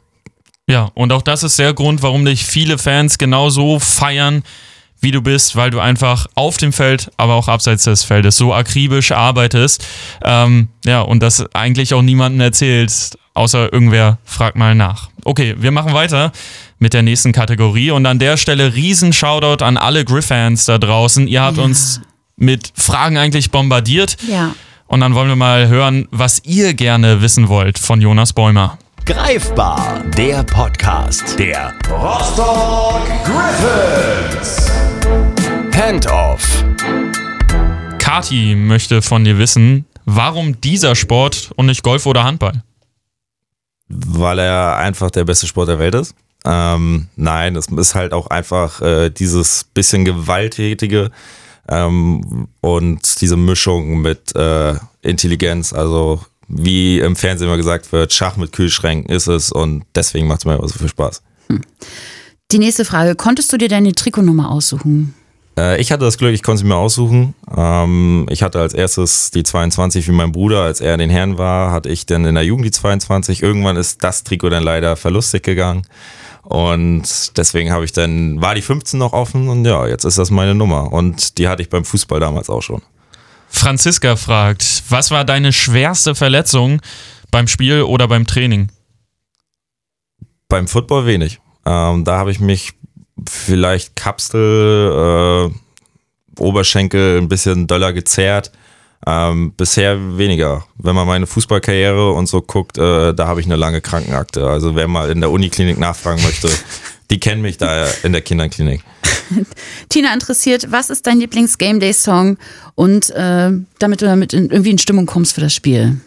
Ja, 0.67 0.91
und 0.93 1.13
auch 1.13 1.21
das 1.21 1.43
ist 1.43 1.57
der 1.57 1.73
Grund, 1.73 2.01
warum 2.01 2.25
dich 2.25 2.43
viele 2.43 2.77
Fans 2.77 3.17
genauso 3.17 3.79
feiern, 3.79 4.43
wie 5.05 5.11
du 5.11 5.21
bist, 5.21 5.55
weil 5.55 5.69
du 5.69 5.79
einfach 5.79 6.25
auf 6.35 6.57
dem 6.57 6.73
Feld, 6.73 7.09
aber 7.15 7.35
auch 7.35 7.47
abseits 7.47 7.83
des 7.85 8.03
Feldes 8.03 8.35
so 8.35 8.53
akribisch 8.53 9.11
arbeitest. 9.13 9.85
Ähm, 10.23 10.67
ja, 10.83 11.01
und 11.01 11.21
das 11.21 11.45
eigentlich 11.53 11.93
auch 11.93 12.01
niemandem 12.01 12.41
erzählst, 12.41 13.17
außer 13.35 13.71
irgendwer 13.71 14.17
fragt 14.25 14.57
mal 14.57 14.75
nach. 14.75 15.09
Okay, 15.23 15.55
wir 15.57 15.71
machen 15.71 15.93
weiter 15.93 16.31
mit 16.79 16.93
der 16.93 17.03
nächsten 17.03 17.31
Kategorie 17.31 17.91
und 17.91 18.05
an 18.07 18.19
der 18.19 18.35
Stelle 18.35 18.73
riesen 18.73 19.13
Shoutout 19.13 19.63
an 19.63 19.77
alle 19.77 20.03
Griff-Fans 20.03 20.65
da 20.65 20.77
draußen. 20.79 21.27
Ihr 21.27 21.41
habt 21.41 21.57
Ja. 21.57 21.63
uns 21.63 22.01
mit 22.35 22.71
Fragen 22.75 23.17
eigentlich 23.17 23.51
bombardiert. 23.51 24.17
Ja. 24.27 24.55
Und 24.87 24.99
dann 25.01 25.13
wollen 25.15 25.29
wir 25.29 25.35
mal 25.35 25.67
hören, 25.67 26.07
was 26.11 26.41
ihr 26.45 26.73
gerne 26.73 27.21
wissen 27.21 27.47
wollt 27.47 27.79
von 27.79 28.01
Jonas 28.01 28.33
Bäumer. 28.33 28.77
Greifbar, 29.05 30.01
der 30.17 30.41
Podcast 30.43 31.37
der 31.37 31.73
Rostock 31.91 33.01
Griffins. 33.23 34.71
Handoff. 35.85 36.65
Kati 37.99 38.55
möchte 38.55 39.03
von 39.03 39.23
dir 39.23 39.37
wissen, 39.37 39.85
warum 40.05 40.59
dieser 40.59 40.95
Sport 40.95 41.51
und 41.57 41.67
nicht 41.67 41.83
Golf 41.83 42.07
oder 42.07 42.23
Handball? 42.23 42.63
weil 43.87 44.39
er 44.39 44.77
einfach 44.77 45.11
der 45.11 45.25
beste 45.25 45.45
Sport 45.45 45.69
der 45.69 45.77
Welt 45.77 45.93
ist. 45.93 46.15
Ähm, 46.43 47.07
nein, 47.15 47.55
es 47.55 47.67
ist 47.67 47.93
halt 47.93 48.13
auch 48.13 48.25
einfach 48.31 48.81
äh, 48.81 49.11
dieses 49.11 49.63
bisschen 49.75 50.05
gewalttätige 50.05 51.11
ähm, 51.69 52.47
und 52.61 53.21
diese 53.21 53.37
Mischung 53.37 54.01
mit 54.01 54.35
äh, 54.35 54.73
Intelligenz. 55.03 55.71
Also 55.71 56.25
wie 56.47 56.97
im 56.97 57.15
Fernsehen 57.15 57.47
immer 57.47 57.57
gesagt 57.57 57.91
wird, 57.91 58.11
Schach 58.11 58.37
mit 58.37 58.53
Kühlschränken 58.53 59.13
ist 59.13 59.27
es 59.27 59.51
und 59.51 59.85
deswegen 59.93 60.25
macht 60.25 60.39
es 60.39 60.45
mir 60.45 60.55
immer 60.55 60.67
so 60.67 60.79
viel 60.79 60.89
Spaß. 60.89 61.21
Die 62.51 62.57
nächste 62.57 62.85
Frage, 62.85 63.13
konntest 63.13 63.53
du 63.53 63.57
dir 63.57 63.69
deine 63.69 63.93
Trikotnummer 63.93 64.49
aussuchen? 64.49 65.13
Äh, 65.57 65.79
ich 65.79 65.91
hatte 65.91 66.05
das 66.05 66.17
Glück, 66.17 66.33
ich 66.33 66.43
konnte 66.43 66.59
sie 66.59 66.65
mir 66.65 66.75
aussuchen. 66.75 67.33
Ähm, 67.55 68.25
ich 68.29 68.43
hatte 68.43 68.59
als 68.59 68.73
erstes 68.73 69.31
die 69.31 69.43
22 69.43 70.07
wie 70.07 70.11
mein 70.11 70.31
Bruder. 70.31 70.61
Als 70.61 70.81
er 70.81 70.93
in 70.93 70.99
den 70.99 71.09
Herren 71.09 71.37
war, 71.37 71.71
hatte 71.71 71.89
ich 71.89 72.05
dann 72.05 72.25
in 72.25 72.35
der 72.35 72.43
Jugend 72.43 72.65
die 72.65 72.71
22. 72.71 73.41
Irgendwann 73.41 73.77
ist 73.77 74.03
das 74.03 74.23
Trikot 74.23 74.49
dann 74.49 74.63
leider 74.63 74.95
verlustig 74.95 75.43
gegangen. 75.43 75.87
Und 76.43 77.37
deswegen 77.37 77.71
habe 77.71 77.85
ich 77.85 77.91
dann, 77.91 78.39
war 78.39 78.53
die 78.53 78.61
15 78.61 78.99
noch 78.99 79.13
offen 79.13 79.49
und 79.49 79.65
ja, 79.65 79.87
jetzt 79.87 80.05
ist 80.05 80.19
das 80.19 80.29
meine 80.29 80.53
Nummer. 80.53 80.93
Und 80.93 81.39
die 81.39 81.47
hatte 81.47 81.63
ich 81.63 81.69
beim 81.69 81.83
Fußball 81.83 82.19
damals 82.19 82.49
auch 82.49 82.61
schon. 82.61 82.83
Franziska 83.49 84.15
fragt, 84.15 84.83
was 84.89 85.09
war 85.09 85.25
deine 85.25 85.53
schwerste 85.53 86.13
Verletzung 86.13 86.81
beim 87.31 87.47
Spiel 87.47 87.81
oder 87.81 88.07
beim 88.07 88.27
Training? 88.27 88.69
Beim 90.49 90.67
Football 90.67 91.07
wenig. 91.07 91.39
Ähm, 91.65 92.03
da 92.03 92.17
habe 92.17 92.29
ich 92.29 92.39
mich 92.39 92.73
vielleicht 93.27 93.95
Kapsel, 93.95 95.51
äh, 95.51 96.41
Oberschenkel 96.41 97.17
ein 97.17 97.29
bisschen 97.29 97.67
doller 97.67 97.93
gezerrt. 97.93 98.51
Ähm, 99.07 99.53
bisher 99.55 100.17
weniger. 100.17 100.65
Wenn 100.77 100.95
man 100.95 101.05
meine 101.05 101.27
Fußballkarriere 101.27 102.11
und 102.11 102.27
so 102.27 102.41
guckt, 102.41 102.77
äh, 102.77 103.13
da 103.13 103.27
habe 103.27 103.39
ich 103.39 103.45
eine 103.45 103.55
lange 103.55 103.81
Krankenakte. 103.81 104.47
Also 104.47 104.75
wer 104.75 104.87
mal 104.87 105.11
in 105.11 105.21
der 105.21 105.29
Uniklinik 105.29 105.77
nachfragen 105.77 106.23
möchte, 106.23 106.49
die 107.11 107.19
kennen 107.19 107.41
mich 107.41 107.57
da 107.57 107.87
in 108.03 108.13
der 108.13 108.21
Kinderklinik. 108.21 108.81
Tina 109.89 110.13
interessiert, 110.13 110.71
was 110.71 110.89
ist 110.89 111.05
dein 111.05 111.19
Lieblings-Game 111.19 111.79
Day-Song 111.79 112.37
und 112.73 113.11
äh, 113.11 113.51
damit 113.79 114.01
du 114.01 114.05
damit 114.05 114.33
in, 114.33 114.49
irgendwie 114.49 114.71
in 114.71 114.77
Stimmung 114.79 115.05
kommst 115.05 115.33
für 115.33 115.41
das 115.41 115.53
Spiel? 115.53 116.01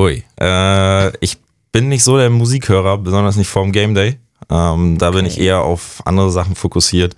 Ui, 0.00 0.22
äh, 0.40 1.16
ich 1.24 1.38
bin 1.70 1.88
nicht 1.88 2.04
so 2.04 2.18
der 2.18 2.28
Musikhörer, 2.28 2.98
besonders 2.98 3.36
nicht 3.36 3.48
vorm 3.48 3.72
Game 3.72 3.94
Day. 3.94 4.18
Ähm, 4.50 4.98
da 4.98 5.10
bin 5.10 5.26
ich 5.26 5.38
eher 5.38 5.62
auf 5.62 6.02
andere 6.04 6.30
Sachen 6.30 6.54
fokussiert. 6.54 7.16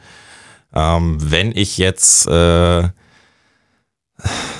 Ähm, 0.75 1.19
wenn 1.21 1.57
ich 1.57 1.79
jetzt 1.79 2.27
äh, 2.27 2.89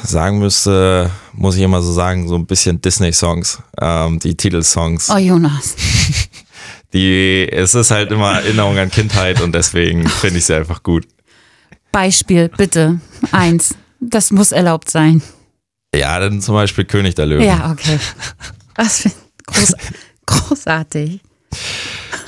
sagen 0.03 0.39
müsste, 0.39 1.11
muss 1.33 1.57
ich 1.57 1.63
immer 1.63 1.83
so 1.83 1.93
sagen, 1.93 2.29
so 2.29 2.37
ein 2.37 2.47
bisschen 2.47 2.81
Disney-Songs, 2.81 3.63
ähm, 3.81 4.19
die 4.19 4.37
Titelsongs. 4.37 5.11
Oh, 5.11 5.19
Jonas. 5.19 5.77
Die, 6.93 7.49
es 7.51 7.75
ist 7.75 7.91
halt 7.91 8.13
immer 8.13 8.35
Erinnerung 8.35 8.79
an 8.79 8.89
Kindheit 8.89 9.41
und 9.41 9.53
deswegen 9.53 10.09
finde 10.09 10.39
ich 10.39 10.45
sie 10.45 10.55
einfach 10.55 10.85
gut. 10.85 11.09
Beispiel, 11.91 12.49
bitte. 12.49 13.01
Eins. 13.33 13.75
Das 13.99 14.31
muss 14.31 14.53
erlaubt 14.53 14.89
sein. 14.89 15.21
Ja, 15.93 16.21
dann 16.21 16.41
zum 16.41 16.55
Beispiel 16.55 16.85
König 16.85 17.17
der 17.17 17.27
Löwen. 17.27 17.45
Ja, 17.45 17.73
okay. 17.73 17.99
Was 18.77 19.01
für 19.01 19.11
groß, 19.47 19.75
großartig. 20.27 21.21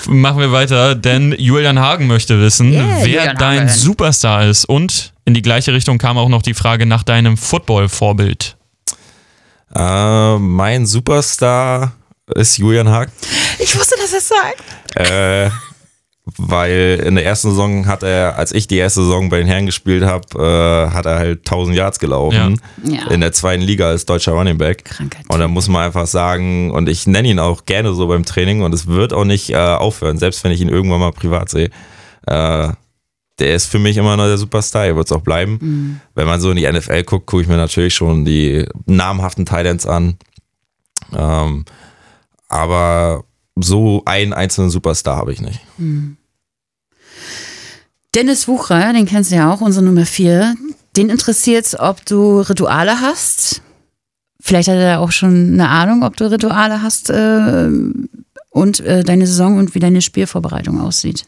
Machen 0.09 0.40
wir 0.40 0.52
weiter, 0.52 0.94
denn 0.94 1.34
Julian 1.38 1.78
Hagen 1.78 2.07
möchte 2.07 2.40
wissen, 2.40 2.72
Yeah, 2.72 2.98
wer 3.00 3.07
Julian 3.07 3.36
dein 3.36 3.59
Hagen. 3.61 3.68
Superstar 3.68 4.44
ist. 4.46 4.64
Und 4.64 5.12
in 5.24 5.34
die 5.34 5.42
gleiche 5.42 5.72
Richtung 5.72 5.98
kam 5.98 6.18
auch 6.18 6.28
noch 6.28 6.42
die 6.42 6.54
Frage 6.54 6.86
nach 6.86 7.02
deinem 7.02 7.36
Football-Vorbild. 7.36 8.57
Äh, 9.74 10.38
mein 10.38 10.86
Superstar 10.86 11.92
ist 12.34 12.59
Julian 12.59 12.88
Haag. 12.88 13.11
Ich 13.59 13.76
wusste, 13.78 13.96
dass 14.00 14.12
er 14.12 14.18
es 14.18 14.28
sagt. 14.28 15.11
Äh, 15.11 15.50
weil 16.39 17.03
in 17.07 17.14
der 17.14 17.24
ersten 17.24 17.51
Saison 17.51 17.87
hat 17.87 18.03
er, 18.03 18.37
als 18.37 18.51
ich 18.51 18.66
die 18.66 18.77
erste 18.77 19.03
Saison 19.03 19.29
bei 19.29 19.39
den 19.39 19.47
Herren 19.47 19.66
gespielt 19.66 20.03
habe, 20.05 20.27
äh, 20.35 20.93
hat 20.93 21.07
er 21.07 21.18
halt 21.18 21.39
1000 21.47 21.77
Yards 21.77 22.01
gelaufen. 22.01 22.61
Ja. 22.83 22.97
Ja. 22.97 23.11
In 23.11 23.20
der 23.20 23.33
zweiten 23.33 23.62
Liga 23.62 23.89
als 23.89 24.07
deutscher 24.07 24.33
Running 24.33 24.59
Back. 24.59 24.91
Und 25.29 25.39
da 25.39 25.47
muss 25.47 25.68
man 25.68 25.85
einfach 25.85 26.09
sagen, 26.09 26.72
und 26.72 26.89
ich 26.89 27.07
nenne 27.07 27.29
ihn 27.29 27.39
auch 27.39 27.64
gerne 27.64 27.95
so 27.95 28.09
beim 28.09 28.24
Training 28.24 28.62
und 28.62 28.74
es 28.74 28.89
wird 28.89 29.12
auch 29.12 29.24
nicht 29.24 29.51
äh, 29.51 29.57
aufhören, 29.57 30.18
selbst 30.18 30.43
wenn 30.43 30.51
ich 30.51 30.61
ihn 30.61 30.68
irgendwann 30.68 30.99
mal 30.99 31.12
privat 31.12 31.49
sehe. 31.49 31.70
Äh, 32.27 32.70
der 33.39 33.55
ist 33.55 33.66
für 33.66 33.79
mich 33.79 33.97
immer 33.97 34.16
noch 34.16 34.24
der 34.24 34.39
Superstar, 34.39 34.87
er 34.87 34.97
wird 34.97 35.07
es 35.07 35.12
auch 35.12 35.20
bleiben. 35.20 35.59
Mhm. 35.61 36.01
Wenn 36.14 36.27
man 36.27 36.41
so 36.41 36.51
in 36.51 36.57
die 36.57 36.70
NFL 36.70 37.05
guckt, 37.05 37.27
gucke 37.27 37.43
ich 37.43 37.49
mir 37.49 37.57
natürlich 37.57 37.95
schon 37.95 38.24
die 38.24 38.66
namhaften 38.87 39.47
Titans 39.47 39.87
an. 39.87 40.16
Ähm, 41.14 41.64
aber 42.49 43.24
so 43.57 44.02
einen 44.04 44.32
einzelnen 44.32 44.70
Superstar 44.70 45.16
habe 45.16 45.32
ich 45.32 45.40
nicht. 45.40 45.61
Hm. 45.78 46.16
Dennis 48.14 48.48
Wucher, 48.48 48.92
den 48.92 49.07
kennst 49.07 49.30
du 49.30 49.36
ja 49.36 49.52
auch, 49.52 49.61
unsere 49.61 49.84
Nummer 49.84 50.07
vier. 50.07 50.54
Den 50.96 51.11
interessiert 51.11 51.66
es, 51.66 51.78
ob 51.78 52.04
du 52.07 52.40
Rituale 52.40 53.00
hast. 53.00 53.62
Vielleicht 54.40 54.68
hat 54.68 54.76
er 54.76 55.00
auch 55.00 55.11
schon 55.11 55.52
eine 55.52 55.68
Ahnung, 55.68 56.02
ob 56.02 56.16
du 56.16 56.30
Rituale 56.30 56.80
hast 56.80 57.11
äh, 57.11 57.68
und 58.50 58.80
äh, 58.80 59.02
deine 59.04 59.26
Saison 59.26 59.59
und 59.59 59.74
wie 59.74 59.80
deine 59.80 60.00
Spielvorbereitung 60.00 60.80
aussieht. 60.80 61.26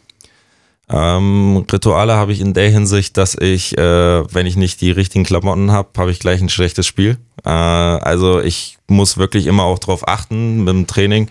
Ähm, 0.91 1.67
Rituale 1.71 2.15
habe 2.15 2.33
ich 2.33 2.41
in 2.41 2.55
der 2.55 2.71
Hinsicht, 2.71 3.19
dass 3.19 3.35
ich, 3.35 3.77
äh, 3.77 4.35
wenn 4.35 4.47
ich 4.47 4.57
nicht 4.57 4.81
die 4.81 4.91
richtigen 4.91 5.25
Klamotten 5.25 5.71
habe, 5.71 5.91
habe 5.99 6.11
ich 6.11 6.19
gleich 6.21 6.41
ein 6.41 6.49
schlechtes 6.49 6.87
Spiel. 6.87 7.19
Äh, 7.45 7.51
also 7.51 8.41
ich 8.41 8.79
muss 8.87 9.19
wirklich 9.19 9.47
immer 9.47 9.65
auch 9.65 9.79
darauf 9.79 10.09
achten 10.09 10.65
mit 10.65 10.69
dem 10.69 10.87
Training, 10.87 11.29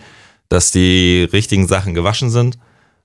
dass 0.48 0.70
die 0.70 1.28
richtigen 1.32 1.66
Sachen 1.66 1.94
gewaschen 1.94 2.30
sind. 2.30 2.58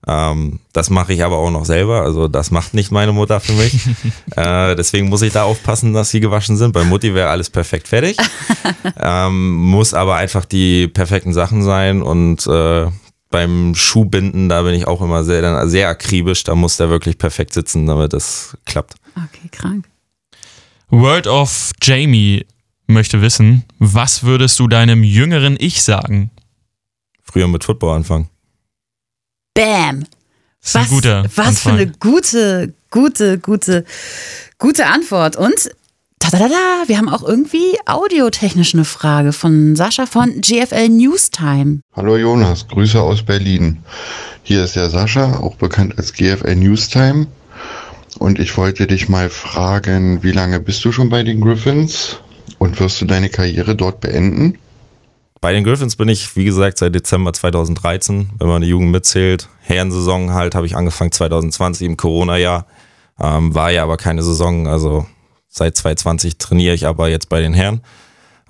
Ähm, 0.06 0.60
das 0.74 0.90
mache 0.90 1.14
ich 1.14 1.24
aber 1.24 1.38
auch 1.38 1.52
noch 1.52 1.66
selber. 1.66 2.02
Also 2.02 2.28
das 2.28 2.52
macht 2.52 2.74
nicht 2.74 2.92
meine 2.92 3.14
Mutter 3.14 3.40
für 3.40 3.54
mich. 3.54 3.74
äh, 4.36 4.76
deswegen 4.76 5.10
muss 5.10 5.22
ich 5.22 5.34
da 5.34 5.44
aufpassen, 5.44 5.94
dass 5.94 6.10
sie 6.10 6.20
gewaschen 6.20 6.58
sind. 6.58 6.74
Bei 6.74 6.84
Mutti 6.84 7.14
wäre 7.14 7.30
alles 7.30 7.50
perfekt 7.50 7.88
fertig. 7.88 8.18
ähm, 9.00 9.56
muss 9.56 9.94
aber 9.94 10.16
einfach 10.16 10.46
die 10.46 10.88
perfekten 10.88 11.34
Sachen 11.34 11.64
sein 11.64 12.02
und 12.02 12.46
äh, 12.48 12.88
beim 13.30 13.74
Schuhbinden, 13.74 14.48
da 14.48 14.62
bin 14.62 14.76
ich 14.76 14.86
auch 14.86 15.02
immer 15.02 15.24
sehr, 15.24 15.68
sehr 15.68 15.90
akribisch. 15.90 16.44
Da 16.44 16.54
muss 16.54 16.78
der 16.78 16.90
wirklich 16.90 17.18
perfekt 17.18 17.54
sitzen, 17.54 17.88
damit 17.88 18.14
das 18.14 18.56
klappt. 18.66 18.94
Okay, 19.16 19.50
krank. 19.52 19.86
World 20.90 21.26
of 21.26 21.72
Jamie 21.82 22.46
möchte 22.86 23.22
wissen, 23.22 23.64
was 23.80 24.24
würdest 24.24 24.60
du 24.60 24.68
deinem 24.68 25.04
jüngeren 25.04 25.58
Ich 25.60 25.82
sagen? 25.82 26.30
Früher 27.34 27.48
mit 27.48 27.64
Football 27.64 27.96
anfangen. 27.96 28.30
Bam! 29.56 30.06
Was, 30.72 30.90
guter 30.90 31.26
was 31.36 31.62
für 31.62 31.72
eine 31.72 31.88
gute, 31.88 32.76
gute, 32.92 33.40
gute, 33.40 33.86
gute 34.60 34.86
Antwort. 34.86 35.36
Und 35.36 35.72
tadadada, 36.20 36.84
wir 36.86 36.96
haben 36.96 37.10
auch 37.10 37.24
irgendwie 37.24 37.76
audiotechnisch 37.88 38.76
eine 38.76 38.86
Frage 38.86 39.34
von 39.34 39.76
Sascha 39.76 40.06
von 40.06 40.42
GFL 40.42 40.90
Newstime. 40.90 41.80
Hallo 41.96 42.18
Jonas, 42.18 42.68
Grüße 42.68 43.02
aus 43.02 43.24
Berlin. 43.24 43.80
Hier 44.44 44.64
ist 44.64 44.76
der 44.76 44.92
Sascha, 44.92 45.40
auch 45.40 45.56
bekannt 45.56 45.98
als 45.98 46.14
GFL 46.14 46.56
Newstime. 46.56 47.26
Und 48.20 48.38
ich 48.38 48.56
wollte 48.58 48.86
dich 48.86 49.10
mal 49.10 49.32
fragen, 49.32 50.22
wie 50.22 50.34
lange 50.34 50.60
bist 50.60 50.86
du 50.86 50.92
schon 50.92 51.10
bei 51.10 51.24
den 51.24 51.42
Griffins 51.42 52.18
und 52.60 52.80
wirst 52.80 53.02
du 53.02 53.06
deine 53.06 53.30
Karriere 53.30 53.76
dort 53.76 54.02
beenden? 54.02 54.60
Bei 55.44 55.52
den 55.52 55.66
Griffins 55.66 55.98
bin 55.98 56.08
ich, 56.08 56.38
wie 56.38 56.46
gesagt, 56.46 56.78
seit 56.78 56.96
Dezember 56.96 57.34
2013, 57.34 58.30
wenn 58.40 58.48
man 58.48 58.62
die 58.62 58.70
Jugend 58.70 58.92
mitzählt. 58.92 59.50
Herrensaison 59.60 60.34
halt 60.34 60.56
habe 60.56 60.66
ich 60.66 60.78
angefangen 60.78 61.12
2020 61.12 61.86
im 61.86 61.98
Corona-Jahr. 61.98 62.66
Ähm, 63.20 63.54
war 63.54 63.70
ja 63.70 63.84
aber 63.84 63.98
keine 63.98 64.24
Saison, 64.24 64.68
also 64.68 65.06
seit 65.50 65.76
2020 65.76 66.38
trainiere 66.38 66.74
ich 66.74 66.88
aber 66.88 67.10
jetzt 67.10 67.28
bei 67.28 67.42
den 67.42 67.54
Herren. 67.54 67.82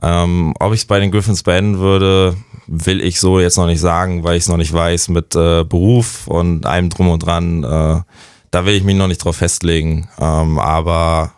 Ähm, 0.03 0.53
ob 0.59 0.71
ich 0.73 0.81
es 0.81 0.85
bei 0.85 0.99
den 0.99 1.09
Griffins 1.09 1.41
beenden 1.41 1.79
würde, 1.79 2.37
will 2.67 3.01
ich 3.01 3.19
so 3.19 3.39
jetzt 3.39 3.57
noch 3.57 3.65
nicht 3.65 3.81
sagen, 3.81 4.23
weil 4.23 4.37
ich 4.37 4.43
es 4.43 4.49
noch 4.49 4.57
nicht 4.57 4.71
weiß 4.71 5.07
mit 5.07 5.35
äh, 5.35 5.63
Beruf 5.63 6.27
und 6.27 6.67
allem 6.67 6.91
drum 6.91 7.09
und 7.09 7.25
dran. 7.25 7.63
Äh, 7.63 8.01
da 8.51 8.65
will 8.67 8.75
ich 8.75 8.83
mich 8.83 8.95
noch 8.95 9.07
nicht 9.07 9.25
drauf 9.25 9.37
festlegen. 9.37 10.09
Ähm, 10.19 10.59
aber 10.59 11.33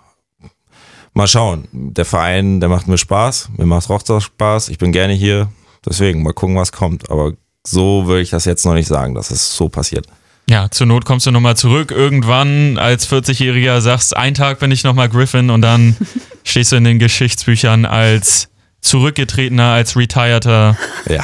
mal 1.15 1.27
schauen. 1.27 1.67
Der 1.71 2.05
Verein, 2.05 2.59
der 2.59 2.69
macht 2.69 2.87
mir 2.87 2.97
Spaß. 2.97 3.49
Mir 3.57 3.65
macht 3.65 3.89
Rostock 3.89 4.21
Spaß. 4.21 4.69
Ich 4.69 4.77
bin 4.77 4.91
gerne 4.91 5.13
hier. 5.13 5.49
Deswegen 5.85 6.21
mal 6.23 6.33
gucken, 6.33 6.55
was 6.55 6.71
kommt. 6.71 7.09
Aber 7.09 7.33
so 7.65 8.05
würde 8.05 8.21
ich 8.21 8.29
das 8.29 8.45
jetzt 8.45 8.65
noch 8.65 8.73
nicht 8.73 8.87
sagen, 8.87 9.15
dass 9.15 9.31
es 9.31 9.55
so 9.55 9.69
passiert. 9.69 10.05
Ja, 10.47 10.69
zur 10.69 10.85
Not 10.85 11.05
kommst 11.05 11.25
du 11.25 11.31
nochmal 11.31 11.57
zurück. 11.57 11.89
Irgendwann 11.91 12.77
als 12.77 13.09
40-Jähriger 13.09 13.81
sagst, 13.81 14.15
ein 14.15 14.35
Tag 14.35 14.59
bin 14.59 14.69
ich 14.71 14.83
nochmal 14.83 15.09
Griffin 15.09 15.49
und 15.49 15.61
dann 15.61 15.95
stehst 16.43 16.71
du 16.71 16.75
in 16.75 16.83
den 16.83 16.99
Geschichtsbüchern 16.99 17.85
als 17.85 18.49
zurückgetretener, 18.81 19.71
als 19.71 19.95
retireder 19.97 20.77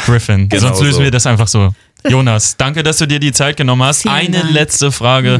Griffin. 0.05 0.49
genau 0.49 0.61
Sonst 0.67 0.81
lösen 0.81 0.97
so. 0.97 1.03
wir 1.03 1.11
das 1.11 1.27
einfach 1.27 1.47
so. 1.47 1.69
Jonas, 2.09 2.57
danke, 2.57 2.81
dass 2.81 2.97
du 2.97 3.07
dir 3.07 3.19
die 3.19 3.31
Zeit 3.31 3.57
genommen 3.57 3.83
hast. 3.83 4.01
Vielen 4.01 4.15
Eine 4.15 4.39
Dank. 4.39 4.51
letzte 4.53 4.91
Frage 4.91 5.39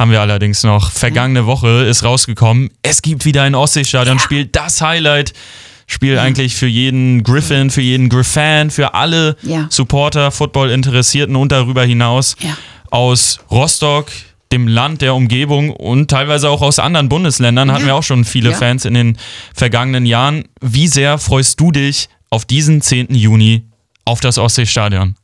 haben 0.00 0.10
wir 0.10 0.22
allerdings 0.22 0.62
noch. 0.62 0.90
Vergangene 0.90 1.44
Woche 1.44 1.84
ist 1.84 2.04
rausgekommen, 2.04 2.70
es 2.82 3.02
gibt 3.02 3.26
wieder 3.26 3.42
ein 3.42 3.54
Ostseestadion-Spiel, 3.54 4.46
das 4.46 4.80
Highlight. 4.80 5.34
Spiel 5.86 6.18
eigentlich 6.18 6.54
für 6.54 6.68
jeden 6.68 7.22
Griffin, 7.22 7.68
für 7.68 7.82
jeden 7.82 8.08
Griffan, 8.08 8.70
für 8.70 8.94
alle 8.94 9.36
Ja. 9.42 9.66
Supporter, 9.70 10.30
Football-Interessierten 10.30 11.34
und 11.36 11.52
darüber 11.52 11.84
hinaus 11.84 12.36
Ja. 12.40 12.56
aus 12.90 13.40
Rostock, 13.50 14.06
dem 14.52 14.68
Land 14.68 15.02
der 15.02 15.14
Umgebung 15.14 15.70
und 15.70 16.08
teilweise 16.10 16.48
auch 16.48 16.62
aus 16.62 16.78
anderen 16.78 17.08
Bundesländern 17.10 17.70
hatten 17.70 17.84
wir 17.86 17.94
auch 17.96 18.02
schon 18.04 18.24
viele 18.24 18.50
Ja. 18.52 18.56
Fans 18.56 18.84
in 18.86 18.94
den 18.94 19.18
vergangenen 19.54 20.06
Jahren. 20.06 20.44
Wie 20.62 20.86
sehr 20.88 21.18
freust 21.18 21.60
du 21.60 21.72
dich 21.72 22.08
auf 22.30 22.44
diesen 22.46 22.80
10. 22.80 23.14
Juni 23.14 23.64
auf 24.06 24.20
das 24.20 24.38
Ostseestadion? 24.38 25.16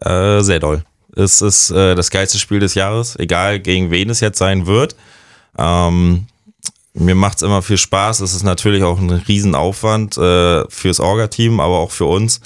Äh, 0.00 0.40
sehr 0.40 0.60
doll. 0.60 0.84
Es 1.16 1.40
ist 1.40 1.70
äh, 1.70 1.94
das 1.94 2.10
geilste 2.10 2.38
Spiel 2.38 2.60
des 2.60 2.74
Jahres, 2.74 3.18
egal 3.18 3.58
gegen 3.58 3.90
wen 3.90 4.10
es 4.10 4.20
jetzt 4.20 4.38
sein 4.38 4.66
wird. 4.66 4.94
Ähm, 5.58 6.26
mir 6.92 7.14
macht 7.14 7.38
es 7.38 7.42
immer 7.42 7.62
viel 7.62 7.78
Spaß. 7.78 8.20
Es 8.20 8.34
ist 8.34 8.42
natürlich 8.42 8.82
auch 8.82 8.98
ein 8.98 9.10
Riesenaufwand 9.10 10.16
äh, 10.18 10.68
fürs 10.68 11.00
Orga-Team, 11.00 11.58
aber 11.58 11.78
auch 11.78 11.90
für 11.90 12.04
uns, 12.04 12.40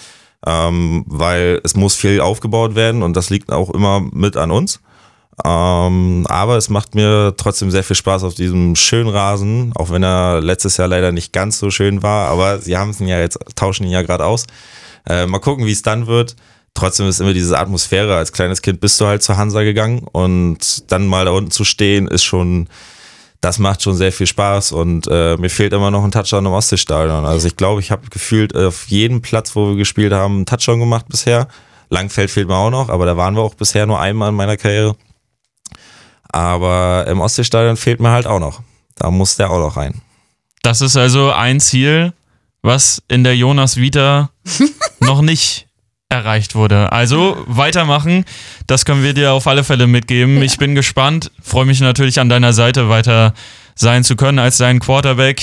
ähm, 0.46 1.04
weil 1.06 1.60
es 1.64 1.74
muss 1.74 1.96
viel 1.96 2.20
aufgebaut 2.20 2.76
werden 2.76 3.02
und 3.02 3.16
das 3.16 3.28
liegt 3.28 3.50
auch 3.52 3.70
immer 3.70 4.00
mit 4.12 4.36
an 4.36 4.52
uns. 4.52 4.80
Ähm, 5.44 6.26
aber 6.28 6.56
es 6.56 6.68
macht 6.68 6.94
mir 6.94 7.34
trotzdem 7.36 7.70
sehr 7.70 7.84
viel 7.84 7.96
Spaß 7.96 8.24
auf 8.24 8.34
diesem 8.34 8.76
schönen 8.76 9.08
Rasen, 9.08 9.72
auch 9.74 9.90
wenn 9.90 10.02
er 10.04 10.40
letztes 10.40 10.76
Jahr 10.76 10.88
leider 10.88 11.12
nicht 11.12 11.32
ganz 11.32 11.58
so 11.58 11.70
schön 11.70 12.02
war, 12.02 12.28
aber 12.28 12.58
sie 12.58 12.76
haben 12.76 12.90
es 12.90 12.98
ja 13.00 13.18
jetzt, 13.18 13.38
tauschen 13.56 13.84
ihn 13.84 13.92
ja 13.92 14.02
gerade 14.02 14.26
aus. 14.26 14.46
Äh, 15.06 15.26
mal 15.26 15.38
gucken, 15.38 15.66
wie 15.66 15.72
es 15.72 15.82
dann 15.82 16.06
wird. 16.06 16.36
Trotzdem 16.74 17.08
ist 17.08 17.20
immer 17.20 17.32
diese 17.32 17.58
Atmosphäre. 17.58 18.16
Als 18.16 18.32
kleines 18.32 18.62
Kind 18.62 18.80
bist 18.80 19.00
du 19.00 19.06
halt 19.06 19.22
zur 19.22 19.36
Hansa 19.36 19.62
gegangen 19.62 20.06
und 20.12 20.90
dann 20.90 21.06
mal 21.06 21.24
da 21.24 21.32
unten 21.32 21.50
zu 21.50 21.64
stehen, 21.64 22.08
ist 22.08 22.24
schon, 22.24 22.68
das 23.40 23.58
macht 23.58 23.82
schon 23.82 23.96
sehr 23.96 24.12
viel 24.12 24.26
Spaß 24.26 24.72
und 24.72 25.06
äh, 25.10 25.36
mir 25.36 25.50
fehlt 25.50 25.72
immer 25.72 25.90
noch 25.90 26.04
ein 26.04 26.12
Touchdown 26.12 26.46
im 26.46 26.52
Ostseestadion. 26.52 27.24
Also 27.24 27.48
ich 27.48 27.56
glaube, 27.56 27.80
ich 27.80 27.90
habe 27.90 28.08
gefühlt 28.08 28.54
auf 28.56 28.86
jedem 28.88 29.20
Platz, 29.20 29.56
wo 29.56 29.68
wir 29.68 29.76
gespielt 29.76 30.12
haben, 30.12 30.36
einen 30.36 30.46
Touchdown 30.46 30.80
gemacht 30.80 31.06
bisher. 31.08 31.48
Langfeld 31.90 32.30
fehlt 32.30 32.48
mir 32.48 32.56
auch 32.56 32.70
noch, 32.70 32.88
aber 32.88 33.04
da 33.04 33.16
waren 33.16 33.34
wir 33.34 33.42
auch 33.42 33.54
bisher 33.54 33.86
nur 33.86 34.00
einmal 34.00 34.28
in 34.28 34.36
meiner 34.36 34.56
Karriere. 34.56 34.96
Aber 36.28 37.04
im 37.08 37.20
Ostseestadion 37.20 37.76
fehlt 37.76 38.00
mir 38.00 38.10
halt 38.10 38.26
auch 38.26 38.38
noch. 38.38 38.62
Da 38.94 39.10
muss 39.10 39.36
der 39.36 39.50
auch 39.50 39.58
noch 39.58 39.76
rein. 39.76 40.00
Das 40.62 40.80
ist 40.80 40.96
also 40.96 41.32
ein 41.32 41.58
Ziel, 41.58 42.12
was 42.62 43.02
in 43.08 43.24
der 43.24 43.36
Jonas 43.36 43.76
Vita 43.76 44.30
noch 45.00 45.22
nicht 45.22 45.66
erreicht 46.10 46.54
wurde. 46.54 46.92
Also 46.92 47.42
weitermachen, 47.46 48.24
das 48.66 48.84
können 48.84 49.02
wir 49.02 49.14
dir 49.14 49.32
auf 49.32 49.46
alle 49.46 49.64
Fälle 49.64 49.86
mitgeben. 49.86 50.42
Ich 50.42 50.58
bin 50.58 50.74
gespannt, 50.74 51.30
freue 51.42 51.64
mich 51.64 51.80
natürlich 51.80 52.20
an 52.20 52.28
deiner 52.28 52.52
Seite 52.52 52.88
weiter 52.90 53.32
sein 53.76 54.04
zu 54.04 54.16
können 54.16 54.38
als 54.38 54.58
dein 54.58 54.80
Quarterback. 54.80 55.40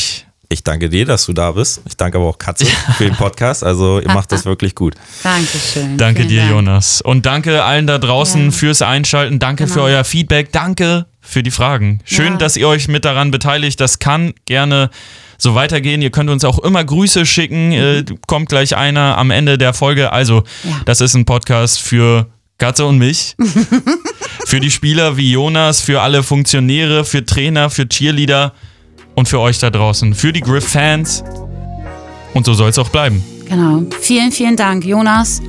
Ich 0.49 0.63
danke 0.63 0.87
dir, 0.89 1.05
dass 1.05 1.25
du 1.25 1.33
da 1.33 1.51
bist. 1.51 1.81
Ich 1.87 1.97
danke 1.97 2.17
aber 2.19 2.27
auch 2.27 2.37
Katze 2.37 2.65
für 2.97 3.03
den 3.05 3.15
Podcast. 3.15 3.63
Also 3.65 3.99
ihr 3.99 4.11
macht 4.13 4.31
das 4.31 4.45
wirklich 4.45 4.75
gut. 4.75 4.95
Dankeschön. 5.23 5.97
Danke 5.97 6.19
Vielen 6.21 6.29
dir, 6.29 6.39
Dank. 6.41 6.51
Jonas. 6.51 7.01
Und 7.01 7.25
danke 7.25 7.63
allen 7.63 7.85
da 7.87 7.97
draußen 7.97 8.45
Ja. 8.45 8.51
fürs 8.51 8.81
Einschalten. 8.81 9.39
Danke 9.39 9.67
für 9.67 9.73
Genau. 9.75 9.85
euer 9.87 10.03
Feedback. 10.05 10.51
Danke 10.53 11.05
für 11.19 11.43
die 11.43 11.51
Fragen. 11.51 11.99
Schön, 12.05 12.33
Ja. 12.33 12.37
dass 12.37 12.55
ihr 12.55 12.67
euch 12.67 12.87
mit 12.87 13.03
daran 13.03 13.31
beteiligt. 13.31 13.81
Das 13.81 13.99
kann 13.99 14.33
gerne 14.45 14.89
so 15.37 15.55
weitergehen. 15.55 16.01
Ihr 16.01 16.09
könnt 16.09 16.29
uns 16.29 16.43
auch 16.43 16.59
immer 16.59 16.83
Grüße 16.83 17.25
schicken. 17.25 17.71
Äh, 17.71 18.03
kommt 18.27 18.49
gleich 18.49 18.75
einer 18.75 19.17
am 19.17 19.31
Ende 19.31 19.57
der 19.57 19.73
Folge. 19.73 20.11
Also, 20.11 20.43
das 20.85 21.01
ist 21.01 21.15
ein 21.15 21.25
Podcast 21.25 21.79
für 21.79 22.27
Katze 22.57 22.85
und 22.85 22.97
mich. 22.97 23.35
für 24.45 24.59
die 24.59 24.71
Spieler 24.71 25.17
wie 25.17 25.31
Jonas, 25.31 25.81
für 25.81 26.01
alle 26.01 26.23
Funktionäre, 26.23 27.05
für 27.05 27.25
Trainer, 27.25 27.69
für 27.69 27.87
Cheerleader 27.87 28.53
und 29.15 29.27
für 29.27 29.39
euch 29.39 29.59
da 29.59 29.69
draußen. 29.69 30.13
Für 30.13 30.33
die 30.33 30.41
Griff-Fans. 30.41 31.23
Und 32.33 32.45
so 32.45 32.53
soll 32.53 32.69
es 32.69 32.79
auch 32.79 32.89
bleiben. 32.89 33.23
Genau. 33.47 33.83
Vielen, 34.01 34.31
vielen 34.31 34.55
Dank, 34.55 34.85
Jonas. 34.85 35.41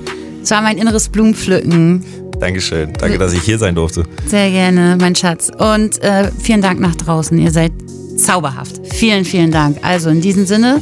Es 0.42 0.50
war 0.50 0.62
mein 0.62 0.78
inneres 0.78 1.08
Blumenpflücken. 1.08 2.04
Dankeschön. 2.38 2.92
Danke, 2.92 3.18
dass 3.18 3.32
ich 3.32 3.42
hier 3.42 3.58
sein 3.58 3.74
durfte. 3.74 4.04
Sehr 4.26 4.50
gerne, 4.50 4.96
mein 5.00 5.14
Schatz. 5.14 5.50
Und 5.58 6.00
äh, 6.02 6.30
vielen 6.40 6.62
Dank 6.62 6.80
nach 6.80 6.94
draußen. 6.94 7.36
Ihr 7.38 7.50
seid 7.50 7.72
zauberhaft. 8.18 8.80
Vielen, 8.92 9.24
vielen 9.24 9.50
Dank. 9.50 9.78
Also 9.82 10.10
in 10.10 10.20
diesem 10.20 10.46
Sinne, 10.46 10.80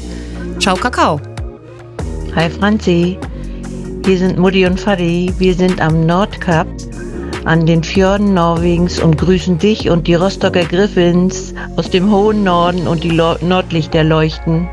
ciao, 0.58 0.76
Kakao. 0.76 1.20
Hi 2.34 2.50
Franzi, 2.50 3.18
hier 4.04 4.18
sind 4.18 4.38
Mutti 4.38 4.66
und 4.66 4.78
Fadi. 4.78 5.32
Wir 5.38 5.54
sind 5.54 5.80
am 5.80 6.06
Nordkap 6.06 6.66
an 7.46 7.64
den 7.64 7.82
Fjorden 7.82 8.34
Norwegens 8.34 8.98
und 8.98 9.16
grüßen 9.18 9.58
dich 9.58 9.88
und 9.88 10.06
die 10.06 10.14
Rostocker 10.14 10.64
Griffins 10.64 11.54
aus 11.76 11.88
dem 11.90 12.10
hohen 12.10 12.44
Norden 12.44 12.88
und 12.88 13.04
die 13.04 13.10
Lo 13.10 13.36
Nordlichter 13.40 14.02
leuchten. 14.02 14.68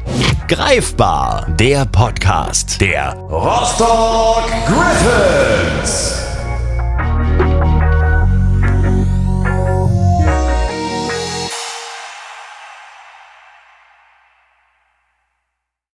Greifbar, 0.48 1.48
der 1.60 1.86
Podcast 1.86 2.82
der 2.82 3.14
Rostock 3.30 4.44
Griffins. 4.66 6.33